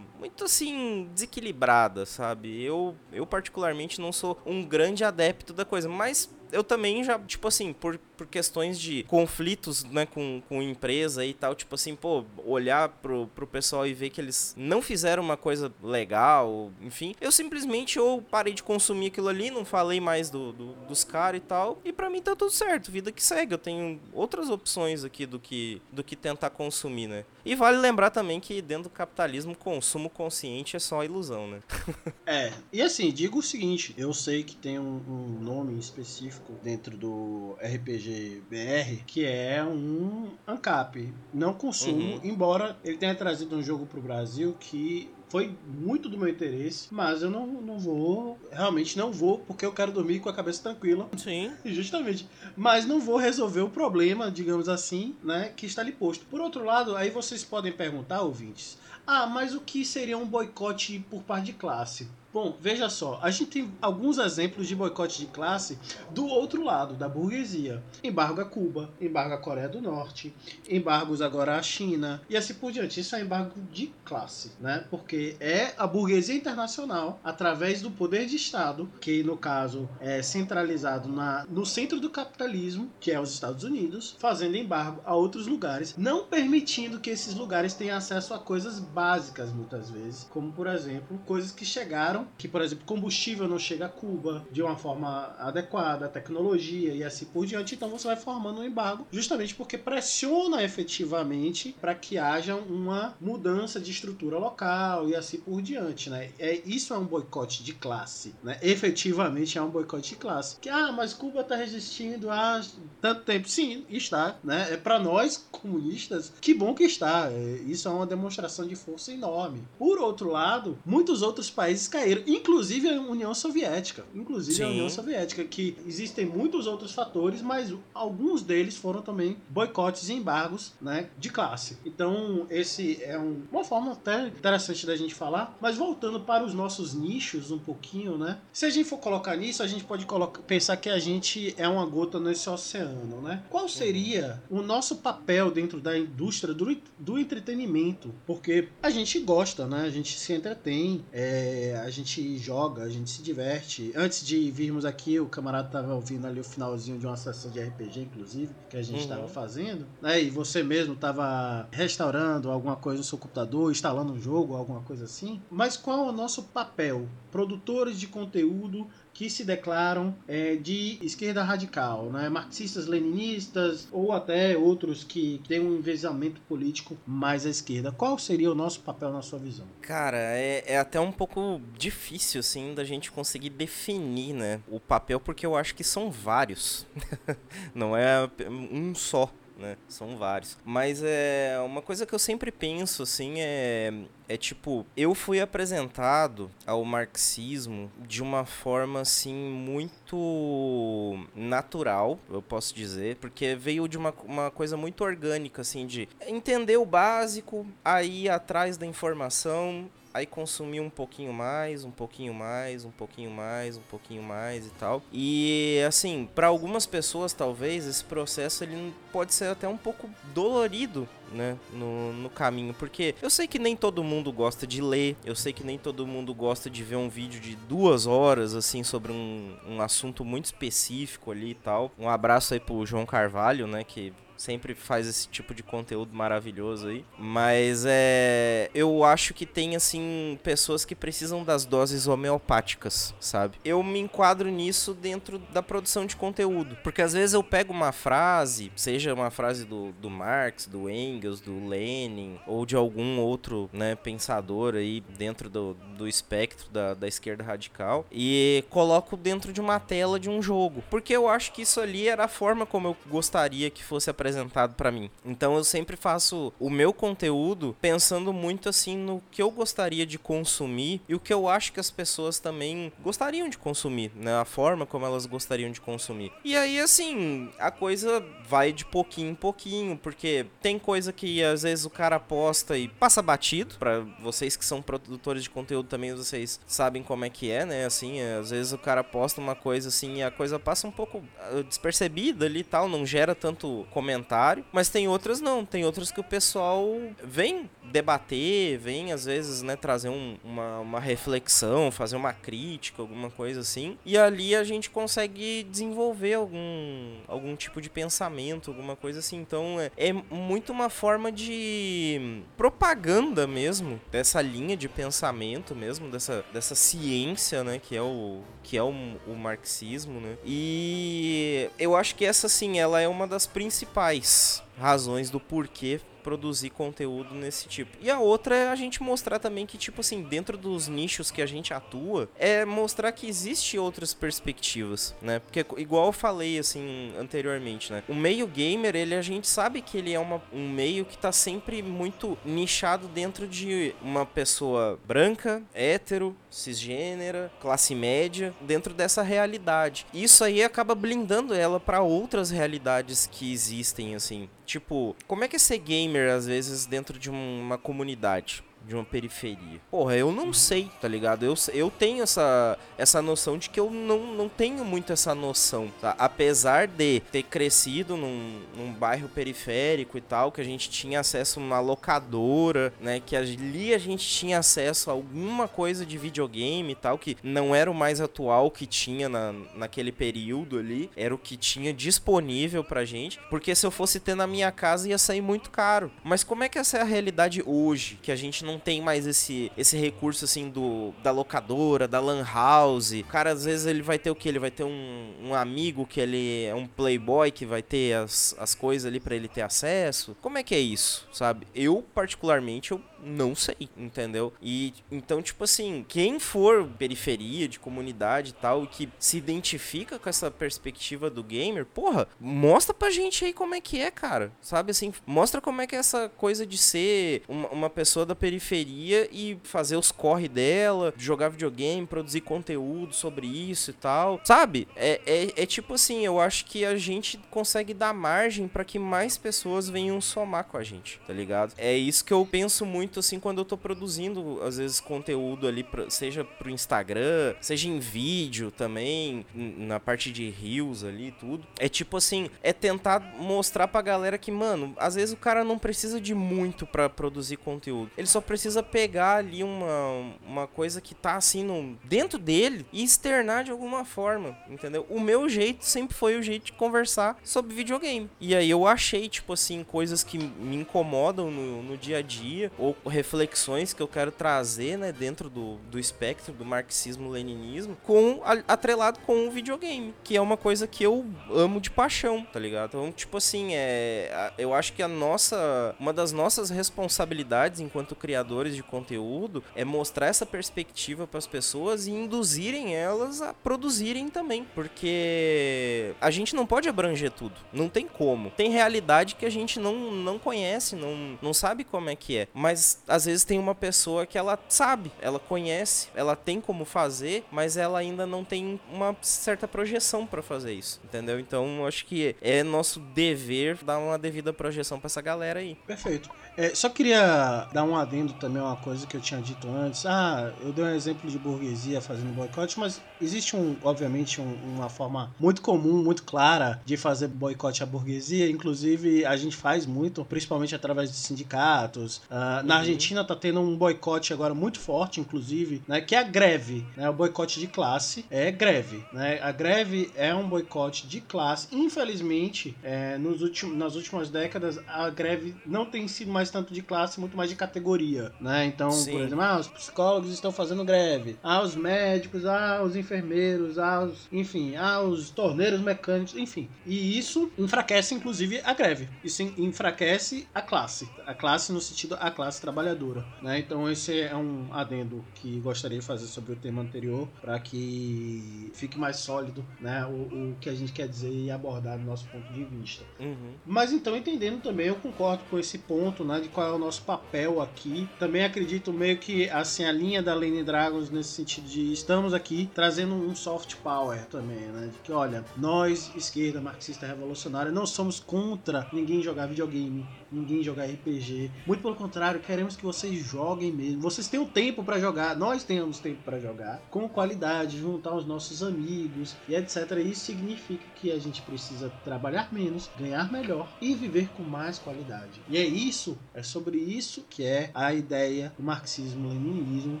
muito 0.18 0.44
assim 0.44 1.08
desequilibrada, 1.12 2.06
sabe? 2.06 2.62
Eu 2.62 2.96
eu 3.12 3.26
particularmente 3.26 4.00
não 4.00 4.12
sou 4.12 4.38
um 4.46 4.64
grande 4.64 5.04
adepto 5.04 5.52
da 5.52 5.64
coisa, 5.64 5.88
mas 5.88 6.30
eu 6.52 6.62
também 6.62 7.02
já, 7.02 7.18
tipo 7.18 7.48
assim, 7.48 7.72
por, 7.72 7.98
por 8.16 8.26
questões 8.26 8.80
de 8.80 9.02
conflitos, 9.04 9.84
né, 9.84 10.06
com, 10.06 10.42
com 10.48 10.62
empresa 10.62 11.24
e 11.24 11.34
tal, 11.34 11.54
tipo 11.54 11.74
assim, 11.74 11.94
pô, 11.94 12.24
olhar 12.44 12.88
pro, 12.88 13.26
pro 13.34 13.46
pessoal 13.46 13.86
e 13.86 13.92
ver 13.94 14.10
que 14.10 14.20
eles 14.20 14.54
não 14.56 14.80
fizeram 14.80 15.22
uma 15.22 15.36
coisa 15.36 15.72
legal, 15.82 16.70
enfim, 16.80 17.14
eu 17.20 17.30
simplesmente 17.32 17.98
ou 17.98 18.22
parei 18.22 18.52
de 18.54 18.62
consumir 18.62 19.08
aquilo 19.08 19.28
ali, 19.28 19.50
não 19.50 19.64
falei 19.64 20.00
mais 20.00 20.30
do, 20.30 20.52
do- 20.52 20.72
dos 20.86 21.04
caras 21.04 21.38
e 21.38 21.44
tal, 21.44 21.80
e 21.84 21.92
pra 21.92 22.08
mim 22.10 22.22
tá 22.22 22.34
tudo 22.36 22.50
certo, 22.50 22.90
vida 22.90 23.10
que 23.12 23.22
segue, 23.22 23.54
eu 23.54 23.58
tenho 23.58 24.00
outras 24.12 24.48
opções 24.50 25.04
aqui 25.04 25.26
do 25.26 25.38
que, 25.38 25.80
do 25.92 26.02
que 26.04 26.16
tentar 26.16 26.50
consumir, 26.50 27.06
né. 27.08 27.24
E 27.44 27.54
vale 27.54 27.76
lembrar 27.78 28.10
também 28.10 28.40
que 28.40 28.60
dentro 28.60 28.84
do 28.84 28.90
capitalismo, 28.90 29.56
consumo 29.56 30.08
consciente 30.10 30.76
é 30.76 30.78
só 30.78 31.04
ilusão, 31.04 31.46
né. 31.48 31.60
É, 32.28 32.52
e 32.72 32.82
assim, 32.82 33.12
digo 33.12 33.38
o 33.38 33.42
seguinte, 33.42 33.94
eu 33.96 34.12
sei 34.12 34.42
que 34.42 34.56
tem 34.56 34.80
um, 34.80 35.00
um 35.08 35.38
nome 35.40 35.78
específico 35.78 36.52
dentro 36.60 36.96
do 36.96 37.56
RPG 37.62 38.05
BR, 38.48 39.02
que 39.06 39.24
é 39.24 39.62
um 39.64 40.30
ANCAP, 40.46 41.12
não 41.32 41.52
consumo, 41.52 42.14
Uhum. 42.14 42.20
embora 42.22 42.76
ele 42.84 42.96
tenha 42.96 43.14
trazido 43.14 43.56
um 43.56 43.62
jogo 43.62 43.86
pro 43.86 44.00
Brasil 44.00 44.56
que 44.58 45.08
foi 45.28 45.56
muito 45.66 46.08
do 46.08 46.16
meu 46.16 46.28
interesse, 46.28 46.86
mas 46.92 47.20
eu 47.22 47.28
não, 47.30 47.46
não 47.46 47.78
vou, 47.78 48.38
realmente 48.50 48.96
não 48.96 49.12
vou, 49.12 49.38
porque 49.40 49.66
eu 49.66 49.72
quero 49.72 49.90
dormir 49.90 50.20
com 50.20 50.28
a 50.28 50.32
cabeça 50.32 50.62
tranquila, 50.62 51.08
Sim. 51.16 51.50
Justamente. 51.64 52.28
Mas 52.56 52.86
não 52.86 53.00
vou 53.00 53.16
resolver 53.16 53.60
o 53.60 53.68
problema, 53.68 54.30
digamos 54.30 54.68
assim, 54.68 55.16
né, 55.22 55.52
que 55.56 55.66
está 55.66 55.82
ali 55.82 55.92
posto. 55.92 56.24
Por 56.26 56.40
outro 56.40 56.64
lado, 56.64 56.94
aí 56.96 57.10
vocês 57.10 57.42
podem 57.44 57.72
perguntar, 57.72 58.22
ouvintes, 58.22 58.78
ah, 59.06 59.26
mas 59.26 59.54
o 59.54 59.60
que 59.60 59.84
seria 59.84 60.16
um 60.16 60.26
boicote 60.26 61.04
por 61.10 61.22
parte 61.22 61.46
de 61.46 61.52
classe? 61.54 62.08
Bom, 62.36 62.54
veja 62.60 62.90
só, 62.90 63.18
a 63.22 63.30
gente 63.30 63.46
tem 63.46 63.72
alguns 63.80 64.18
exemplos 64.18 64.68
de 64.68 64.76
boicote 64.76 65.20
de 65.20 65.26
classe 65.26 65.78
do 66.10 66.26
outro 66.26 66.62
lado, 66.62 66.92
da 66.92 67.08
burguesia. 67.08 67.82
Embargo 68.04 68.42
a 68.42 68.44
Cuba, 68.44 68.90
embargo 69.00 69.32
à 69.32 69.38
Coreia 69.38 69.70
do 69.70 69.80
Norte, 69.80 70.34
embargos 70.68 71.22
agora 71.22 71.56
à 71.56 71.62
China 71.62 72.20
e 72.28 72.36
assim 72.36 72.52
por 72.52 72.70
diante. 72.70 73.00
Isso 73.00 73.16
é 73.16 73.22
embargo 73.22 73.58
de 73.72 73.90
classe, 74.04 74.52
né? 74.60 74.84
Porque 74.90 75.34
é 75.40 75.72
a 75.78 75.86
burguesia 75.86 76.34
internacional, 76.34 77.18
através 77.24 77.80
do 77.80 77.90
poder 77.90 78.26
de 78.26 78.36
Estado, 78.36 78.86
que 79.00 79.22
no 79.22 79.38
caso 79.38 79.88
é 79.98 80.20
centralizado 80.20 81.08
na, 81.08 81.46
no 81.48 81.64
centro 81.64 81.98
do 81.98 82.10
capitalismo, 82.10 82.90
que 83.00 83.10
é 83.10 83.18
os 83.18 83.32
Estados 83.32 83.64
Unidos, 83.64 84.14
fazendo 84.18 84.58
embargo 84.58 85.00
a 85.06 85.14
outros 85.14 85.46
lugares, 85.46 85.94
não 85.96 86.26
permitindo 86.26 87.00
que 87.00 87.08
esses 87.08 87.32
lugares 87.32 87.72
tenham 87.72 87.96
acesso 87.96 88.34
a 88.34 88.38
coisas 88.38 88.78
básicas 88.78 89.50
muitas 89.50 89.88
vezes, 89.88 90.24
como 90.28 90.52
por 90.52 90.66
exemplo, 90.66 91.18
coisas 91.24 91.50
que 91.50 91.64
chegaram 91.64 92.25
que, 92.36 92.48
por 92.48 92.60
exemplo, 92.60 92.84
combustível 92.84 93.48
não 93.48 93.58
chega 93.58 93.86
a 93.86 93.88
Cuba 93.88 94.46
de 94.50 94.62
uma 94.62 94.76
forma 94.76 95.34
adequada, 95.38 96.08
tecnologia 96.08 96.94
e 96.94 97.02
assim 97.02 97.26
por 97.26 97.46
diante, 97.46 97.74
então 97.74 97.88
você 97.88 98.08
vai 98.08 98.16
formando 98.16 98.60
um 98.60 98.64
embargo 98.64 99.06
justamente 99.10 99.54
porque 99.54 99.78
pressiona 99.78 100.62
efetivamente 100.62 101.74
para 101.80 101.94
que 101.94 102.18
haja 102.18 102.54
uma 102.54 103.14
mudança 103.20 103.80
de 103.80 103.90
estrutura 103.90 104.38
local 104.38 105.08
e 105.08 105.14
assim 105.14 105.38
por 105.38 105.60
diante, 105.62 106.10
né? 106.10 106.30
É, 106.38 106.60
isso 106.64 106.92
é 106.92 106.98
um 106.98 107.04
boicote 107.04 107.62
de 107.62 107.74
classe, 107.74 108.34
né? 108.42 108.58
Efetivamente 108.62 109.58
é 109.58 109.62
um 109.62 109.70
boicote 109.70 110.10
de 110.10 110.16
classe. 110.16 110.56
Que, 110.60 110.68
ah, 110.68 110.92
mas 110.92 111.14
Cuba 111.14 111.40
está 111.40 111.56
resistindo 111.56 112.30
há 112.30 112.60
tanto 113.00 113.22
tempo. 113.22 113.48
Sim, 113.48 113.84
está, 113.88 114.36
né? 114.42 114.68
É 114.72 114.76
para 114.76 114.98
nós, 114.98 115.46
comunistas, 115.50 116.32
que 116.40 116.54
bom 116.54 116.74
que 116.74 116.84
está. 116.84 117.30
É, 117.30 117.60
isso 117.66 117.88
é 117.88 117.90
uma 117.90 118.06
demonstração 118.06 118.66
de 118.66 118.76
força 118.76 119.12
enorme. 119.12 119.62
Por 119.78 119.98
outro 119.98 120.30
lado, 120.30 120.78
muitos 120.84 121.22
outros 121.22 121.50
países 121.50 121.88
caíram, 121.88 122.15
inclusive 122.26 122.88
a 122.88 123.00
União 123.00 123.34
Soviética. 123.34 124.04
Inclusive 124.14 124.56
Sim. 124.56 124.64
a 124.64 124.68
União 124.68 124.88
Soviética, 124.88 125.44
que 125.44 125.76
existem 125.86 126.26
muitos 126.26 126.66
outros 126.66 126.92
fatores, 126.92 127.42
mas 127.42 127.72
alguns 127.94 128.42
deles 128.42 128.76
foram 128.76 129.02
também 129.02 129.36
boicotes 129.48 130.08
e 130.08 130.14
embargos 130.14 130.72
né, 130.80 131.08
de 131.18 131.30
classe. 131.30 131.78
Então, 131.84 132.46
esse 132.50 133.02
é 133.02 133.18
um, 133.18 133.42
uma 133.50 133.64
forma 133.64 133.92
até 133.92 134.28
interessante 134.28 134.86
da 134.86 134.96
gente 134.96 135.14
falar. 135.14 135.56
Mas 135.60 135.76
voltando 135.76 136.20
para 136.20 136.44
os 136.44 136.54
nossos 136.54 136.94
nichos 136.94 137.50
um 137.50 137.58
pouquinho, 137.58 138.18
né? 138.18 138.38
Se 138.52 138.66
a 138.66 138.70
gente 138.70 138.88
for 138.88 138.98
colocar 138.98 139.36
nisso, 139.36 139.62
a 139.62 139.66
gente 139.66 139.84
pode 139.84 140.06
colocar, 140.06 140.40
pensar 140.42 140.76
que 140.76 140.88
a 140.88 140.98
gente 140.98 141.54
é 141.56 141.68
uma 141.68 141.84
gota 141.86 142.18
nesse 142.20 142.48
oceano, 142.48 143.20
né? 143.20 143.42
Qual 143.50 143.68
seria 143.68 144.42
o 144.50 144.62
nosso 144.62 144.96
papel 144.96 145.50
dentro 145.50 145.80
da 145.80 145.96
indústria 145.96 146.54
do, 146.54 146.76
do 146.98 147.18
entretenimento? 147.18 148.14
Porque 148.26 148.68
a 148.82 148.90
gente 148.90 149.18
gosta, 149.20 149.66
né? 149.66 149.82
A 149.82 149.90
gente 149.90 150.18
se 150.18 150.32
entretém, 150.32 151.04
é, 151.12 151.80
a 151.84 151.90
gente 151.96 152.38
joga, 152.38 152.82
a 152.82 152.88
gente 152.88 153.10
se 153.10 153.22
diverte. 153.22 153.92
Antes 153.94 154.24
de 154.24 154.50
virmos 154.50 154.84
aqui, 154.84 155.18
o 155.18 155.26
camarada 155.26 155.68
tava 155.68 155.94
ouvindo 155.94 156.26
ali 156.26 156.40
o 156.40 156.44
finalzinho 156.44 156.98
de 156.98 157.06
uma 157.06 157.16
sessão 157.16 157.50
de 157.50 157.60
RPG, 157.60 158.00
inclusive, 158.00 158.54
que 158.68 158.76
a 158.76 158.82
gente 158.82 159.00
estava 159.00 159.22
uhum. 159.22 159.28
fazendo. 159.28 159.86
Né? 160.00 160.22
E 160.22 160.30
você 160.30 160.62
mesmo 160.62 160.94
estava 160.94 161.68
restaurando 161.70 162.50
alguma 162.50 162.76
coisa 162.76 162.98
no 162.98 163.04
seu 163.04 163.18
computador, 163.18 163.70
instalando 163.70 164.12
um 164.12 164.20
jogo, 164.20 164.54
alguma 164.54 164.80
coisa 164.82 165.04
assim. 165.04 165.40
Mas 165.50 165.76
qual 165.76 166.06
é 166.06 166.08
o 166.10 166.12
nosso 166.12 166.42
papel? 166.44 167.08
Produtores 167.30 167.98
de 167.98 168.06
conteúdo 168.06 168.86
que 169.16 169.30
se 169.30 169.44
declaram 169.44 170.14
é, 170.28 170.56
de 170.56 170.98
esquerda 171.00 171.42
radical, 171.42 172.10
né? 172.12 172.28
marxistas, 172.28 172.86
leninistas 172.86 173.88
ou 173.90 174.12
até 174.12 174.58
outros 174.58 175.02
que 175.02 175.40
têm 175.48 175.58
um 175.58 175.78
envezamento 175.78 176.38
político 176.42 176.98
mais 177.06 177.46
à 177.46 177.48
esquerda. 177.48 177.90
Qual 177.90 178.18
seria 178.18 178.52
o 178.52 178.54
nosso 178.54 178.80
papel 178.80 179.10
na 179.10 179.22
sua 179.22 179.38
visão? 179.38 179.64
Cara, 179.80 180.18
é, 180.18 180.64
é 180.66 180.78
até 180.78 181.00
um 181.00 181.10
pouco 181.10 181.62
difícil 181.78 182.40
assim 182.40 182.74
da 182.74 182.84
gente 182.84 183.10
conseguir 183.10 183.48
definir 183.48 184.34
né, 184.34 184.60
o 184.68 184.78
papel, 184.78 185.18
porque 185.18 185.46
eu 185.46 185.56
acho 185.56 185.74
que 185.74 185.82
são 185.82 186.10
vários, 186.10 186.86
não 187.74 187.96
é 187.96 188.28
um 188.50 188.94
só 188.94 189.32
né? 189.56 189.76
São 189.88 190.16
vários. 190.16 190.56
Mas 190.64 191.02
é 191.02 191.58
uma 191.64 191.82
coisa 191.82 192.06
que 192.06 192.14
eu 192.14 192.18
sempre 192.18 192.52
penso, 192.52 193.02
assim, 193.02 193.34
é, 193.38 193.92
é 194.28 194.36
tipo, 194.36 194.86
eu 194.96 195.14
fui 195.14 195.40
apresentado 195.40 196.50
ao 196.66 196.84
marxismo 196.84 197.90
de 198.06 198.22
uma 198.22 198.44
forma, 198.44 199.00
assim, 199.00 199.34
muito 199.34 201.26
natural, 201.34 202.18
eu 202.30 202.42
posso 202.42 202.74
dizer, 202.74 203.16
porque 203.16 203.54
veio 203.54 203.88
de 203.88 203.96
uma, 203.96 204.14
uma 204.24 204.50
coisa 204.50 204.76
muito 204.76 205.02
orgânica, 205.02 205.62
assim, 205.62 205.86
de 205.86 206.08
entender 206.26 206.76
o 206.76 206.86
básico, 206.86 207.66
aí 207.84 208.28
atrás 208.28 208.76
da 208.76 208.86
informação 208.86 209.90
aí 210.16 210.24
consumir 210.24 210.80
um 210.80 210.88
pouquinho 210.88 211.30
mais, 211.30 211.84
um 211.84 211.90
pouquinho 211.90 212.32
mais, 212.32 212.86
um 212.86 212.90
pouquinho 212.90 213.30
mais, 213.30 213.76
um 213.76 213.82
pouquinho 213.82 214.22
mais 214.22 214.66
e 214.66 214.70
tal. 214.70 215.02
E 215.12 215.78
assim, 215.86 216.26
para 216.34 216.46
algumas 216.46 216.86
pessoas 216.86 217.34
talvez 217.34 217.86
esse 217.86 218.02
processo 218.02 218.64
ele 218.64 218.94
pode 219.12 219.34
ser 219.34 219.48
até 219.48 219.68
um 219.68 219.76
pouco 219.76 220.08
dolorido, 220.34 221.06
né, 221.32 221.58
no, 221.72 222.14
no 222.14 222.30
caminho, 222.30 222.72
porque 222.72 223.14
eu 223.20 223.28
sei 223.28 223.46
que 223.46 223.58
nem 223.58 223.76
todo 223.76 224.02
mundo 224.02 224.32
gosta 224.32 224.66
de 224.66 224.80
ler, 224.80 225.16
eu 225.24 225.34
sei 225.34 225.52
que 225.52 225.64
nem 225.64 225.76
todo 225.76 226.06
mundo 226.06 226.32
gosta 226.32 226.70
de 226.70 226.82
ver 226.82 226.96
um 226.96 227.08
vídeo 227.08 227.40
de 227.40 227.54
duas 227.54 228.06
horas, 228.06 228.54
assim, 228.54 228.82
sobre 228.82 229.12
um, 229.12 229.54
um 229.68 229.82
assunto 229.82 230.24
muito 230.24 230.46
específico 230.46 231.30
ali 231.30 231.50
e 231.50 231.54
tal. 231.54 231.90
Um 231.98 232.08
abraço 232.08 232.54
aí 232.54 232.60
pro 232.60 232.86
João 232.86 233.04
Carvalho, 233.04 233.66
né, 233.66 233.84
que 233.84 234.14
sempre 234.36 234.74
faz 234.74 235.06
esse 235.06 235.28
tipo 235.28 235.54
de 235.54 235.62
conteúdo 235.62 236.14
maravilhoso 236.14 236.88
aí. 236.88 237.04
Mas 237.18 237.84
é. 237.86 238.70
Eu 238.74 239.04
acho 239.04 239.34
que 239.34 239.46
tem, 239.46 239.74
assim, 239.74 240.38
pessoas 240.42 240.84
que 240.84 240.94
precisam 240.94 241.42
das 241.42 241.64
doses 241.64 242.06
homeopáticas, 242.06 243.14
sabe? 243.18 243.58
Eu 243.64 243.82
me 243.82 243.98
enquadro 243.98 244.48
nisso 244.50 244.94
dentro 244.94 245.38
da 245.38 245.62
produção 245.62 246.06
de 246.06 246.16
conteúdo. 246.16 246.76
Porque 246.82 247.02
às 247.02 247.12
vezes 247.12 247.34
eu 247.34 247.42
pego 247.42 247.72
uma 247.72 247.92
frase, 247.92 248.70
seja 248.76 249.14
uma 249.14 249.30
frase 249.30 249.64
do, 249.64 249.92
do 249.92 250.10
Marx, 250.10 250.66
do 250.66 250.90
Engels, 250.90 251.40
do 251.40 251.66
Lenin, 251.68 252.38
ou 252.46 252.66
de 252.66 252.76
algum 252.76 253.18
outro, 253.18 253.70
né, 253.72 253.94
pensador 253.94 254.74
aí 254.74 255.02
dentro 255.16 255.48
do, 255.48 255.74
do 255.96 256.06
espectro 256.06 256.68
da, 256.70 256.94
da 256.94 257.08
esquerda 257.08 257.42
radical, 257.42 258.04
e 258.10 258.64
coloco 258.70 259.16
dentro 259.16 259.52
de 259.52 259.60
uma 259.60 259.80
tela 259.80 260.20
de 260.20 260.28
um 260.28 260.42
jogo. 260.42 260.82
Porque 260.90 261.14
eu 261.14 261.28
acho 261.28 261.52
que 261.52 261.62
isso 261.62 261.80
ali 261.80 262.08
era 262.08 262.24
a 262.24 262.28
forma 262.28 262.66
como 262.66 262.88
eu 262.88 262.96
gostaria 263.08 263.70
que 263.70 263.82
fosse 263.82 264.10
apresentado 264.10 264.25
apresentado 264.26 264.74
para 264.74 264.90
mim. 264.90 265.10
Então 265.24 265.56
eu 265.56 265.64
sempre 265.64 265.96
faço 265.96 266.52
o 266.58 266.68
meu 266.68 266.92
conteúdo 266.92 267.76
pensando 267.80 268.32
muito 268.32 268.68
assim 268.68 268.96
no 268.96 269.22
que 269.30 269.40
eu 269.40 269.50
gostaria 269.50 270.04
de 270.04 270.18
consumir 270.18 271.00
e 271.08 271.14
o 271.14 271.20
que 271.20 271.32
eu 271.32 271.48
acho 271.48 271.72
que 271.72 271.80
as 271.80 271.90
pessoas 271.90 272.40
também 272.40 272.92
gostariam 273.02 273.48
de 273.48 273.56
consumir, 273.56 274.10
né? 274.14 274.34
A 274.34 274.44
forma 274.44 274.84
como 274.84 275.06
elas 275.06 275.26
gostariam 275.26 275.70
de 275.70 275.80
consumir. 275.80 276.32
E 276.44 276.56
aí 276.56 276.80
assim, 276.80 277.50
a 277.58 277.70
coisa 277.70 278.24
vai 278.48 278.72
de 278.72 278.84
pouquinho 278.84 279.30
em 279.30 279.34
pouquinho, 279.34 279.96
porque 279.96 280.46
tem 280.60 280.78
coisa 280.78 281.12
que 281.12 281.42
às 281.42 281.62
vezes 281.62 281.84
o 281.84 281.90
cara 281.90 282.18
posta 282.18 282.76
e 282.76 282.88
passa 282.88 283.22
batido, 283.22 283.76
para 283.78 284.00
vocês 284.20 284.56
que 284.56 284.64
são 284.64 284.82
produtores 284.82 285.42
de 285.42 285.50
conteúdo 285.50 285.88
também, 285.88 286.14
vocês 286.14 286.60
sabem 286.66 287.02
como 287.02 287.24
é 287.24 287.30
que 287.30 287.50
é, 287.50 287.64
né? 287.64 287.84
Assim, 287.84 288.20
às 288.20 288.50
vezes 288.50 288.72
o 288.72 288.78
cara 288.78 289.04
posta 289.04 289.40
uma 289.40 289.54
coisa 289.54 289.88
assim 289.88 290.16
e 290.16 290.22
a 290.22 290.30
coisa 290.30 290.58
passa 290.58 290.86
um 290.86 290.92
pouco 290.92 291.22
ah, 291.38 291.62
despercebida 291.62 292.46
ali 292.46 292.60
e 292.60 292.64
tal, 292.64 292.88
não 292.88 293.04
gera 293.04 293.34
tanto 293.34 293.86
comentário 293.90 294.15
comentário, 294.16 294.64
mas 294.72 294.88
tem 294.88 295.08
outras 295.08 295.40
não, 295.40 295.64
tem 295.64 295.84
outras 295.84 296.10
que 296.10 296.20
o 296.20 296.24
pessoal 296.24 296.86
vem 297.22 297.68
debater, 297.84 298.78
vem 298.78 299.12
às 299.12 299.24
vezes, 299.24 299.62
né, 299.62 299.76
trazer 299.76 300.08
um, 300.08 300.36
uma, 300.42 300.80
uma 300.80 301.00
reflexão, 301.00 301.90
fazer 301.90 302.16
uma 302.16 302.32
crítica, 302.32 303.00
alguma 303.00 303.30
coisa 303.30 303.60
assim, 303.60 303.96
e 304.04 304.18
ali 304.18 304.54
a 304.54 304.64
gente 304.64 304.90
consegue 304.90 305.62
desenvolver 305.64 306.34
algum, 306.34 307.16
algum 307.28 307.54
tipo 307.54 307.80
de 307.80 307.88
pensamento, 307.88 308.70
alguma 308.70 308.96
coisa 308.96 309.20
assim. 309.20 309.36
Então 309.36 309.80
é, 309.80 309.90
é 309.96 310.12
muito 310.12 310.72
uma 310.72 310.90
forma 310.90 311.30
de 311.30 312.42
propaganda 312.56 313.46
mesmo 313.46 314.00
dessa 314.10 314.42
linha 314.42 314.76
de 314.76 314.88
pensamento 314.88 315.74
mesmo, 315.74 316.10
dessa, 316.10 316.44
dessa 316.52 316.74
ciência, 316.74 317.62
né, 317.62 317.78
que 317.78 317.96
é 317.96 318.02
o 318.02 318.42
que 318.66 318.76
é 318.76 318.82
o, 318.82 318.92
o 319.28 319.36
marxismo, 319.36 320.20
né? 320.20 320.36
E 320.44 321.70
eu 321.78 321.94
acho 321.94 322.16
que 322.16 322.24
essa 322.24 322.48
sim, 322.48 322.80
ela 322.80 323.00
é 323.00 323.06
uma 323.06 323.24
das 323.24 323.46
principais 323.46 324.05
faz 324.06 324.65
razões 324.78 325.30
do 325.30 325.40
porquê 325.40 326.00
produzir 326.26 326.70
conteúdo 326.70 327.36
nesse 327.36 327.68
tipo. 327.68 327.96
E 328.00 328.10
a 328.10 328.18
outra 328.18 328.56
é 328.56 328.68
a 328.68 328.74
gente 328.74 329.00
mostrar 329.00 329.38
também 329.38 329.64
que, 329.64 329.78
tipo 329.78 330.00
assim, 330.00 330.22
dentro 330.22 330.58
dos 330.58 330.88
nichos 330.88 331.30
que 331.30 331.40
a 331.40 331.46
gente 331.46 331.72
atua, 331.72 332.28
é 332.36 332.64
mostrar 332.64 333.12
que 333.12 333.28
existe 333.28 333.78
outras 333.78 334.12
perspectivas, 334.12 335.14
né? 335.22 335.38
Porque, 335.38 335.64
igual 335.80 336.06
eu 336.06 336.12
falei, 336.12 336.58
assim, 336.58 337.12
anteriormente, 337.16 337.92
né? 337.92 338.02
O 338.08 338.14
meio 338.14 338.44
gamer, 338.48 338.96
ele 338.96 339.14
a 339.14 339.22
gente 339.22 339.46
sabe 339.46 339.80
que 339.80 339.96
ele 339.96 340.12
é 340.12 340.18
uma, 340.18 340.42
um 340.52 340.68
meio 340.68 341.04
que 341.04 341.16
tá 341.16 341.30
sempre 341.30 341.80
muito 341.80 342.36
nichado 342.44 343.06
dentro 343.06 343.46
de 343.46 343.94
uma 344.02 344.26
pessoa 344.26 344.98
branca, 345.06 345.62
hétero, 345.72 346.34
cisgênera, 346.50 347.52
classe 347.60 347.94
média, 347.94 348.52
dentro 348.60 348.92
dessa 348.92 349.22
realidade. 349.22 350.04
Isso 350.12 350.42
aí 350.42 350.60
acaba 350.60 350.92
blindando 350.92 351.54
ela 351.54 351.78
para 351.78 352.02
outras 352.02 352.50
realidades 352.50 353.28
que 353.30 353.52
existem, 353.52 354.16
assim. 354.16 354.48
Tipo, 354.66 355.14
como 355.28 355.44
é 355.44 355.48
que 355.48 355.56
é 355.56 355.58
ser 355.58 355.78
gamer 355.78 356.30
às 356.30 356.46
vezes 356.46 356.84
dentro 356.86 357.18
de 357.18 357.30
uma 357.30 357.78
comunidade? 357.78 358.64
De 358.86 358.94
uma 358.94 359.04
periferia. 359.04 359.80
Porra, 359.90 360.16
eu 360.16 360.30
não 360.30 360.52
sei, 360.52 360.90
tá 361.00 361.08
ligado? 361.08 361.44
Eu, 361.44 361.54
eu 361.72 361.90
tenho 361.90 362.22
essa, 362.22 362.78
essa 362.96 363.20
noção 363.20 363.58
de 363.58 363.68
que 363.68 363.80
eu 363.80 363.90
não, 363.90 364.34
não 364.34 364.48
tenho 364.48 364.84
muito 364.84 365.12
essa 365.12 365.34
noção, 365.34 365.90
tá? 366.00 366.14
Apesar 366.18 366.86
de 366.86 367.20
ter 367.32 367.42
crescido 367.42 368.16
num, 368.16 368.60
num 368.76 368.92
bairro 368.92 369.28
periférico 369.28 370.16
e 370.16 370.20
tal, 370.20 370.52
que 370.52 370.60
a 370.60 370.64
gente 370.64 370.88
tinha 370.88 371.20
acesso 371.20 371.58
a 371.58 371.62
uma 371.62 371.80
locadora, 371.80 372.92
né? 373.00 373.20
Que 373.24 373.36
ali 373.36 373.92
a 373.92 373.98
gente 373.98 374.26
tinha 374.26 374.58
acesso 374.58 375.10
a 375.10 375.12
alguma 375.12 375.66
coisa 375.66 376.06
de 376.06 376.16
videogame 376.16 376.92
e 376.92 376.96
tal, 376.96 377.18
que 377.18 377.36
não 377.42 377.74
era 377.74 377.90
o 377.90 377.94
mais 377.94 378.20
atual 378.20 378.70
que 378.70 378.86
tinha 378.86 379.28
na, 379.28 379.52
naquele 379.74 380.12
período 380.12 380.78
ali, 380.78 381.10
era 381.16 381.34
o 381.34 381.38
que 381.38 381.56
tinha 381.56 381.92
disponível 381.92 382.84
pra 382.84 383.04
gente, 383.04 383.40
porque 383.50 383.74
se 383.74 383.84
eu 383.84 383.90
fosse 383.90 384.20
ter 384.20 384.34
na 384.34 384.46
minha 384.46 384.70
casa 384.70 385.08
ia 385.08 385.18
sair 385.18 385.40
muito 385.40 385.70
caro. 385.70 386.10
Mas 386.22 386.44
como 386.44 386.62
é 386.62 386.68
que 386.68 386.78
essa 386.78 386.98
é 386.98 387.00
a 387.00 387.04
realidade 387.04 387.62
hoje, 387.66 388.18
que 388.22 388.30
a 388.30 388.36
gente 388.36 388.64
não 388.64 388.75
não 388.76 388.78
tem 388.78 389.00
mais 389.00 389.26
esse, 389.26 389.72
esse 389.76 389.96
recurso 389.96 390.44
assim 390.44 390.68
do 390.68 391.12
da 391.22 391.30
locadora, 391.30 392.06
da 392.06 392.20
lan 392.20 392.44
house. 392.44 393.12
O 393.12 393.24
cara 393.24 393.50
às 393.50 393.64
vezes 393.64 393.86
ele 393.86 394.02
vai 394.02 394.18
ter 394.18 394.30
o 394.30 394.34
que? 394.34 394.48
Ele 394.48 394.58
vai 394.58 394.70
ter 394.70 394.84
um, 394.84 395.34
um 395.42 395.54
amigo 395.54 396.06
que 396.06 396.20
ele 396.20 396.64
é 396.64 396.74
um 396.74 396.86
playboy 396.86 397.50
que 397.50 397.64
vai 397.64 397.82
ter 397.82 398.14
as, 398.14 398.54
as 398.58 398.74
coisas 398.74 399.06
ali 399.06 399.18
para 399.18 399.34
ele 399.34 399.48
ter 399.48 399.62
acesso. 399.62 400.36
Como 400.42 400.58
é 400.58 400.62
que 400.62 400.74
é 400.74 400.78
isso, 400.78 401.26
sabe? 401.32 401.66
Eu 401.74 402.04
particularmente 402.14 402.92
eu 402.92 403.00
não 403.26 403.54
sei, 403.54 403.88
entendeu? 403.96 404.52
E 404.62 404.94
então, 405.10 405.42
tipo 405.42 405.64
assim, 405.64 406.04
quem 406.08 406.38
for 406.38 406.88
periferia 406.98 407.66
de 407.66 407.78
comunidade 407.78 408.50
e 408.50 408.54
tal, 408.54 408.84
e 408.84 408.86
que 408.86 409.08
se 409.18 409.36
identifica 409.36 410.18
com 410.18 410.28
essa 410.28 410.50
perspectiva 410.50 411.28
do 411.28 411.42
gamer, 411.42 411.84
porra, 411.84 412.28
mostra 412.40 412.94
pra 412.94 413.10
gente 413.10 413.44
aí 413.44 413.52
como 413.52 413.74
é 413.74 413.80
que 413.80 414.00
é, 414.00 414.10
cara. 414.10 414.52
Sabe 414.60 414.92
assim, 414.92 415.12
mostra 415.26 415.60
como 415.60 415.80
é 415.82 415.86
que 415.86 415.96
é 415.96 415.98
essa 415.98 416.28
coisa 416.28 416.64
de 416.64 416.78
ser 416.78 417.42
uma, 417.48 417.68
uma 417.68 417.90
pessoa 417.90 418.24
da 418.24 418.34
periferia 418.34 419.28
e 419.32 419.58
fazer 419.64 419.96
os 419.96 420.12
corre 420.12 420.48
dela, 420.48 421.12
jogar 421.16 421.48
videogame, 421.48 422.06
produzir 422.06 422.42
conteúdo 422.42 423.14
sobre 423.14 423.46
isso 423.46 423.90
e 423.90 423.94
tal. 423.94 424.40
Sabe? 424.44 424.86
É, 424.94 425.20
é, 425.26 425.62
é 425.62 425.66
tipo 425.66 425.94
assim, 425.94 426.24
eu 426.24 426.40
acho 426.40 426.64
que 426.66 426.84
a 426.84 426.96
gente 426.96 427.38
consegue 427.50 427.92
dar 427.92 428.14
margem 428.14 428.68
para 428.68 428.84
que 428.84 428.98
mais 428.98 429.36
pessoas 429.36 429.88
venham 429.88 430.20
somar 430.20 430.64
com 430.64 430.76
a 430.76 430.82
gente, 430.84 431.20
tá 431.26 431.32
ligado? 431.32 431.74
É 431.76 431.94
isso 431.96 432.24
que 432.24 432.32
eu 432.32 432.46
penso 432.48 432.86
muito 432.86 433.15
assim 433.20 433.38
quando 433.38 433.58
eu 433.58 433.64
tô 433.64 433.76
produzindo, 433.76 434.60
às 434.62 434.76
vezes, 434.76 435.00
conteúdo 435.00 435.66
ali, 435.66 435.82
pra, 435.82 436.08
seja 436.10 436.44
pro 436.44 436.70
Instagram, 436.70 437.54
seja 437.60 437.88
em 437.88 437.98
vídeo 437.98 438.70
também, 438.70 439.44
na 439.54 440.00
parte 440.00 440.30
de 440.30 440.50
reels 440.50 441.04
ali 441.04 441.32
tudo. 441.32 441.66
É 441.78 441.88
tipo 441.88 442.16
assim, 442.16 442.50
é 442.62 442.72
tentar 442.72 443.20
mostrar 443.38 443.88
pra 443.88 444.02
galera 444.02 444.38
que, 444.38 444.50
mano, 444.50 444.94
às 444.96 445.14
vezes 445.14 445.32
o 445.32 445.36
cara 445.36 445.64
não 445.64 445.78
precisa 445.78 446.20
de 446.20 446.34
muito 446.34 446.86
para 446.86 447.08
produzir 447.08 447.56
conteúdo. 447.56 448.10
Ele 448.16 448.26
só 448.26 448.40
precisa 448.40 448.82
pegar 448.82 449.36
ali 449.36 449.62
uma, 449.62 450.34
uma 450.46 450.66
coisa 450.66 451.00
que 451.00 451.14
tá 451.14 451.36
assim 451.36 451.64
no, 451.64 451.98
dentro 452.04 452.38
dele 452.38 452.86
e 452.92 453.02
externar 453.02 453.64
de 453.64 453.70
alguma 453.70 454.04
forma, 454.04 454.56
entendeu? 454.68 455.06
O 455.08 455.20
meu 455.20 455.48
jeito 455.48 455.84
sempre 455.84 456.16
foi 456.16 456.36
o 456.36 456.42
jeito 456.42 456.66
de 456.66 456.72
conversar 456.72 457.38
sobre 457.42 457.74
videogame. 457.74 458.30
E 458.40 458.54
aí 458.54 458.70
eu 458.70 458.86
achei, 458.86 459.28
tipo 459.28 459.52
assim, 459.52 459.84
coisas 459.84 460.22
que 460.22 460.38
me 460.38 460.76
incomodam 460.76 461.50
no, 461.50 461.82
no 461.82 461.96
dia 461.96 462.18
a 462.18 462.22
dia, 462.22 462.70
ou 462.78 462.96
reflexões 463.08 463.92
que 463.92 464.02
eu 464.02 464.08
quero 464.08 464.30
trazer, 464.30 464.96
né, 464.96 465.12
dentro 465.12 465.48
do, 465.48 465.76
do 465.90 465.98
espectro 465.98 466.52
do 466.52 466.64
marxismo-leninismo, 466.64 467.96
com 468.02 468.40
atrelado 468.66 469.20
com 469.20 469.48
o 469.48 469.50
videogame, 469.50 470.14
que 470.22 470.36
é 470.36 470.40
uma 470.40 470.56
coisa 470.56 470.86
que 470.86 471.04
eu 471.04 471.24
amo 471.50 471.80
de 471.80 471.90
paixão, 471.90 472.46
tá 472.52 472.58
ligado? 472.58 472.88
Então, 472.88 473.12
tipo 473.12 473.36
assim, 473.36 473.74
é, 473.74 474.52
eu 474.58 474.74
acho 474.74 474.92
que 474.92 475.02
a 475.02 475.08
nossa, 475.08 475.94
uma 475.98 476.12
das 476.12 476.32
nossas 476.32 476.70
responsabilidades 476.70 477.80
enquanto 477.80 478.14
criadores 478.14 478.74
de 478.74 478.82
conteúdo 478.82 479.62
é 479.74 479.84
mostrar 479.84 480.26
essa 480.26 480.46
perspectiva 480.46 481.26
para 481.26 481.38
as 481.38 481.46
pessoas 481.46 482.06
e 482.06 482.10
induzirem 482.10 482.94
elas 482.94 483.42
a 483.42 483.52
produzirem 483.52 484.28
também, 484.28 484.66
porque 484.74 486.14
a 486.20 486.30
gente 486.30 486.54
não 486.54 486.66
pode 486.66 486.88
abranger 486.88 487.30
tudo, 487.30 487.54
não 487.72 487.88
tem 487.88 488.06
como. 488.06 488.50
Tem 488.50 488.70
realidade 488.70 489.34
que 489.34 489.46
a 489.46 489.50
gente 489.50 489.78
não, 489.78 490.12
não 490.12 490.38
conhece, 490.38 490.96
não, 490.96 491.38
não 491.40 491.54
sabe 491.54 491.84
como 491.84 492.10
é 492.10 492.16
que 492.16 492.36
é, 492.36 492.48
mas 492.52 492.85
às 493.06 493.24
vezes 493.24 493.44
tem 493.44 493.58
uma 493.58 493.74
pessoa 493.74 494.26
que 494.26 494.38
ela 494.38 494.58
sabe, 494.68 495.10
ela 495.20 495.38
conhece, 495.38 496.08
ela 496.14 496.36
tem 496.36 496.60
como 496.60 496.84
fazer, 496.84 497.44
mas 497.50 497.76
ela 497.76 497.98
ainda 497.98 498.26
não 498.26 498.44
tem 498.44 498.80
uma 498.92 499.16
certa 499.20 499.66
projeção 499.66 500.26
para 500.26 500.42
fazer 500.42 500.72
isso, 500.72 501.00
entendeu? 501.04 501.38
Então 501.40 501.86
acho 501.86 502.04
que 502.06 502.36
é 502.40 502.62
nosso 502.62 503.00
dever 503.00 503.78
dar 503.84 503.98
uma 503.98 504.18
devida 504.18 504.52
projeção 504.52 504.98
para 504.98 505.06
essa 505.06 505.20
galera 505.20 505.60
aí. 505.60 505.76
Perfeito. 505.86 506.30
É, 506.56 506.74
só 506.74 506.88
queria 506.88 507.68
dar 507.72 507.84
um 507.84 507.94
adendo 507.94 508.32
também 508.34 508.62
uma 508.62 508.76
coisa 508.76 509.06
que 509.06 509.16
eu 509.16 509.20
tinha 509.20 509.40
dito 509.40 509.68
antes. 509.68 510.06
Ah, 510.06 510.52
eu 510.62 510.72
dei 510.72 510.84
um 510.84 510.94
exemplo 510.94 511.30
de 511.30 511.38
burguesia 511.38 512.00
fazendo 512.00 512.34
boicote, 512.34 512.78
mas 512.80 513.00
existe 513.20 513.54
um, 513.54 513.76
obviamente, 513.82 514.40
um, 514.40 514.56
uma 514.74 514.88
forma 514.88 515.34
muito 515.38 515.60
comum, 515.60 516.02
muito 516.02 516.22
clara 516.22 516.80
de 516.84 516.96
fazer 516.96 517.28
boicote 517.28 517.82
à 517.82 517.86
burguesia. 517.86 518.48
Inclusive, 518.50 519.26
a 519.26 519.36
gente 519.36 519.54
faz 519.54 519.84
muito, 519.84 520.24
principalmente 520.24 520.74
através 520.74 521.10
de 521.10 521.16
sindicatos. 521.16 522.22
Uh, 522.30 522.64
na 522.64 522.75
uhum. 522.76 522.80
Argentina 522.80 523.24
tá 523.24 523.36
tendo 523.36 523.60
um 523.60 523.76
boicote 523.76 524.32
agora 524.32 524.54
muito 524.54 524.78
forte, 524.80 525.20
inclusive, 525.20 525.82
né, 525.86 526.00
que 526.00 526.14
é 526.14 526.18
a 526.18 526.22
greve, 526.22 526.86
né, 526.96 527.08
o 527.08 527.12
boicote 527.12 527.60
de 527.60 527.66
classe 527.66 528.24
é 528.30 528.50
greve, 528.50 529.04
né, 529.12 529.38
a 529.42 529.52
greve 529.52 530.10
é 530.16 530.34
um 530.34 530.48
boicote 530.48 531.06
de 531.06 531.20
classe. 531.20 531.68
Infelizmente, 531.70 532.76
é, 532.82 533.18
nos 533.18 533.42
últimos, 533.42 533.76
nas 533.76 533.94
últimas 533.94 534.30
décadas, 534.30 534.78
a 534.88 535.10
greve 535.10 535.54
não 535.66 535.84
tem 535.84 536.08
sido 536.08 536.32
mais 536.32 536.46
mais 536.46 536.50
tanto 536.50 536.72
de 536.72 536.82
classe, 536.82 537.18
muito 537.18 537.36
mais 537.36 537.50
de 537.50 537.56
categoria, 537.56 538.32
né? 538.40 538.64
Então, 538.66 538.90
Sim. 538.90 539.12
por 539.12 539.20
exemplo, 539.22 539.44
ah, 539.44 539.58
os 539.58 539.68
psicólogos 539.68 540.30
estão 540.32 540.52
fazendo 540.52 540.84
greve, 540.84 541.36
ah, 541.42 541.60
os 541.62 541.74
médicos, 541.74 542.44
ah, 542.46 542.82
os 542.82 542.94
enfermeiros, 542.94 543.78
ah, 543.78 544.04
os, 544.04 544.28
enfim, 544.30 544.76
ah, 544.76 545.00
os 545.00 545.30
torneiros 545.30 545.80
mecânicos, 545.80 546.36
enfim. 546.36 546.68
E 546.84 547.18
isso 547.18 547.50
enfraquece, 547.58 548.14
inclusive, 548.14 548.60
a 548.64 548.72
greve. 548.72 549.08
Isso 549.24 549.42
enfraquece 549.42 550.46
a 550.54 550.62
classe, 550.62 551.08
a 551.26 551.34
classe 551.34 551.72
no 551.72 551.80
sentido 551.80 552.16
a 552.20 552.30
classe 552.30 552.60
trabalhadora, 552.66 553.24
né? 553.40 553.60
Então, 553.60 553.88
esse 553.88 554.20
é 554.20 554.34
um 554.34 554.66
adendo 554.72 555.24
que 555.36 555.60
gostaria 555.60 556.00
de 556.00 556.04
fazer 556.04 556.26
sobre 556.26 556.52
o 556.52 556.56
tema 556.56 556.82
anterior, 556.82 557.28
para 557.40 557.58
que 557.60 558.70
fique 558.74 558.98
mais 558.98 559.18
sólido, 559.18 559.64
né? 559.80 560.04
O, 560.04 560.50
o 560.50 560.56
que 560.60 560.68
a 560.68 560.74
gente 560.74 560.92
quer 560.92 561.06
dizer 561.06 561.30
e 561.30 561.48
abordar 561.48 561.96
do 561.96 562.04
nosso 562.04 562.26
ponto 562.26 562.52
de 562.52 562.64
vista. 562.64 563.04
Uhum. 563.20 563.52
Mas 563.64 563.92
então, 563.92 564.16
entendendo 564.16 564.60
também, 564.60 564.88
eu 564.88 564.96
concordo 564.96 565.44
com 565.48 565.58
esse 565.58 565.78
ponto, 565.78 566.24
né? 566.24 566.40
De 566.40 566.48
qual 566.48 566.66
é 566.66 566.72
o 566.72 566.78
nosso 566.78 567.02
papel 567.02 567.60
aqui. 567.60 568.08
Também 568.18 568.44
acredito 568.44 568.92
meio 568.92 569.16
que 569.18 569.48
assim 569.50 569.84
a 569.84 569.92
linha 569.92 570.20
da 570.20 570.34
Lane 570.34 570.64
Dragons 570.64 571.08
nesse 571.08 571.30
sentido 571.30 571.68
de 571.68 571.92
estamos 571.92 572.34
aqui 572.34 572.68
trazendo 572.74 573.14
um 573.14 573.34
soft 573.34 573.76
power 573.76 574.26
também, 574.26 574.58
né? 574.58 574.90
De 574.92 574.98
que 574.98 575.12
olha, 575.12 575.44
nós 575.56 576.10
esquerda 576.16 576.60
marxista 576.60 577.06
revolucionária 577.06 577.70
não 577.70 577.86
somos 577.86 578.18
contra 578.18 578.88
ninguém 578.92 579.22
jogar 579.22 579.46
videogame, 579.46 580.04
ninguém 580.32 580.62
jogar 580.62 580.86
RPG. 580.86 581.50
Muito 581.66 581.82
pelo 581.82 581.94
contrário, 581.94 582.40
queremos 582.56 582.74
que 582.74 582.84
vocês 582.84 583.14
joguem 583.22 583.70
mesmo. 583.70 584.00
Vocês 584.00 584.28
têm 584.28 584.40
o 584.40 584.46
tempo 584.46 584.82
para 584.82 584.98
jogar, 584.98 585.36
nós 585.36 585.62
temos 585.62 585.98
tempo 585.98 586.22
para 586.24 586.40
jogar 586.40 586.80
com 586.90 587.06
qualidade, 587.06 587.78
juntar 587.78 588.14
os 588.14 588.24
nossos 588.24 588.62
amigos 588.62 589.36
e 589.46 589.54
etc. 589.54 589.90
Isso 589.98 590.24
significa 590.24 590.82
que 591.00 591.12
a 591.12 591.18
gente 591.18 591.42
precisa 591.42 591.90
trabalhar 592.04 592.52
menos, 592.52 592.90
ganhar 592.98 593.30
melhor 593.30 593.68
e 593.80 593.94
viver 593.94 594.28
com 594.36 594.42
mais 594.42 594.78
qualidade. 594.78 595.40
E 595.48 595.56
é 595.56 595.64
isso 595.64 596.16
é 596.34 596.42
sobre 596.42 596.78
isso 596.78 597.24
que 597.28 597.44
é 597.44 597.70
a 597.74 597.92
ideia 597.92 598.52
do 598.56 598.62
marxismo-leninismo, 598.62 600.00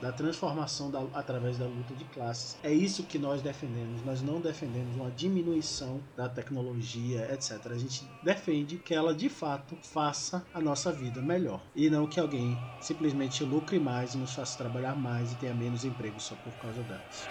da 0.00 0.12
transformação 0.12 0.90
da, 0.90 1.00
através 1.14 1.58
da 1.58 1.66
luta 1.66 1.94
de 1.94 2.04
classes. 2.04 2.56
É 2.62 2.72
isso 2.72 3.04
que 3.04 3.18
nós 3.18 3.42
defendemos. 3.42 4.04
Nós 4.04 4.22
não 4.22 4.40
defendemos 4.40 4.94
uma 4.96 5.10
diminuição 5.10 6.00
da 6.16 6.28
tecnologia, 6.28 7.32
etc. 7.32 7.58
A 7.70 7.78
gente 7.78 8.06
defende 8.22 8.76
que 8.76 8.94
ela 8.94 9.14
de 9.14 9.28
fato 9.28 9.76
faça 9.82 10.44
a 10.52 10.60
nossa 10.60 10.92
vida 10.92 11.20
melhor 11.20 11.60
e 11.74 11.88
não 11.90 12.06
que 12.06 12.20
alguém 12.20 12.58
simplesmente 12.80 13.44
lucre 13.44 13.78
mais 13.78 14.14
e 14.14 14.18
nos 14.18 14.34
faça 14.34 14.58
trabalhar 14.58 14.94
mais 14.94 15.32
e 15.32 15.36
tenha 15.36 15.54
menos 15.54 15.84
emprego 15.84 16.20
só 16.20 16.34
por 16.36 16.52
causa 16.54 16.82
delas. 16.82 17.28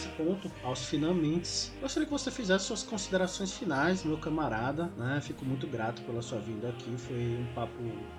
Esse 0.00 0.08
ponto, 0.08 0.50
aos 0.64 0.84
finalmente, 0.86 1.70
gostaria 1.80 2.06
que 2.06 2.12
você 2.12 2.30
fizesse 2.30 2.64
suas 2.64 2.82
considerações 2.82 3.52
finais, 3.52 4.02
meu 4.02 4.16
camarada. 4.16 4.90
Né? 4.96 5.20
Fico 5.22 5.44
muito 5.44 5.66
grato 5.66 6.00
pela 6.02 6.22
sua 6.22 6.38
vinda 6.38 6.70
aqui. 6.70 6.94
Foi 6.96 7.16
um 7.16 7.46
papo 7.54 7.72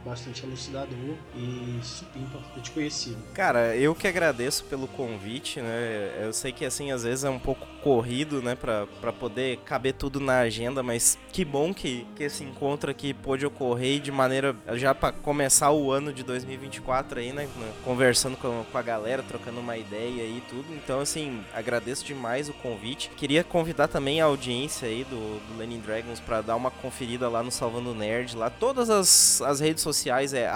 bastante 0.05 0.43
elucidador 0.43 1.15
e 1.35 1.79
supimpa 1.83 2.39
ter 2.53 2.61
te 2.61 2.71
conhecido. 2.71 3.17
Cara, 3.33 3.75
eu 3.75 3.95
que 3.95 4.07
agradeço 4.07 4.63
pelo 4.65 4.87
convite, 4.87 5.59
né? 5.59 6.19
Eu 6.21 6.33
sei 6.33 6.51
que 6.51 6.63
assim, 6.63 6.91
às 6.91 7.03
vezes 7.03 7.23
é 7.23 7.29
um 7.29 7.39
pouco 7.39 7.65
corrido, 7.81 8.43
né, 8.43 8.53
pra 8.53 8.85
poder 9.11 9.57
caber 9.65 9.93
tudo 9.93 10.19
na 10.19 10.39
agenda, 10.39 10.83
mas 10.83 11.17
que 11.31 11.43
bom 11.43 11.73
que, 11.73 12.05
que 12.15 12.23
esse 12.23 12.43
encontro 12.43 12.91
aqui 12.91 13.11
pôde 13.11 13.43
ocorrer 13.43 13.99
de 13.99 14.11
maneira 14.11 14.55
já 14.73 14.93
para 14.93 15.11
começar 15.11 15.71
o 15.71 15.91
ano 15.91 16.13
de 16.13 16.21
2024 16.23 17.19
aí, 17.19 17.33
né? 17.33 17.49
Conversando 17.83 18.37
com, 18.37 18.63
com 18.71 18.77
a 18.77 18.81
galera, 18.81 19.23
trocando 19.23 19.59
uma 19.59 19.75
ideia 19.77 20.23
e 20.23 20.41
tudo. 20.47 20.65
Então, 20.75 20.99
assim, 20.99 21.43
agradeço 21.53 21.70
demais 22.05 22.49
o 22.49 22.53
convite. 22.53 23.09
Queria 23.15 23.43
convidar 23.43 23.87
também 23.87 24.21
a 24.21 24.25
audiência 24.25 24.87
aí 24.87 25.03
do, 25.03 25.39
do 25.47 25.57
Lenin 25.57 25.79
Dragons 25.79 26.19
para 26.19 26.41
dar 26.41 26.55
uma 26.55 26.71
conferida 26.71 27.29
lá 27.29 27.43
no 27.43 27.51
Salvando 27.51 27.93
Nerd. 27.93 28.35
Lá 28.35 28.49
todas 28.49 28.89
as, 28.89 29.41
as 29.41 29.59
redes 29.59 29.83
sociais 29.83 30.33
é 30.33 30.49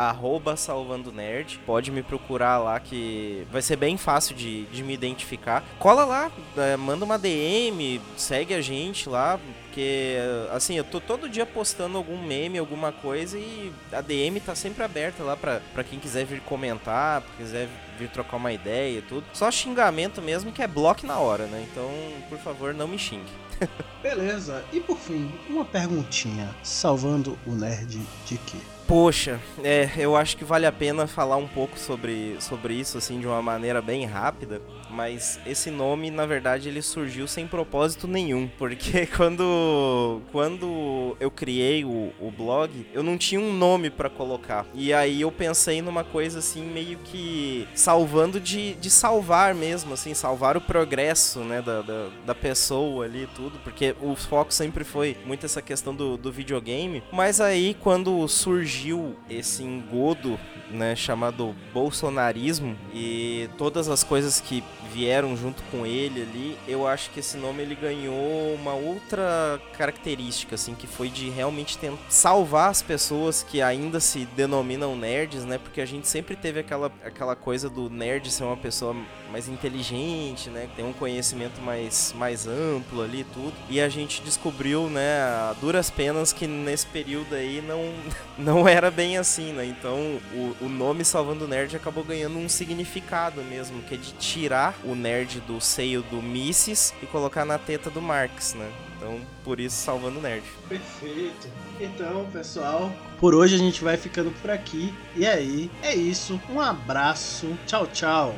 Salvando 0.57 1.11
Nerd. 1.11 1.59
Pode 1.65 1.91
me 1.91 2.01
procurar 2.01 2.57
lá 2.57 2.79
que 2.79 3.45
vai 3.51 3.61
ser 3.61 3.75
bem 3.75 3.97
fácil 3.97 4.35
de, 4.35 4.65
de 4.65 4.83
me 4.83 4.93
identificar. 4.93 5.63
Cola 5.79 6.05
lá, 6.05 6.31
é, 6.57 6.75
manda 6.75 7.05
uma 7.05 7.17
DM, 7.17 8.01
segue 8.17 8.53
a 8.53 8.61
gente 8.61 9.09
lá, 9.09 9.39
porque, 9.75 10.15
assim, 10.53 10.75
eu 10.77 10.85
tô 10.85 11.01
todo 11.01 11.27
dia 11.27 11.45
postando 11.45 11.97
algum 11.97 12.17
meme, 12.25 12.57
alguma 12.57 12.93
coisa 12.93 13.37
e 13.37 13.73
a 13.91 13.99
DM 13.99 14.39
tá 14.39 14.55
sempre 14.55 14.85
aberta 14.85 15.21
lá 15.21 15.35
pra, 15.35 15.83
quem 15.83 15.99
quiser 15.99 16.25
vir 16.25 16.39
comentar, 16.39 17.21
quiser 17.37 17.67
vir 17.99 18.07
trocar 18.07 18.37
uma 18.37 18.53
ideia 18.53 18.99
e 18.99 19.01
tudo. 19.01 19.25
Só 19.33 19.51
xingamento 19.51 20.21
mesmo 20.21 20.53
que 20.53 20.63
é 20.63 20.67
bloco 20.67 21.05
na 21.05 21.19
hora, 21.19 21.45
né? 21.47 21.67
Então, 21.69 21.91
por 22.29 22.37
favor, 22.37 22.73
não 22.73 22.87
me 22.87 22.97
xingue. 22.97 23.29
Beleza. 24.01 24.63
E 24.71 24.79
por 24.79 24.97
fim, 24.97 25.29
uma 25.49 25.65
perguntinha. 25.65 26.55
Salvando 26.63 27.37
o 27.45 27.51
nerd 27.51 27.99
de 28.25 28.37
quê? 28.37 28.57
Poxa, 28.87 29.39
é, 29.63 29.89
eu 29.97 30.15
acho 30.15 30.37
que 30.37 30.43
vale 30.43 30.67
a 30.67 30.71
pena 30.71 31.07
falar 31.07 31.37
um 31.37 31.47
pouco 31.47 31.77
sobre, 31.77 32.35
sobre 32.39 32.75
isso, 32.75 32.99
assim, 32.99 33.19
de 33.19 33.25
uma 33.25 33.41
maneira 33.41 33.81
bem 33.81 34.05
rápida. 34.05 34.61
Mas 34.91 35.39
esse 35.45 35.71
nome, 35.71 36.11
na 36.11 36.25
verdade, 36.27 36.69
ele 36.69 36.83
surgiu 36.83 37.27
sem 37.27 37.47
propósito 37.47 38.07
nenhum. 38.07 38.47
Porque 38.59 39.07
quando, 39.07 40.21
quando 40.31 41.17
eu 41.19 41.31
criei 41.31 41.83
o, 41.83 42.13
o 42.19 42.29
blog, 42.29 42.85
eu 42.93 43.01
não 43.01 43.17
tinha 43.17 43.41
um 43.41 43.51
nome 43.51 43.89
para 43.89 44.07
colocar. 44.07 44.67
E 44.71 44.93
aí 44.93 45.21
eu 45.21 45.31
pensei 45.31 45.81
numa 45.81 46.03
coisa 46.03 46.37
assim, 46.37 46.63
meio 46.63 46.99
que 46.99 47.67
salvando 47.73 48.39
de, 48.39 48.75
de 48.75 48.91
salvar 48.91 49.55
mesmo, 49.55 49.95
assim, 49.95 50.13
salvar 50.13 50.55
o 50.55 50.61
progresso, 50.61 51.39
né, 51.39 51.59
da, 51.59 51.81
da, 51.81 52.09
da 52.23 52.35
pessoa 52.35 53.05
ali 53.05 53.23
e 53.23 53.27
tudo. 53.27 53.57
Porque 53.63 53.95
o 53.99 54.15
foco 54.15 54.53
sempre 54.53 54.83
foi 54.83 55.17
muito 55.25 55.43
essa 55.43 55.61
questão 55.61 55.95
do, 55.95 56.17
do 56.17 56.31
videogame. 56.31 57.01
Mas 57.11 57.41
aí, 57.41 57.75
quando 57.81 58.27
surgiu 58.27 58.74
surgiu 58.75 59.15
esse 59.29 59.63
engodo, 59.63 60.37
né, 60.69 60.95
chamado 60.95 61.55
bolsonarismo 61.73 62.75
e 62.93 63.49
todas 63.57 63.87
as 63.87 64.03
coisas 64.03 64.41
que 64.41 64.63
vieram 64.91 65.35
junto 65.37 65.61
com 65.63 65.85
ele 65.85 66.21
ali, 66.21 66.57
eu 66.67 66.87
acho 66.87 67.09
que 67.11 67.19
esse 67.19 67.37
nome 67.37 67.61
ele 67.61 67.75
ganhou 67.75 68.53
uma 68.53 68.73
outra 68.73 69.59
característica, 69.77 70.55
assim, 70.55 70.73
que 70.73 70.87
foi 70.87 71.09
de 71.09 71.29
realmente 71.29 71.77
tentar 71.77 71.97
salvar 72.09 72.69
as 72.69 72.81
pessoas 72.81 73.43
que 73.43 73.61
ainda 73.61 73.99
se 73.99 74.25
denominam 74.35 74.95
nerds, 74.95 75.43
né? 75.45 75.57
Porque 75.57 75.81
a 75.81 75.85
gente 75.85 76.07
sempre 76.07 76.35
teve 76.35 76.59
aquela, 76.59 76.91
aquela 77.03 77.35
coisa 77.35 77.69
do 77.69 77.89
nerd 77.89 78.31
ser 78.31 78.43
uma 78.43 78.57
pessoa 78.57 78.95
mais 79.31 79.49
inteligente, 79.49 80.49
né? 80.49 80.69
Tem 80.75 80.85
um 80.85 80.93
conhecimento 80.93 81.61
mais, 81.61 82.13
mais 82.17 82.47
amplo 82.47 83.01
ali 83.01 83.21
e 83.21 83.23
tudo. 83.25 83.53
E 83.69 83.81
a 83.81 83.89
gente 83.89 84.21
descobriu, 84.21 84.89
né, 84.89 85.21
a 85.21 85.55
duras 85.59 85.89
penas 85.89 86.31
que 86.31 86.47
nesse 86.47 86.87
período 86.87 87.35
aí 87.35 87.61
não, 87.67 87.93
não 88.37 88.64
era 88.67 88.89
bem 88.91 89.17
assim, 89.17 89.53
né? 89.53 89.65
Então 89.65 90.19
o, 90.33 90.55
o 90.65 90.69
nome 90.69 91.03
Salvando 91.03 91.47
Nerd 91.47 91.75
acabou 91.75 92.03
ganhando 92.03 92.37
um 92.37 92.49
significado 92.49 93.41
mesmo, 93.43 93.81
que 93.83 93.95
é 93.95 93.97
de 93.97 94.13
tirar 94.13 94.75
o 94.83 94.95
nerd 94.95 95.39
do 95.41 95.59
seio 95.61 96.01
do 96.03 96.21
Mises 96.21 96.93
e 97.01 97.05
colocar 97.05 97.45
na 97.45 97.57
teta 97.57 97.89
do 97.89 98.01
Marx, 98.01 98.53
né? 98.53 98.71
Então, 98.97 99.19
por 99.43 99.59
isso, 99.59 99.75
salvando 99.75 100.19
o 100.19 100.21
nerd. 100.21 100.43
Perfeito. 100.67 101.47
Então, 101.79 102.25
pessoal, 102.31 102.91
por 103.19 103.35
hoje 103.35 103.55
a 103.55 103.57
gente 103.57 103.83
vai 103.83 103.97
ficando 103.97 104.31
por 104.41 104.49
aqui. 104.49 104.93
E 105.15 105.27
aí, 105.27 105.69
é 105.83 105.93
isso. 105.93 106.41
Um 106.49 106.59
abraço. 106.59 107.57
Tchau, 107.67 107.85
tchau. 107.87 108.35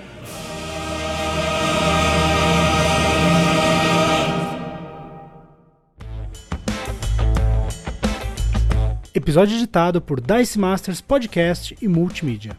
Episódio 9.18 9.58
editado 9.58 10.00
por 10.00 10.22
Dice 10.22 10.60
Masters 10.60 11.02
Podcast 11.02 11.76
e 11.82 11.88
Multimídia. 11.88 12.56